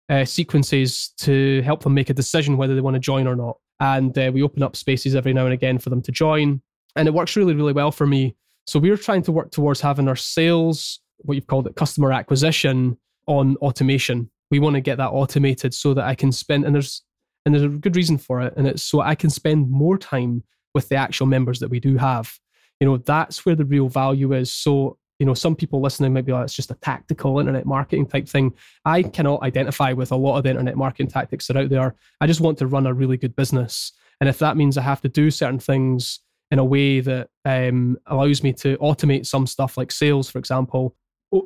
uh, 0.08 0.24
sequences 0.24 1.12
to 1.18 1.62
help 1.62 1.82
them 1.82 1.94
make 1.94 2.10
a 2.10 2.14
decision 2.14 2.56
whether 2.56 2.74
they 2.74 2.80
want 2.80 2.94
to 2.94 3.00
join 3.00 3.26
or 3.26 3.36
not. 3.36 3.58
And 3.80 4.16
uh, 4.18 4.30
we 4.32 4.42
open 4.42 4.62
up 4.62 4.76
spaces 4.76 5.14
every 5.14 5.32
now 5.32 5.44
and 5.44 5.52
again 5.52 5.78
for 5.78 5.90
them 5.90 6.02
to 6.02 6.12
join. 6.12 6.62
and 6.96 7.06
it 7.06 7.14
works 7.14 7.36
really, 7.36 7.54
really 7.54 7.72
well 7.72 7.92
for 7.92 8.06
me. 8.06 8.34
So 8.66 8.80
we're 8.80 8.96
trying 8.96 9.22
to 9.22 9.32
work 9.32 9.52
towards 9.52 9.80
having 9.80 10.08
our 10.08 10.16
sales, 10.16 11.00
what 11.18 11.34
you've 11.34 11.46
called 11.46 11.66
it, 11.66 11.76
customer 11.76 12.12
acquisition 12.12 12.96
on 13.26 13.56
automation. 13.58 14.30
We 14.50 14.58
want 14.58 14.74
to 14.74 14.80
get 14.80 14.98
that 14.98 15.10
automated 15.10 15.74
so 15.74 15.94
that 15.94 16.04
I 16.04 16.14
can 16.14 16.32
spend, 16.32 16.64
and 16.64 16.74
there's 16.74 17.02
and 17.44 17.54
there's 17.54 17.64
a 17.64 17.68
good 17.68 17.94
reason 17.94 18.18
for 18.18 18.40
it, 18.40 18.54
and 18.56 18.66
it's 18.66 18.82
so 18.82 19.00
I 19.00 19.14
can 19.14 19.30
spend 19.30 19.70
more 19.70 19.98
time 19.98 20.42
with 20.74 20.88
the 20.88 20.96
actual 20.96 21.26
members 21.26 21.60
that 21.60 21.68
we 21.68 21.78
do 21.78 21.96
have. 21.96 22.38
You 22.80 22.88
know, 22.88 22.96
that's 22.96 23.46
where 23.46 23.54
the 23.54 23.64
real 23.64 23.88
value 23.88 24.32
is. 24.32 24.50
So 24.52 24.98
you 25.18 25.26
know, 25.26 25.34
some 25.34 25.56
people 25.56 25.80
listening 25.80 26.12
might 26.12 26.26
be 26.26 26.32
like, 26.32 26.44
it's 26.44 26.54
just 26.54 26.70
a 26.70 26.76
tactical 26.76 27.38
internet 27.38 27.66
marketing 27.66 28.06
type 28.06 28.28
thing. 28.28 28.52
I 28.84 29.02
cannot 29.02 29.42
identify 29.42 29.92
with 29.92 30.12
a 30.12 30.16
lot 30.16 30.36
of 30.36 30.44
the 30.44 30.50
internet 30.50 30.76
marketing 30.76 31.08
tactics 31.08 31.46
that 31.46 31.56
are 31.56 31.60
out 31.60 31.70
there. 31.70 31.94
I 32.20 32.26
just 32.26 32.40
want 32.40 32.58
to 32.58 32.66
run 32.66 32.86
a 32.86 32.94
really 32.94 33.16
good 33.16 33.34
business. 33.34 33.92
And 34.20 34.28
if 34.28 34.38
that 34.38 34.56
means 34.56 34.76
I 34.76 34.82
have 34.82 35.00
to 35.02 35.08
do 35.08 35.30
certain 35.30 35.58
things 35.58 36.20
in 36.50 36.58
a 36.58 36.64
way 36.64 37.00
that 37.00 37.28
um, 37.44 37.98
allows 38.06 38.42
me 38.42 38.52
to 38.54 38.76
automate 38.78 39.26
some 39.26 39.46
stuff 39.46 39.76
like 39.76 39.90
sales, 39.90 40.30
for 40.30 40.38
example, 40.38 40.94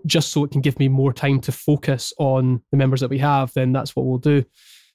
just 0.07 0.31
so 0.31 0.45
it 0.45 0.51
can 0.51 0.61
give 0.61 0.79
me 0.79 0.89
more 0.89 1.13
time 1.13 1.41
to 1.41 1.53
focus 1.53 2.13
on 2.19 2.63
the 2.71 2.77
members 2.77 3.01
that 3.01 3.11
we 3.11 3.19
have, 3.19 3.53
then 3.55 3.73
that's 3.73 3.97
what 3.97 4.05
we'll 4.05 4.19
do. 4.19 4.45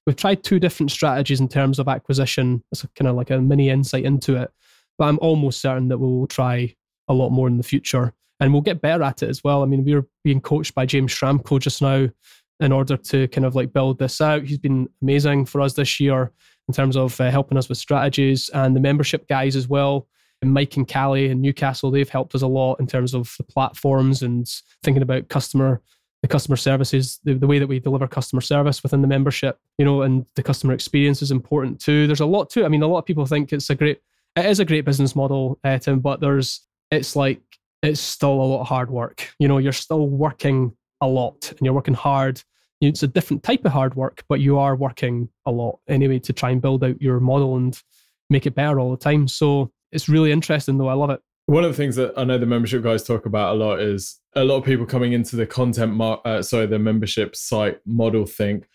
We've 0.05 0.15
tried 0.15 0.43
two 0.43 0.59
different 0.59 0.91
strategies 0.91 1.39
in 1.39 1.47
terms 1.47 1.79
of 1.79 1.87
acquisition. 1.87 2.63
It's 2.71 2.85
kind 2.95 3.07
of 3.07 3.15
like 3.15 3.31
a 3.31 3.41
mini 3.41 3.69
insight 3.69 4.05
into 4.05 4.35
it, 4.35 4.51
but 4.97 5.05
I'm 5.05 5.17
almost 5.19 5.61
certain 5.61 5.87
that 5.87 5.97
we 5.97 6.07
will 6.07 6.27
try 6.27 6.75
a 7.07 7.13
lot 7.13 7.31
more 7.31 7.47
in 7.47 7.57
the 7.57 7.63
future 7.63 8.13
and 8.39 8.51
we'll 8.51 8.61
get 8.61 8.81
better 8.81 9.03
at 9.03 9.23
it 9.23 9.29
as 9.29 9.43
well. 9.43 9.63
I 9.63 9.65
mean, 9.65 9.83
we 9.83 9.93
are 9.93 10.05
being 10.23 10.41
coached 10.41 10.75
by 10.75 10.85
James 10.85 11.13
Schramko 11.13 11.59
just 11.59 11.81
now 11.81 12.09
in 12.59 12.71
order 12.71 12.97
to 12.97 13.27
kind 13.29 13.45
of 13.45 13.55
like 13.55 13.73
build 13.73 13.99
this 13.99 14.21
out. 14.21 14.43
He's 14.43 14.57
been 14.57 14.87
amazing 15.01 15.45
for 15.45 15.61
us 15.61 15.73
this 15.73 15.99
year 15.99 16.31
in 16.67 16.73
terms 16.73 16.95
of 16.95 17.19
uh, 17.19 17.29
helping 17.29 17.57
us 17.57 17.69
with 17.69 17.77
strategies 17.77 18.49
and 18.49 18.75
the 18.75 18.79
membership 18.79 19.27
guys 19.27 19.55
as 19.55 19.67
well. 19.67 20.07
And 20.41 20.53
Mike 20.53 20.75
and 20.77 20.87
Callie 20.87 21.29
in 21.29 21.41
Newcastle, 21.41 21.91
they've 21.91 22.09
helped 22.09 22.35
us 22.35 22.41
a 22.41 22.47
lot 22.47 22.79
in 22.79 22.87
terms 22.87 23.13
of 23.13 23.33
the 23.37 23.43
platforms 23.43 24.21
and 24.21 24.47
thinking 24.83 25.03
about 25.03 25.29
customer 25.29 25.81
the 26.25 26.27
customer 26.27 26.55
services, 26.55 27.19
the, 27.23 27.35
the 27.35 27.45
way 27.45 27.59
that 27.59 27.67
we 27.67 27.79
deliver 27.79 28.07
customer 28.07 28.41
service 28.41 28.81
within 28.81 29.03
the 29.03 29.07
membership, 29.07 29.59
you 29.77 29.85
know, 29.85 30.01
and 30.01 30.25
the 30.35 30.41
customer 30.41 30.73
experience 30.73 31.21
is 31.21 31.29
important 31.29 31.79
too. 31.79 32.07
There's 32.07 32.19
a 32.19 32.25
lot 32.25 32.49
to 32.51 32.61
it. 32.61 32.65
I 32.65 32.67
mean, 32.67 32.81
a 32.81 32.87
lot 32.87 32.97
of 32.97 33.05
people 33.05 33.27
think 33.27 33.53
it's 33.53 33.69
a 33.69 33.75
great, 33.75 34.01
it 34.35 34.45
is 34.45 34.59
a 34.59 34.65
great 34.65 34.85
business 34.85 35.15
model, 35.15 35.59
uh, 35.63 35.77
Tim, 35.77 35.99
but 35.99 36.21
there's, 36.21 36.61
it's 36.89 37.15
like 37.15 37.41
it's 37.85 38.01
still 38.01 38.33
a 38.33 38.43
lot 38.43 38.61
of 38.61 38.67
hard 38.67 38.89
work. 38.89 39.29
You 39.39 39.47
know, 39.47 39.57
you're 39.57 39.71
still 39.71 40.07
working 40.07 40.75
a 41.01 41.07
lot 41.07 41.49
and 41.49 41.59
you're 41.61 41.73
working 41.73 41.93
hard. 41.93 42.41
It's 42.81 43.03
a 43.03 43.07
different 43.07 43.43
type 43.43 43.65
of 43.65 43.71
hard 43.71 43.95
work, 43.95 44.23
but 44.27 44.39
you 44.39 44.57
are 44.57 44.75
working 44.75 45.29
a 45.45 45.51
lot 45.51 45.79
anyway 45.87 46.19
to 46.19 46.33
try 46.33 46.51
and 46.51 46.61
build 46.61 46.83
out 46.83 47.01
your 47.01 47.19
model 47.19 47.55
and 47.55 47.79
make 48.29 48.45
it 48.45 48.55
better 48.55 48.79
all 48.79 48.91
the 48.91 48.97
time. 48.97 49.27
So 49.27 49.71
it's 49.91 50.09
really 50.09 50.31
interesting, 50.31 50.77
though. 50.77 50.89
I 50.89 50.93
love 50.93 51.09
it. 51.09 51.21
One 51.47 51.63
of 51.63 51.71
the 51.71 51.77
things 51.77 51.95
that 51.97 52.13
I 52.17 52.23
know 52.23 52.37
the 52.37 52.45
membership 52.45 52.81
guys 52.81 53.03
talk 53.03 53.25
about 53.25 53.55
a 53.55 53.59
lot 53.59 53.79
is 53.79 54.19
a 54.35 54.43
lot 54.43 54.57
of 54.57 54.65
people 54.65 54.85
coming 54.85 55.13
into 55.13 55.35
the 55.35 55.45
content, 55.45 55.93
mar- 55.93 56.21
uh, 56.25 56.41
sorry, 56.41 56.65
the 56.65 56.79
membership 56.79 57.35
site 57.35 57.79
model 57.85 58.25
think, 58.25 58.67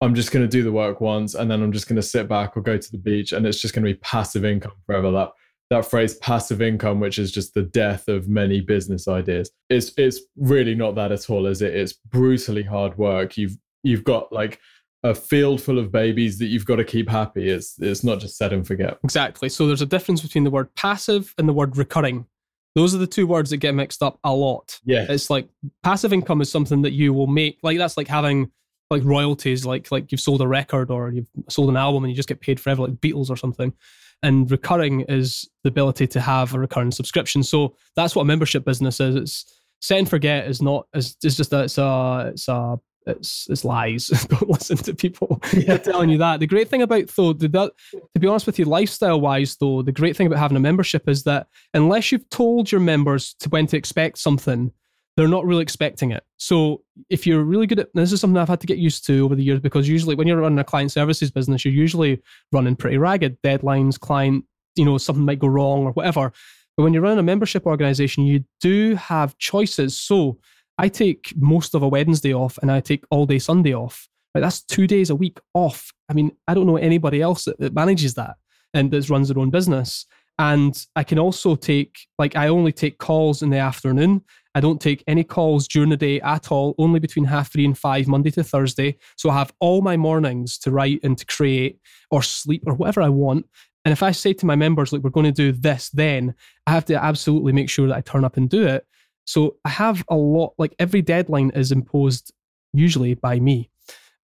I'm 0.00 0.14
just 0.14 0.30
going 0.30 0.44
to 0.44 0.48
do 0.50 0.62
the 0.62 0.72
work 0.72 1.00
once 1.00 1.34
and 1.34 1.50
then 1.50 1.62
I'm 1.62 1.72
just 1.72 1.88
going 1.88 1.96
to 1.96 2.02
sit 2.02 2.28
back 2.28 2.56
or 2.56 2.60
go 2.60 2.76
to 2.76 2.92
the 2.92 2.98
beach 2.98 3.32
and 3.32 3.46
it's 3.46 3.60
just 3.60 3.74
going 3.74 3.84
to 3.84 3.92
be 3.92 3.98
passive 3.98 4.44
income 4.44 4.74
forever. 4.86 5.10
That 5.10 5.30
that 5.70 5.84
phrase 5.84 6.14
passive 6.16 6.62
income, 6.62 7.00
which 7.00 7.18
is 7.18 7.30
just 7.30 7.54
the 7.54 7.62
death 7.62 8.08
of 8.08 8.28
many 8.28 8.60
business 8.60 9.06
ideas. 9.06 9.50
It's 9.68 9.92
it's 9.96 10.20
really 10.36 10.74
not 10.74 10.94
that 10.94 11.12
at 11.12 11.28
all, 11.28 11.46
is 11.46 11.62
it? 11.62 11.74
It's 11.74 11.92
brutally 11.92 12.62
hard 12.62 12.96
work. 12.96 13.36
You've 13.36 13.56
you've 13.82 14.04
got 14.04 14.32
like 14.32 14.60
a 15.04 15.14
field 15.14 15.62
full 15.62 15.78
of 15.78 15.92
babies 15.92 16.38
that 16.38 16.46
you've 16.46 16.66
got 16.66 16.76
to 16.76 16.84
keep 16.84 17.08
happy. 17.08 17.48
It's 17.50 17.78
it's 17.80 18.02
not 18.02 18.20
just 18.20 18.36
set 18.36 18.52
and 18.52 18.66
forget. 18.66 18.98
Exactly. 19.04 19.48
So 19.48 19.66
there's 19.66 19.82
a 19.82 19.86
difference 19.86 20.22
between 20.22 20.44
the 20.44 20.50
word 20.50 20.74
passive 20.74 21.34
and 21.38 21.48
the 21.48 21.52
word 21.52 21.76
recurring. 21.76 22.26
Those 22.74 22.94
are 22.94 22.98
the 22.98 23.06
two 23.06 23.26
words 23.26 23.50
that 23.50 23.56
get 23.58 23.74
mixed 23.74 24.02
up 24.02 24.18
a 24.24 24.32
lot. 24.32 24.78
Yeah. 24.84 25.06
It's 25.08 25.30
like 25.30 25.48
passive 25.82 26.12
income 26.12 26.40
is 26.40 26.50
something 26.50 26.82
that 26.82 26.92
you 26.92 27.12
will 27.12 27.26
make 27.26 27.58
like 27.62 27.78
that's 27.78 27.96
like 27.96 28.08
having 28.08 28.50
like 28.90 29.04
royalties, 29.04 29.66
like 29.66 29.92
like 29.92 30.10
you've 30.10 30.20
sold 30.20 30.40
a 30.40 30.48
record 30.48 30.90
or 30.90 31.10
you've 31.10 31.28
sold 31.48 31.68
an 31.68 31.76
album 31.76 32.04
and 32.04 32.10
you 32.10 32.16
just 32.16 32.28
get 32.28 32.40
paid 32.40 32.58
forever, 32.58 32.82
like 32.82 33.00
Beatles 33.00 33.30
or 33.30 33.36
something. 33.36 33.74
And 34.22 34.50
recurring 34.50 35.02
is 35.02 35.48
the 35.62 35.68
ability 35.68 36.06
to 36.08 36.20
have 36.20 36.54
a 36.54 36.58
recurring 36.58 36.90
subscription. 36.90 37.42
So 37.42 37.76
that's 37.94 38.16
what 38.16 38.22
a 38.22 38.26
membership 38.26 38.64
business 38.64 39.00
is. 39.00 39.14
It's 39.14 39.60
set 39.80 39.98
and 39.98 40.08
forget 40.08 40.48
is 40.48 40.60
not 40.60 40.88
is 40.92 41.16
it's 41.22 41.36
just 41.36 41.50
that 41.50 41.64
it's 41.64 41.78
a 41.78 42.30
it's 42.32 42.48
a 42.48 42.78
it's 43.06 43.46
it's 43.48 43.64
lies. 43.64 44.08
Don't 44.28 44.50
listen 44.50 44.76
to 44.78 44.94
people 44.94 45.40
yeah. 45.52 45.76
telling 45.78 46.10
you 46.10 46.18
that. 46.18 46.40
The 46.40 46.46
great 46.46 46.68
thing 46.68 46.82
about 46.82 47.08
though, 47.08 47.32
the, 47.32 47.48
that, 47.48 47.72
to 47.92 48.20
be 48.20 48.26
honest 48.26 48.46
with 48.46 48.58
you, 48.58 48.64
lifestyle 48.64 49.20
wise 49.20 49.56
though, 49.56 49.82
the 49.82 49.92
great 49.92 50.16
thing 50.16 50.26
about 50.26 50.38
having 50.38 50.56
a 50.56 50.60
membership 50.60 51.08
is 51.08 51.24
that 51.24 51.46
unless 51.74 52.12
you've 52.12 52.28
told 52.30 52.70
your 52.70 52.80
members 52.80 53.34
to 53.40 53.48
when 53.48 53.66
to 53.68 53.76
expect 53.76 54.18
something, 54.18 54.72
they're 55.18 55.26
not 55.26 55.44
really 55.44 55.62
expecting 55.62 56.12
it. 56.12 56.22
So 56.36 56.84
if 57.10 57.26
you're 57.26 57.42
really 57.42 57.66
good 57.66 57.80
at 57.80 57.88
this 57.92 58.12
is 58.12 58.20
something 58.20 58.36
I've 58.36 58.48
had 58.48 58.60
to 58.60 58.68
get 58.68 58.78
used 58.78 59.04
to 59.06 59.24
over 59.24 59.34
the 59.34 59.42
years 59.42 59.58
because 59.58 59.88
usually 59.88 60.14
when 60.14 60.28
you're 60.28 60.36
running 60.36 60.60
a 60.60 60.64
client 60.64 60.92
services 60.92 61.32
business, 61.32 61.64
you're 61.64 61.74
usually 61.74 62.22
running 62.52 62.76
pretty 62.76 62.98
ragged 62.98 63.36
deadlines, 63.42 63.98
client, 63.98 64.44
you 64.76 64.84
know, 64.84 64.96
something 64.96 65.24
might 65.24 65.40
go 65.40 65.48
wrong 65.48 65.86
or 65.86 65.90
whatever. 65.90 66.32
But 66.76 66.84
when 66.84 66.92
you're 66.92 67.02
running 67.02 67.18
a 67.18 67.24
membership 67.24 67.66
organization, 67.66 68.26
you 68.26 68.44
do 68.60 68.94
have 68.94 69.36
choices. 69.38 69.98
So 69.98 70.38
I 70.78 70.88
take 70.88 71.32
most 71.34 71.74
of 71.74 71.82
a 71.82 71.88
Wednesday 71.88 72.32
off 72.32 72.56
and 72.62 72.70
I 72.70 72.78
take 72.78 73.02
all 73.10 73.26
day 73.26 73.40
Sunday 73.40 73.74
off. 73.74 74.08
Like 74.36 74.44
that's 74.44 74.62
two 74.62 74.86
days 74.86 75.10
a 75.10 75.16
week 75.16 75.40
off. 75.52 75.92
I 76.08 76.12
mean, 76.12 76.30
I 76.46 76.54
don't 76.54 76.68
know 76.68 76.76
anybody 76.76 77.20
else 77.20 77.44
that, 77.46 77.58
that 77.58 77.74
manages 77.74 78.14
that 78.14 78.36
and 78.72 78.92
that 78.92 79.10
runs 79.10 79.26
their 79.30 79.40
own 79.40 79.50
business. 79.50 80.06
And 80.38 80.86
I 80.94 81.02
can 81.02 81.18
also 81.18 81.56
take, 81.56 81.98
like, 82.18 82.36
I 82.36 82.48
only 82.48 82.72
take 82.72 82.98
calls 82.98 83.42
in 83.42 83.50
the 83.50 83.58
afternoon. 83.58 84.22
I 84.54 84.60
don't 84.60 84.80
take 84.80 85.02
any 85.06 85.24
calls 85.24 85.66
during 85.66 85.90
the 85.90 85.96
day 85.96 86.20
at 86.20 86.52
all, 86.52 86.74
only 86.78 87.00
between 87.00 87.24
half 87.24 87.52
three 87.52 87.64
and 87.64 87.76
five, 87.76 88.06
Monday 88.06 88.30
to 88.32 88.44
Thursday. 88.44 88.96
So 89.16 89.30
I 89.30 89.34
have 89.34 89.52
all 89.60 89.82
my 89.82 89.96
mornings 89.96 90.58
to 90.58 90.70
write 90.70 91.00
and 91.02 91.18
to 91.18 91.26
create 91.26 91.80
or 92.10 92.22
sleep 92.22 92.62
or 92.66 92.74
whatever 92.74 93.02
I 93.02 93.08
want. 93.08 93.46
And 93.84 93.92
if 93.92 94.02
I 94.02 94.12
say 94.12 94.32
to 94.34 94.46
my 94.46 94.56
members, 94.56 94.92
like, 94.92 95.02
we're 95.02 95.10
going 95.10 95.26
to 95.26 95.32
do 95.32 95.52
this, 95.52 95.90
then 95.90 96.34
I 96.66 96.72
have 96.72 96.84
to 96.86 97.02
absolutely 97.02 97.52
make 97.52 97.70
sure 97.70 97.88
that 97.88 97.96
I 97.96 98.00
turn 98.00 98.24
up 98.24 98.36
and 98.36 98.48
do 98.48 98.66
it. 98.66 98.86
So 99.26 99.56
I 99.64 99.70
have 99.70 100.04
a 100.08 100.16
lot, 100.16 100.54
like, 100.58 100.74
every 100.78 101.02
deadline 101.02 101.50
is 101.54 101.72
imposed 101.72 102.32
usually 102.72 103.14
by 103.14 103.40
me 103.40 103.70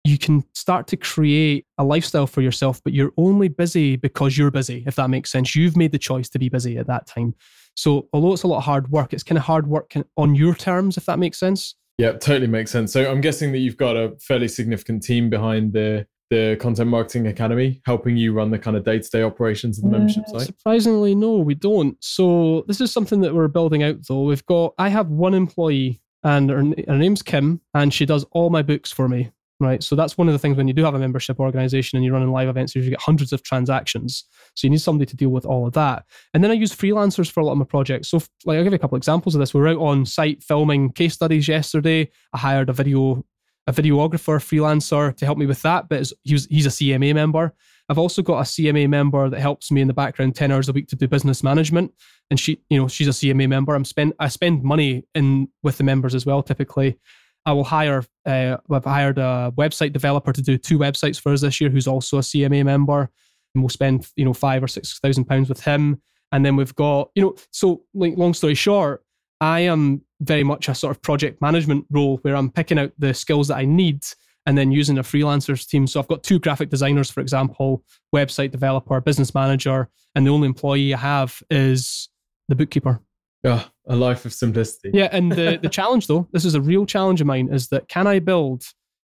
you 0.05 0.19
can 0.19 0.45
start 0.55 0.87
to 0.89 0.97
create 0.97 1.67
a 1.79 1.85
lifestyle 1.85 2.27
for 2.27 2.43
yourself, 2.43 2.81
but 2.85 2.93
you're 2.93 3.13
only 3.17 3.49
busy 3.49 3.97
because 3.97 4.37
you're 4.37 4.51
busy, 4.51 4.85
if 4.87 4.97
that 4.97 5.09
makes 5.09 5.33
sense. 5.33 5.57
You've 5.57 5.77
made 5.77 5.93
the 5.93 5.99
choice 5.99 6.29
to 6.31 6.39
be 6.39 6.51
busy 6.51 6.77
at 6.77 6.87
that 6.89 7.07
time. 7.07 7.35
So, 7.75 8.09
although 8.13 8.35
it's 8.35 8.43
a 8.43 8.47
lot 8.47 8.59
of 8.59 8.65
hard 8.65 8.91
work, 8.91 9.15
it's 9.15 9.23
kind 9.23 9.39
of 9.39 9.45
hard 9.45 9.67
work 9.67 9.95
on 10.17 10.35
your 10.35 10.55
terms, 10.55 10.99
if 10.99 11.07
that 11.07 11.19
makes 11.19 11.41
sense. 11.41 11.75
Yeah, 11.97 12.13
totally 12.13 12.47
makes 12.47 12.71
sense. 12.71 12.93
So, 12.93 13.11
I'm 13.11 13.23
guessing 13.23 13.51
that 13.53 13.59
you've 13.59 13.79
got 13.79 13.97
a 13.97 14.15
fairly 14.21 14.47
significant 14.49 15.03
team 15.03 15.31
behind 15.31 15.73
the 15.73 16.07
the 16.31 16.57
Content 16.59 16.89
Marketing 16.89 17.27
Academy 17.27 17.83
helping 17.85 18.17
you 18.17 18.33
run 18.33 18.51
the 18.51 18.59
kind 18.59 18.77
of 18.77 18.85
day 18.85 18.99
to 18.99 19.11
day 19.11 19.23
operations 19.23 19.79
of 19.79 19.85
the 19.85 19.89
uh, 19.89 19.99
membership 19.99 20.27
site? 20.27 20.47
Surprisingly, 20.47 21.15
no, 21.15 21.37
we 21.39 21.55
don't. 21.55 21.97
So, 22.03 22.65
this 22.69 22.81
is 22.81 22.93
something 22.93 23.21
that 23.23 23.35
we're 23.35 23.49
building 23.49 23.83
out 23.83 23.97
though. 24.07 24.25
We've 24.25 24.45
got, 24.47 24.75
I 24.79 24.89
have 24.91 25.09
one 25.09 25.33
employee 25.33 26.03
and 26.23 26.51
her, 26.51 26.65
her 26.89 26.99
name's 26.99 27.23
Kim, 27.23 27.61
and 27.75 27.93
she 27.93 28.07
does 28.07 28.25
all 28.33 28.51
my 28.51 28.63
books 28.63 28.91
for 28.91 29.09
me 29.09 29.31
right? 29.61 29.83
So 29.83 29.95
that's 29.95 30.19
one 30.19 30.29
of 30.29 30.33
the 30.33 30.39
things 30.39 30.57
when 30.57 30.69
you 30.69 30.75
do 30.75 30.85
have 30.85 30.95
a 30.95 30.99
membership 30.99 31.39
organization 31.39 31.97
and 31.97 32.05
you're 32.05 32.15
running 32.15 32.33
live 32.33 32.49
events, 32.49 32.75
you 32.75 32.89
get 32.89 33.01
hundreds 33.01 33.33
of 33.33 33.43
transactions. 33.43 34.25
So 34.55 34.67
you 34.67 34.71
need 34.71 34.81
somebody 34.81 35.07
to 35.07 35.17
deal 35.17 35.31
with 35.31 35.47
all 35.47 35.67
of 35.67 35.73
that. 35.75 36.05
And 36.33 36.43
then 36.43 36.51
I 36.51 36.55
use 36.55 36.75
freelancers 36.75 37.31
for 37.31 37.41
a 37.41 37.45
lot 37.45 37.53
of 37.53 37.59
my 37.59 37.65
projects. 37.65 38.09
So 38.09 38.21
like 38.45 38.59
I'll 38.59 38.65
give 38.65 38.73
you 38.73 38.77
a 38.77 38.81
couple 38.81 38.97
examples 38.97 39.35
of 39.35 39.39
this. 39.39 39.55
We 39.55 39.61
are 39.61 39.69
out 39.69 39.79
on 39.79 40.07
site 40.07 40.43
filming 40.43 40.91
case 40.91 41.15
studies 41.15 41.49
yesterday. 41.49 42.11
I 42.33 42.39
hired 42.39 42.69
a 42.69 42.73
video 42.73 43.25
a 43.67 43.73
videographer 43.73 44.39
freelancer 44.39 45.17
to 45.17 45.25
help 45.25 45.39
me 45.39 45.47
with 45.47 45.63
that, 45.63 45.89
but 45.89 46.11
he 46.23 46.35
was, 46.35 46.47
he's 46.47 46.67
a 46.67 46.71
CMA 46.71 47.15
member. 47.15 47.55
I've 47.89 47.99
also 47.99 48.23
got 48.23 48.41
a 48.41 48.43
CMA 48.43 48.89
member 48.89 49.29
that 49.29 49.41
helps 49.41 49.71
me 49.71 49.81
in 49.81 49.89
the 49.89 49.95
background 49.95 50.35
10 50.35 50.51
hours 50.51 50.69
a 50.69 50.73
week 50.73 50.89
to 50.89 50.97
do 50.97 51.07
business 51.09 51.43
management. 51.43 51.93
And 52.31 52.41
she, 52.41 52.61
you 52.71 52.79
know, 52.79 52.89
she's 52.89 53.09
a 53.09 53.11
CMA 53.11 53.49
member. 53.49 53.75
I'm 53.75 53.85
spend 53.85 54.15
I 54.19 54.29
spend 54.29 54.63
money 54.63 55.05
in 55.15 55.49
with 55.63 55.79
the 55.79 55.85
members 55.85 56.15
as 56.15 56.25
well, 56.25 56.43
typically. 56.43 56.99
I 57.47 57.53
will 57.53 57.65
hire. 57.65 58.05
Uh, 58.27 58.57
I've 58.71 58.85
hired 58.85 59.19
a 59.19 59.53
website 59.57 59.93
developer 59.93 60.33
to 60.33 60.43
do 60.43 60.57
two 60.57 60.79
websites 60.79 61.21
for 61.21 61.33
us 61.33 61.43
this 61.43 61.61
year, 61.61 61.71
who's 61.71 61.87
also 61.87 62.19
a 62.19 62.23
CMA 62.23 62.65
member, 62.65 63.11
and 63.55 63.63
we'll 63.63 63.69
spend 63.69 64.09
you 64.17 64.25
know 64.25 64.33
five 64.33 64.63
or 64.63 64.69
six 64.69 64.99
thousand 64.99 65.25
pounds 65.27 65.49
with 65.49 65.61
him. 65.61 66.01
And 66.33 66.45
then 66.45 66.57
we've 66.57 66.75
got 66.75 67.11
you 67.15 67.23
know. 67.23 67.37
So, 67.51 67.83
like, 67.95 68.17
long 68.17 68.35
story 68.35 68.55
short, 68.55 69.05
I 69.41 69.61
am 69.61 70.03
very 70.21 70.45
much 70.45 70.69
a 70.69 70.75
sort 70.75 70.97
of 70.97 71.03
project 71.03 71.43
management 71.43 71.87
role 71.91 72.19
where 72.23 72.37
I'm 72.37 72.51
picking 72.51 72.79
out 72.79 72.93
the 72.99 73.13
skills 73.13 73.49
that 73.49 73.57
I 73.57 73.65
need 73.65 74.05
and 74.47 74.57
then 74.59 74.71
using 74.71 74.99
a 74.99 75.03
freelancers 75.03 75.67
team. 75.67 75.87
So 75.87 76.01
I've 76.01 76.09
got 76.09 76.23
two 76.23 76.39
graphic 76.39 76.71
designers, 76.71 77.11
for 77.11 77.21
example, 77.21 77.83
website 78.15 78.51
developer, 78.51 79.01
business 79.01 79.35
manager, 79.35 79.89
and 80.15 80.27
the 80.27 80.31
only 80.31 80.47
employee 80.47 80.95
I 80.95 80.99
have 80.99 81.43
is 81.51 82.09
the 82.49 82.55
bookkeeper. 82.55 83.01
Yeah, 83.43 83.65
a 83.87 83.97
life 83.97 84.25
of 84.25 84.33
simplicity. 84.33 84.91
Yeah, 84.93 85.09
and 85.13 85.31
the, 85.31 85.59
the 85.61 85.69
challenge 85.71 86.07
though, 86.07 86.29
this 86.33 86.45
is 86.45 86.55
a 86.55 86.61
real 86.61 86.87
challenge 86.87 87.21
of 87.21 87.27
mine, 87.27 87.49
is 87.53 87.69
that 87.69 87.89
can 87.89 88.07
I 88.07 88.19
build 88.19 88.65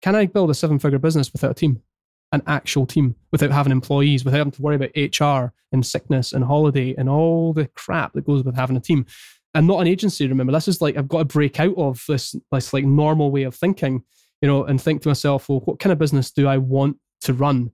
can 0.01 0.15
I 0.15 0.27
build 0.27 0.51
a 0.51 0.55
seven 0.55 0.79
figure 0.79 0.99
business 0.99 1.33
without 1.33 1.51
a 1.51 1.55
team? 1.55 1.83
an 2.33 2.43
actual 2.47 2.87
team 2.87 3.15
without 3.33 3.51
having 3.51 3.73
employees, 3.73 4.25
without 4.25 4.39
having 4.39 4.53
to 4.53 4.63
worry 4.63 4.77
about 4.77 4.91
HR 4.95 5.53
and 5.73 5.85
sickness 5.85 6.33
and 6.33 6.45
holiday 6.45 6.95
and 6.97 7.09
all 7.09 7.53
the 7.53 7.67
crap 7.69 8.13
that 8.13 8.27
goes 8.27 8.45
with 8.45 8.55
having 8.55 8.77
a 8.77 8.81
team. 8.81 9.07
I'm 9.55 9.67
not 9.67 9.81
an 9.81 9.87
agency, 9.87 10.27
remember. 10.27 10.53
This 10.53 10.69
is 10.69 10.81
like 10.81 10.97
I've 10.97 11.09
got 11.09 11.19
to 11.19 11.25
break 11.25 11.59
out 11.59 11.75
of 11.77 12.05
this 12.07 12.37
this 12.53 12.73
like 12.73 12.85
normal 12.85 13.31
way 13.31 13.45
of 13.45 13.55
thinking, 13.55 14.03
you 14.43 14.49
know, 14.49 14.65
and 14.65 14.81
think 14.81 15.03
to 15.03 15.09
myself, 15.09 15.49
well, 15.49 15.61
what 15.61 15.79
kind 15.79 15.93
of 15.93 15.99
business 15.99 16.31
do 16.31 16.47
I 16.47 16.59
want 16.59 16.99
to 17.23 17.33
run? 17.33 17.71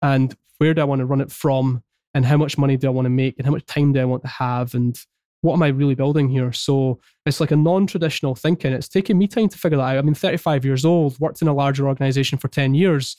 And 0.00 0.34
where 0.56 0.74
do 0.74 0.80
I 0.80 0.84
want 0.84 1.00
to 1.00 1.06
run 1.06 1.20
it 1.20 1.30
from? 1.30 1.82
And 2.14 2.24
how 2.24 2.38
much 2.38 2.56
money 2.56 2.76
do 2.76 2.86
I 2.86 2.90
want 2.90 3.06
to 3.06 3.10
make? 3.10 3.36
And 3.36 3.46
how 3.46 3.52
much 3.52 3.66
time 3.66 3.92
do 3.92 4.00
I 4.00 4.06
want 4.06 4.22
to 4.22 4.28
have? 4.28 4.74
And 4.74 4.98
what 5.40 5.54
am 5.54 5.62
I 5.62 5.68
really 5.68 5.94
building 5.94 6.28
here? 6.28 6.52
So 6.52 7.00
it's 7.24 7.40
like 7.40 7.50
a 7.50 7.56
non-traditional 7.56 8.34
thinking. 8.34 8.72
It's 8.72 8.88
taken 8.88 9.18
me 9.18 9.28
time 9.28 9.48
to 9.48 9.58
figure 9.58 9.78
that 9.78 9.84
out. 9.84 9.98
I 9.98 10.02
mean, 10.02 10.14
35 10.14 10.64
years 10.64 10.84
old, 10.84 11.18
worked 11.20 11.42
in 11.42 11.48
a 11.48 11.54
larger 11.54 11.86
organization 11.86 12.38
for 12.38 12.48
10 12.48 12.74
years. 12.74 13.16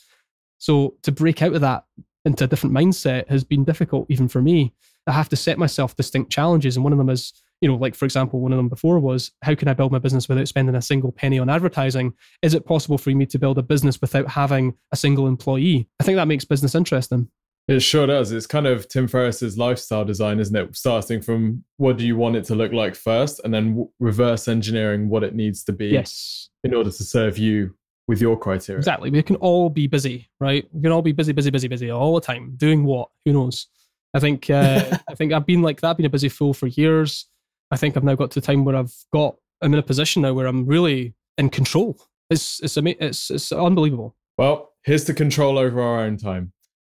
So 0.58 0.94
to 1.02 1.12
break 1.12 1.42
out 1.42 1.54
of 1.54 1.62
that 1.62 1.84
into 2.24 2.44
a 2.44 2.46
different 2.46 2.74
mindset 2.74 3.28
has 3.28 3.44
been 3.44 3.64
difficult 3.64 4.06
even 4.10 4.28
for 4.28 4.42
me. 4.42 4.74
I 5.06 5.12
have 5.12 5.30
to 5.30 5.36
set 5.36 5.58
myself 5.58 5.96
distinct 5.96 6.30
challenges. 6.30 6.76
And 6.76 6.84
one 6.84 6.92
of 6.92 6.98
them 6.98 7.08
is, 7.08 7.32
you 7.62 7.68
know, 7.68 7.76
like 7.76 7.94
for 7.94 8.04
example, 8.04 8.40
one 8.40 8.52
of 8.52 8.58
them 8.58 8.68
before 8.68 9.00
was 9.00 9.32
how 9.42 9.54
can 9.54 9.68
I 9.68 9.74
build 9.74 9.92
my 9.92 9.98
business 9.98 10.28
without 10.28 10.46
spending 10.46 10.74
a 10.74 10.82
single 10.82 11.12
penny 11.12 11.38
on 11.38 11.48
advertising? 11.48 12.12
Is 12.42 12.52
it 12.52 12.66
possible 12.66 12.98
for 12.98 13.10
me 13.10 13.24
to 13.26 13.38
build 13.38 13.58
a 13.58 13.62
business 13.62 14.00
without 14.00 14.28
having 14.28 14.74
a 14.92 14.96
single 14.96 15.26
employee? 15.26 15.88
I 15.98 16.04
think 16.04 16.16
that 16.16 16.28
makes 16.28 16.44
business 16.44 16.74
interesting. 16.74 17.28
It 17.70 17.82
sure 17.82 18.08
does. 18.08 18.32
It's 18.32 18.48
kind 18.48 18.66
of 18.66 18.88
Tim 18.88 19.06
Ferriss's 19.06 19.56
lifestyle 19.56 20.04
design, 20.04 20.40
isn't 20.40 20.56
it? 20.56 20.74
Starting 20.74 21.22
from 21.22 21.62
what 21.76 21.98
do 21.98 22.04
you 22.04 22.16
want 22.16 22.34
it 22.34 22.42
to 22.46 22.56
look 22.56 22.72
like 22.72 22.96
first, 22.96 23.40
and 23.44 23.54
then 23.54 23.88
reverse 24.00 24.48
engineering 24.48 25.08
what 25.08 25.22
it 25.22 25.36
needs 25.36 25.62
to 25.64 25.72
be. 25.72 25.86
Yes. 25.86 26.48
In 26.64 26.74
order 26.74 26.90
to 26.90 27.04
serve 27.04 27.38
you 27.38 27.76
with 28.08 28.20
your 28.20 28.36
criteria. 28.36 28.80
Exactly. 28.80 29.08
We 29.10 29.22
can 29.22 29.36
all 29.36 29.70
be 29.70 29.86
busy, 29.86 30.28
right? 30.40 30.68
We 30.72 30.82
can 30.82 30.90
all 30.90 31.00
be 31.00 31.12
busy, 31.12 31.30
busy, 31.30 31.50
busy, 31.50 31.68
busy 31.68 31.92
all 31.92 32.16
the 32.16 32.20
time. 32.20 32.54
Doing 32.56 32.82
what? 32.82 33.08
Who 33.24 33.32
knows? 33.32 33.68
I 34.14 34.18
think 34.18 34.50
uh, 34.50 34.98
I 35.08 35.14
think 35.14 35.32
I've 35.32 35.46
been 35.46 35.62
like 35.62 35.80
that, 35.82 35.90
I've 35.90 35.96
been 35.96 36.06
a 36.06 36.10
busy 36.10 36.28
fool 36.28 36.52
for 36.52 36.66
years. 36.66 37.28
I 37.70 37.76
think 37.76 37.96
I've 37.96 38.02
now 38.02 38.16
got 38.16 38.32
to 38.32 38.40
the 38.40 38.46
time 38.46 38.64
where 38.64 38.74
I've 38.74 38.92
got 39.12 39.36
I'm 39.62 39.72
in 39.72 39.78
a 39.78 39.84
position 39.84 40.22
now 40.22 40.32
where 40.32 40.48
I'm 40.48 40.66
really 40.66 41.14
in 41.38 41.50
control. 41.50 42.00
It's 42.30 42.60
it's 42.64 42.76
it's 42.76 43.30
it's 43.30 43.52
unbelievable. 43.52 44.16
Well, 44.38 44.72
here's 44.82 45.04
the 45.04 45.14
control 45.14 45.56
over 45.56 45.80
our 45.80 46.00
own 46.00 46.16
time. 46.16 46.52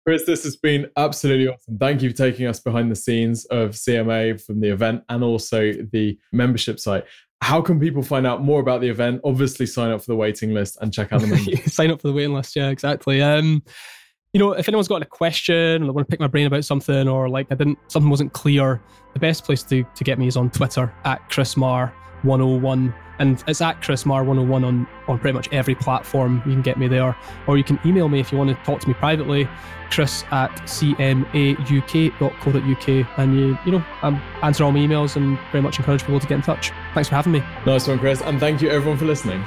Chris, 0.05 0.25
this 0.25 0.43
has 0.43 0.57
been 0.57 0.89
absolutely 0.97 1.47
awesome. 1.47 1.77
Thank 1.77 2.01
you 2.01 2.09
for 2.09 2.15
taking 2.15 2.45
us 2.45 2.59
behind 2.59 2.91
the 2.91 2.95
scenes 2.95 3.45
of 3.45 3.71
CMA 3.71 4.41
from 4.41 4.59
the 4.59 4.69
event 4.69 5.03
and 5.07 5.23
also 5.23 5.71
the 5.71 6.17
membership 6.33 6.79
site. 6.79 7.05
How 7.41 7.61
can 7.61 7.79
people 7.79 8.03
find 8.03 8.27
out 8.27 8.43
more 8.43 8.59
about 8.59 8.81
the 8.81 8.89
event? 8.89 9.21
Obviously, 9.23 9.65
sign 9.65 9.91
up 9.91 10.01
for 10.01 10.07
the 10.07 10.15
waiting 10.15 10.53
list 10.53 10.77
and 10.81 10.93
check 10.93 11.13
out 11.13 11.21
the 11.21 11.61
sign 11.67 11.91
up 11.91 12.01
for 12.01 12.07
the 12.07 12.13
waiting 12.13 12.33
list. 12.33 12.55
Yeah, 12.55 12.69
exactly. 12.69 13.21
Um, 13.21 13.63
you 14.33 14.39
know, 14.39 14.53
if 14.53 14.67
anyone's 14.67 14.87
got 14.87 15.01
a 15.01 15.05
question 15.05 15.83
or 15.83 15.85
they 15.85 15.91
want 15.91 16.07
to 16.07 16.11
pick 16.11 16.19
my 16.19 16.27
brain 16.27 16.47
about 16.47 16.65
something 16.65 17.07
or 17.07 17.29
like 17.29 17.47
I 17.51 17.55
didn't, 17.55 17.77
something 17.87 18.09
wasn't 18.09 18.33
clear, 18.33 18.81
the 19.13 19.19
best 19.19 19.45
place 19.45 19.63
to, 19.63 19.83
to 19.83 20.03
get 20.03 20.19
me 20.19 20.27
is 20.27 20.35
on 20.35 20.49
Twitter 20.49 20.93
at 21.05 21.29
Chris 21.29 21.55
Marr 21.55 21.93
101 22.23 22.93
and 23.19 23.43
it's 23.47 23.61
at 23.61 23.81
Chris 23.81 24.05
Marr 24.05 24.23
101 24.23 24.63
on, 24.63 24.87
on 25.07 25.19
pretty 25.19 25.33
much 25.33 25.47
every 25.51 25.75
platform. 25.75 26.41
You 26.45 26.53
can 26.53 26.61
get 26.61 26.77
me 26.77 26.87
there. 26.87 27.15
Or 27.47 27.57
you 27.57 27.63
can 27.63 27.79
email 27.85 28.09
me 28.09 28.19
if 28.19 28.31
you 28.31 28.37
want 28.37 28.49
to 28.49 28.55
talk 28.65 28.81
to 28.81 28.87
me 28.87 28.93
privately, 28.95 29.47
chris 29.91 30.23
at 30.31 30.51
cmauk.co.uk. 30.63 31.29
And 33.19 33.39
you, 33.39 33.57
you 33.65 33.71
know, 33.71 33.85
I 34.01 34.21
answer 34.41 34.63
all 34.63 34.71
my 34.71 34.79
emails 34.79 35.15
and 35.15 35.37
very 35.51 35.61
much 35.61 35.77
encourage 35.77 36.01
people 36.01 36.19
to 36.19 36.27
get 36.27 36.35
in 36.35 36.41
touch. 36.41 36.71
Thanks 36.93 37.09
for 37.09 37.15
having 37.15 37.33
me. 37.33 37.43
Nice 37.65 37.87
one, 37.87 37.99
Chris. 37.99 38.21
And 38.21 38.39
thank 38.39 38.61
you 38.61 38.69
everyone 38.69 38.97
for 38.97 39.05
listening. 39.05 39.43